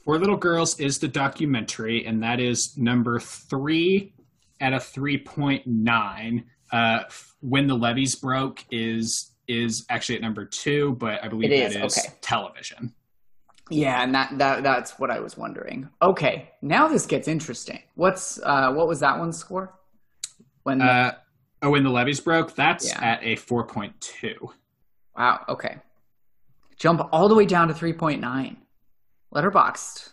Four 0.04 0.18
Little 0.18 0.36
Girls 0.36 0.78
is 0.78 0.98
the 0.98 1.08
documentary, 1.08 2.06
and 2.06 2.22
that 2.22 2.40
is 2.40 2.76
number 2.76 3.18
three 3.18 4.14
at 4.60 4.72
a 4.72 4.76
3.9. 4.76 6.44
Uh, 6.72 7.00
when 7.40 7.66
the 7.66 7.74
levees 7.76 8.14
broke 8.16 8.64
is 8.70 9.32
is 9.48 9.86
actually 9.90 10.16
at 10.16 10.22
number 10.22 10.44
two, 10.44 10.96
but 10.98 11.22
I 11.22 11.28
believe 11.28 11.52
It 11.52 11.72
that 11.72 11.84
is, 11.84 11.96
is 11.96 12.04
okay. 12.04 12.14
television. 12.20 12.92
Yeah, 13.70 14.02
and 14.02 14.14
that, 14.14 14.38
that 14.38 14.62
that's 14.62 14.98
what 14.98 15.10
I 15.10 15.20
was 15.20 15.36
wondering. 15.36 15.88
Okay, 16.02 16.50
now 16.62 16.88
this 16.88 17.06
gets 17.06 17.28
interesting. 17.28 17.80
What's 17.94 18.40
uh, 18.42 18.72
what 18.72 18.88
was 18.88 19.00
that 19.00 19.18
one's 19.18 19.36
score? 19.38 19.74
When 20.64 20.78
the- 20.78 20.84
Uh, 20.84 21.12
oh, 21.62 21.70
when 21.70 21.82
the 21.84 21.90
levees 21.90 22.20
broke, 22.20 22.54
that's 22.54 22.88
Yeah. 22.88 23.00
at 23.02 23.22
a 23.22 23.36
4.2. 23.36 24.52
Wow. 25.16 25.44
Okay. 25.48 25.76
Jump 26.78 27.08
all 27.12 27.28
the 27.28 27.34
way 27.34 27.46
down 27.46 27.68
to 27.68 27.74
3.9. 27.74 28.56
Letterboxd. 29.34 30.10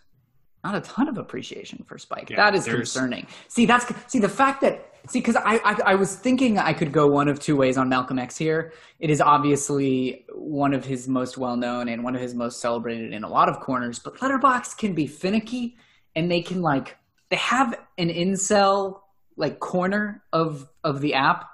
Not 0.64 0.76
a 0.76 0.82
ton 0.82 1.10
of 1.10 1.18
appreciation 1.18 1.84
for 1.86 1.98
Spike. 1.98 2.30
Yeah, 2.30 2.38
that 2.38 2.56
is 2.56 2.64
there's- 2.66 2.78
concerning. 2.94 3.28
See, 3.50 3.66
that's 3.66 3.86
see 4.08 4.20
the 4.20 4.30
fact 4.30 4.62
that 4.62 4.94
see 5.10 5.20
because 5.20 5.36
I, 5.36 5.56
I 5.66 5.78
I 5.88 5.96
was 5.96 6.16
thinking 6.16 6.58
I 6.58 6.72
could 6.72 6.94
go 6.94 7.06
one 7.08 7.28
of 7.28 7.38
two 7.38 7.58
ways 7.58 7.78
on 7.78 7.90
Malcolm 7.90 8.18
X 8.18 8.38
here. 8.38 8.72
It 9.00 9.10
is 9.10 9.20
obviously 9.20 10.26
one 10.34 10.74
of 10.74 10.86
his 10.86 11.10
most 11.10 11.38
well 11.38 11.58
known 11.58 11.90
and 11.90 12.02
one 12.02 12.16
of 12.16 12.22
his 12.22 12.34
most 12.34 12.62
celebrated 12.62 13.12
in 13.12 13.26
a 13.26 13.30
lot 13.30 13.50
of 13.50 13.60
corners. 13.60 14.00
But 14.00 14.22
Letterbox 14.22 14.74
can 14.76 14.94
be 14.94 15.06
finicky, 15.06 15.76
and 16.16 16.32
they 16.32 16.42
can 16.42 16.62
like 16.62 16.96
they 17.30 17.36
have 17.36 17.78
an 17.98 18.08
incel 18.08 19.02
like 19.38 19.60
corner 19.60 20.24
of 20.32 20.68
of 20.84 21.02
the 21.02 21.14
app 21.14 21.50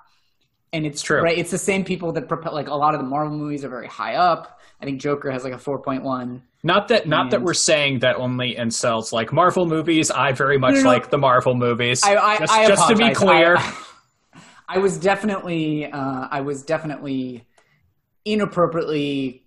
and 0.73 0.85
it's 0.85 1.01
True. 1.01 1.21
right 1.21 1.37
it's 1.37 1.51
the 1.51 1.57
same 1.57 1.83
people 1.83 2.11
that 2.13 2.27
propel 2.27 2.53
like 2.53 2.67
a 2.67 2.75
lot 2.75 2.93
of 2.93 2.99
the 3.01 3.07
marvel 3.07 3.35
movies 3.37 3.63
are 3.63 3.69
very 3.69 3.87
high 3.87 4.15
up 4.15 4.59
i 4.81 4.85
think 4.85 4.99
joker 5.01 5.31
has 5.31 5.43
like 5.43 5.53
a 5.53 5.57
4.1 5.57 6.41
Not 6.63 6.89
that, 6.89 7.07
not 7.07 7.31
that 7.31 7.41
we're 7.41 7.53
saying 7.53 7.99
that 7.99 8.17
only 8.17 8.53
incels 8.55 9.13
like 9.13 9.31
Marvel 9.31 9.65
movies. 9.65 10.11
I 10.11 10.33
very 10.33 10.57
much 10.59 10.73
No, 10.73 10.77
no, 10.79 10.83
no. 10.83 10.89
like 10.89 11.09
the 11.09 11.17
Marvel 11.17 11.55
movies. 11.55 12.01
i 12.03 12.15
i, 12.17 12.37
just, 12.37 12.53
I 12.53 12.67
just 12.67 12.89
to 12.89 12.95
be 12.95 13.13
clear, 13.13 13.55
I, 13.57 13.73
I 14.67 14.77
was 14.79 14.97
definitely 14.99 15.85
uh 15.85 16.27
i 16.29 16.41
was 16.41 16.63
definitely 16.63 17.47
inappropriately 18.25 19.45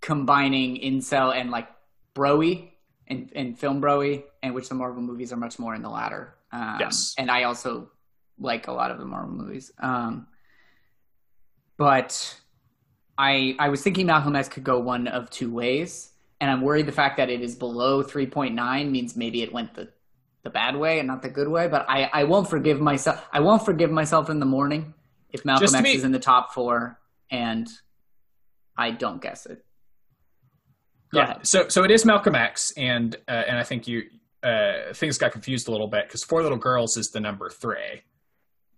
combining 0.00 0.76
incel 0.80 1.34
and 1.34 1.50
like 1.50 1.68
broy 2.14 2.70
and, 3.08 3.32
and 3.34 3.58
film 3.58 3.80
broy 3.80 4.22
and 4.42 4.54
which 4.54 4.68
the 4.68 4.74
marvel 4.74 5.02
movies 5.02 5.32
are 5.32 5.36
much 5.36 5.58
more 5.58 5.74
in 5.74 5.82
the 5.82 5.88
latter 5.90 6.34
um, 6.52 6.76
Yes. 6.80 7.14
and 7.18 7.30
i 7.30 7.44
also 7.44 7.90
like 8.38 8.66
a 8.68 8.72
lot 8.72 8.90
of 8.90 8.98
the 8.98 9.04
marvel 9.04 9.34
movies 9.34 9.70
um 9.80 10.26
but 11.76 12.36
I 13.16 13.54
I 13.58 13.68
was 13.68 13.82
thinking 13.82 14.06
Malcolm 14.06 14.34
X 14.36 14.48
could 14.48 14.64
go 14.64 14.78
one 14.80 15.06
of 15.08 15.30
two 15.30 15.52
ways, 15.52 16.10
and 16.40 16.50
I'm 16.50 16.62
worried 16.62 16.86
the 16.86 16.92
fact 16.92 17.16
that 17.18 17.28
it 17.30 17.40
is 17.42 17.54
below 17.54 18.02
3.9 18.02 18.90
means 18.90 19.16
maybe 19.16 19.42
it 19.42 19.52
went 19.52 19.74
the 19.74 19.88
the 20.42 20.50
bad 20.50 20.76
way 20.76 20.98
and 20.98 21.06
not 21.06 21.20
the 21.22 21.28
good 21.28 21.48
way. 21.48 21.68
But 21.68 21.86
I 21.88 22.04
I 22.12 22.24
won't 22.24 22.48
forgive 22.48 22.80
myself. 22.80 23.26
I 23.32 23.40
won't 23.40 23.64
forgive 23.64 23.90
myself 23.90 24.30
in 24.30 24.40
the 24.40 24.46
morning 24.46 24.94
if 25.32 25.44
Malcolm 25.44 25.64
Just 25.64 25.74
X 25.74 25.82
be- 25.82 25.92
is 25.94 26.04
in 26.04 26.12
the 26.12 26.18
top 26.18 26.52
four 26.54 26.98
and 27.30 27.68
I 28.76 28.90
don't 28.90 29.20
guess 29.20 29.46
it. 29.46 29.64
Go 31.12 31.18
yeah. 31.20 31.24
ahead. 31.24 31.46
So 31.46 31.68
so 31.68 31.84
it 31.84 31.90
is 31.90 32.04
Malcolm 32.04 32.34
X, 32.34 32.72
and 32.76 33.16
uh, 33.28 33.32
and 33.32 33.58
I 33.58 33.64
think 33.64 33.86
you 33.88 34.04
uh, 34.42 34.92
things 34.94 35.18
got 35.18 35.32
confused 35.32 35.68
a 35.68 35.70
little 35.70 35.86
bit 35.88 36.06
because 36.06 36.24
Four 36.24 36.42
Little 36.42 36.58
Girls 36.58 36.96
is 36.96 37.10
the 37.10 37.20
number 37.20 37.50
three. 37.50 38.02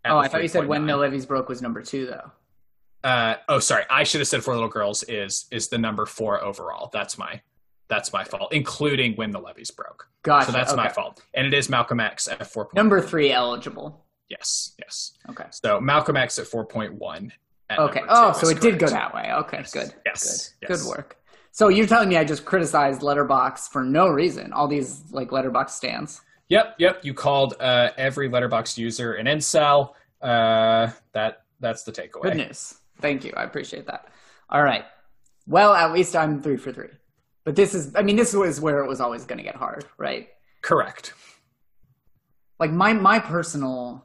Oh, 0.04 0.18
I 0.18 0.28
thought 0.28 0.42
you 0.42 0.48
said 0.48 0.66
when 0.66 0.82
3.9. 0.82 0.86
the 0.88 0.96
levees 0.96 1.26
broke 1.26 1.48
was 1.48 1.62
number 1.62 1.82
two 1.82 2.06
though. 2.06 2.30
Uh, 3.08 3.36
oh, 3.48 3.58
sorry. 3.58 3.84
I 3.90 4.04
should 4.04 4.20
have 4.20 4.28
said 4.28 4.42
Four 4.42 4.54
Little 4.54 4.68
Girls 4.68 5.02
is 5.04 5.46
is 5.50 5.68
the 5.68 5.78
number 5.78 6.06
four 6.06 6.42
overall. 6.42 6.90
That's 6.92 7.16
my 7.18 7.40
that's 7.88 8.12
my 8.12 8.24
fault, 8.24 8.52
including 8.52 9.14
when 9.16 9.30
the 9.30 9.38
levees 9.40 9.70
broke. 9.70 10.08
Gotcha. 10.22 10.46
So 10.46 10.52
that's 10.52 10.74
my 10.74 10.88
fault, 10.88 11.22
and 11.34 11.46
it 11.46 11.54
is 11.54 11.68
Malcolm 11.68 12.00
X 12.00 12.26
at 12.28 12.44
four. 12.46 12.68
Number 12.74 13.00
three 13.00 13.32
eligible. 13.32 14.04
Yes, 14.28 14.72
yes. 14.78 15.12
Okay. 15.30 15.44
So 15.50 15.80
Malcolm 15.80 16.16
X 16.16 16.38
at 16.38 16.46
four 16.46 16.64
point 16.64 16.94
one. 16.94 17.32
Okay. 17.70 18.02
Oh, 18.08 18.32
so 18.32 18.48
it 18.48 18.60
did 18.60 18.78
go 18.78 18.86
that 18.88 19.14
way. 19.14 19.30
Okay, 19.32 19.58
Yes. 19.58 19.72
good. 19.72 19.94
Yes. 20.06 20.54
Good. 20.60 20.68
Yes. 20.70 20.82
Good 20.82 20.88
work. 20.88 21.16
So 21.52 21.68
you're 21.68 21.86
telling 21.86 22.08
me 22.08 22.16
I 22.16 22.24
just 22.24 22.44
criticized 22.46 23.02
Letterbox 23.02 23.68
for 23.68 23.84
no 23.84 24.08
reason? 24.08 24.52
All 24.52 24.66
these 24.66 25.04
like 25.12 25.32
Letterbox 25.32 25.74
stands. 25.74 26.22
Yep, 26.48 26.74
yep. 26.78 27.00
You 27.04 27.14
called 27.14 27.54
uh, 27.60 27.90
every 27.96 28.28
letterbox 28.28 28.76
user 28.76 29.14
an 29.14 29.26
incel. 29.26 29.92
Uh, 30.20 30.90
that 31.12 31.44
that's 31.60 31.82
the 31.82 31.92
takeaway. 31.92 32.22
Good 32.22 32.36
news. 32.36 32.74
Thank 33.00 33.24
you. 33.24 33.32
I 33.36 33.44
appreciate 33.44 33.86
that. 33.86 34.08
All 34.50 34.62
right. 34.62 34.84
Well, 35.46 35.72
at 35.72 35.92
least 35.92 36.16
I'm 36.16 36.42
three 36.42 36.56
for 36.56 36.72
three. 36.72 36.90
But 37.44 37.56
this 37.56 37.74
is, 37.74 37.94
I 37.96 38.02
mean, 38.02 38.16
this 38.16 38.34
was 38.34 38.60
where 38.60 38.84
it 38.84 38.88
was 38.88 39.00
always 39.00 39.24
going 39.24 39.38
to 39.38 39.44
get 39.44 39.56
hard, 39.56 39.84
right? 39.98 40.28
Correct. 40.60 41.14
Like 42.60 42.70
my 42.70 42.92
my 42.92 43.18
personal 43.18 44.04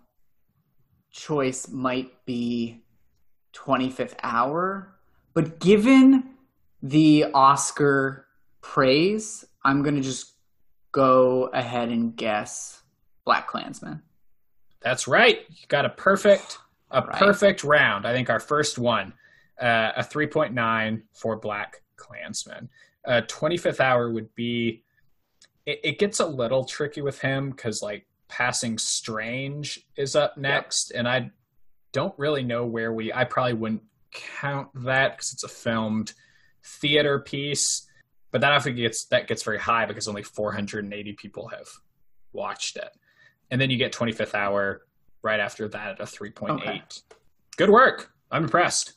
choice 1.11 1.67
might 1.69 2.25
be 2.25 2.83
25th 3.53 4.15
hour, 4.23 4.95
but 5.33 5.59
given 5.59 6.36
the 6.81 7.25
Oscar 7.33 8.25
praise, 8.61 9.45
I'm 9.63 9.83
going 9.83 9.95
to 9.95 10.01
just 10.01 10.33
go 10.91 11.45
ahead 11.53 11.89
and 11.89 12.15
guess 12.15 12.81
BlacKkKlansman. 13.27 14.01
That's 14.81 15.07
right. 15.07 15.39
You 15.49 15.67
got 15.67 15.85
a 15.85 15.89
perfect 15.89 16.57
a 16.91 17.01
Right. 17.01 17.19
perfect 17.19 17.63
round. 17.63 18.05
I 18.07 18.13
think 18.13 18.29
our 18.29 18.39
first 18.39 18.77
one, 18.77 19.13
uh, 19.61 19.91
a 19.97 20.03
three 20.03 20.27
point 20.27 20.53
nine 20.53 21.03
for 21.13 21.35
Black 21.35 21.81
Klansman. 21.97 22.69
Uh, 23.05 23.21
25th 23.27 23.79
hour 23.79 24.11
would 24.11 24.33
be. 24.35 24.83
It, 25.65 25.81
it 25.83 25.99
gets 25.99 26.21
a 26.21 26.25
little 26.25 26.63
tricky 26.63 27.01
with 27.01 27.19
him 27.19 27.49
because 27.49 27.81
like 27.81 28.05
passing 28.29 28.77
strange 28.77 29.81
is 29.97 30.15
up 30.15 30.37
next, 30.37 30.91
and 30.91 31.07
I 31.07 31.31
don't 31.91 32.13
really 32.17 32.43
know 32.43 32.65
where 32.65 32.93
we. 32.93 33.11
I 33.11 33.25
probably 33.25 33.53
wouldn't 33.53 33.83
count 34.11 34.69
that 34.85 35.17
because 35.17 35.33
it's 35.33 35.43
a 35.43 35.49
filmed 35.49 36.13
theater 36.81 37.19
piece. 37.19 37.87
But 38.31 38.41
that 38.41 38.51
often 38.51 38.75
gets 38.75 39.05
that 39.05 39.27
gets 39.27 39.43
very 39.43 39.59
high 39.59 39.85
because 39.85 40.07
only 40.07 40.23
480 40.23 41.13
people 41.13 41.47
have 41.47 41.67
watched 42.33 42.75
it, 42.75 42.89
and 43.49 43.59
then 43.59 43.69
you 43.69 43.77
get 43.77 43.93
25th 43.93 44.35
hour 44.35 44.81
right 45.21 45.39
after 45.39 45.67
that 45.69 45.91
at 45.91 45.99
a 45.99 46.03
3.8. 46.03 46.51
Okay. 46.51 46.81
Good 47.55 47.69
work. 47.69 48.11
I'm 48.29 48.43
impressed. 48.43 48.93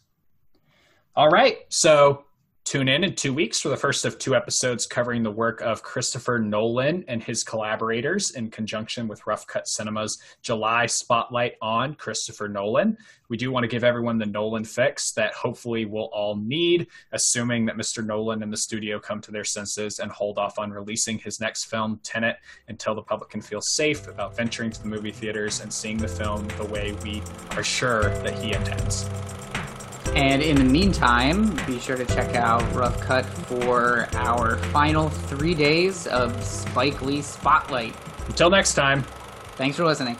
All 1.14 1.28
right. 1.28 1.58
So 1.68 2.24
tune 2.70 2.86
in 2.86 3.02
in 3.02 3.12
two 3.16 3.34
weeks 3.34 3.60
for 3.60 3.68
the 3.68 3.76
first 3.76 4.04
of 4.04 4.16
two 4.16 4.36
episodes 4.36 4.86
covering 4.86 5.24
the 5.24 5.30
work 5.30 5.60
of 5.60 5.82
Christopher 5.82 6.38
Nolan 6.38 7.04
and 7.08 7.20
his 7.20 7.42
collaborators 7.42 8.30
in 8.36 8.48
conjunction 8.48 9.08
with 9.08 9.26
Rough 9.26 9.44
Cut 9.48 9.66
Cinema's 9.66 10.22
July 10.42 10.86
spotlight 10.86 11.54
on 11.60 11.96
Christopher 11.96 12.46
Nolan. 12.46 12.96
We 13.28 13.36
do 13.36 13.50
want 13.50 13.64
to 13.64 13.68
give 13.68 13.82
everyone 13.82 14.18
the 14.18 14.26
Nolan 14.26 14.64
fix 14.64 15.10
that 15.14 15.34
hopefully 15.34 15.84
we'll 15.84 16.10
all 16.12 16.36
need, 16.36 16.86
assuming 17.10 17.66
that 17.66 17.76
Mr. 17.76 18.06
Nolan 18.06 18.44
and 18.44 18.52
the 18.52 18.56
studio 18.56 19.00
come 19.00 19.20
to 19.22 19.32
their 19.32 19.42
senses 19.42 19.98
and 19.98 20.12
hold 20.12 20.38
off 20.38 20.56
on 20.60 20.70
releasing 20.70 21.18
his 21.18 21.40
next 21.40 21.64
film, 21.64 21.98
Tenet, 22.04 22.36
until 22.68 22.94
the 22.94 23.02
public 23.02 23.30
can 23.30 23.40
feel 23.40 23.60
safe 23.60 24.06
about 24.06 24.36
venturing 24.36 24.70
to 24.70 24.80
the 24.80 24.86
movie 24.86 25.10
theaters 25.10 25.60
and 25.60 25.72
seeing 25.72 25.96
the 25.96 26.06
film 26.06 26.46
the 26.56 26.66
way 26.66 26.92
we 27.02 27.20
are 27.56 27.64
sure 27.64 28.10
that 28.22 28.38
he 28.38 28.52
intends. 28.52 29.10
And 30.14 30.42
in 30.42 30.56
the 30.56 30.64
meantime, 30.64 31.54
be 31.66 31.78
sure 31.78 31.96
to 31.96 32.04
check 32.04 32.34
out 32.34 32.62
Rough 32.74 33.00
Cut 33.00 33.24
for 33.24 34.08
our 34.14 34.56
final 34.56 35.08
three 35.08 35.54
days 35.54 36.06
of 36.06 36.42
Spike 36.42 37.00
Lee 37.02 37.22
Spotlight. 37.22 37.94
Until 38.26 38.50
next 38.50 38.74
time. 38.74 39.04
Thanks 39.56 39.76
for 39.76 39.84
listening. 39.84 40.16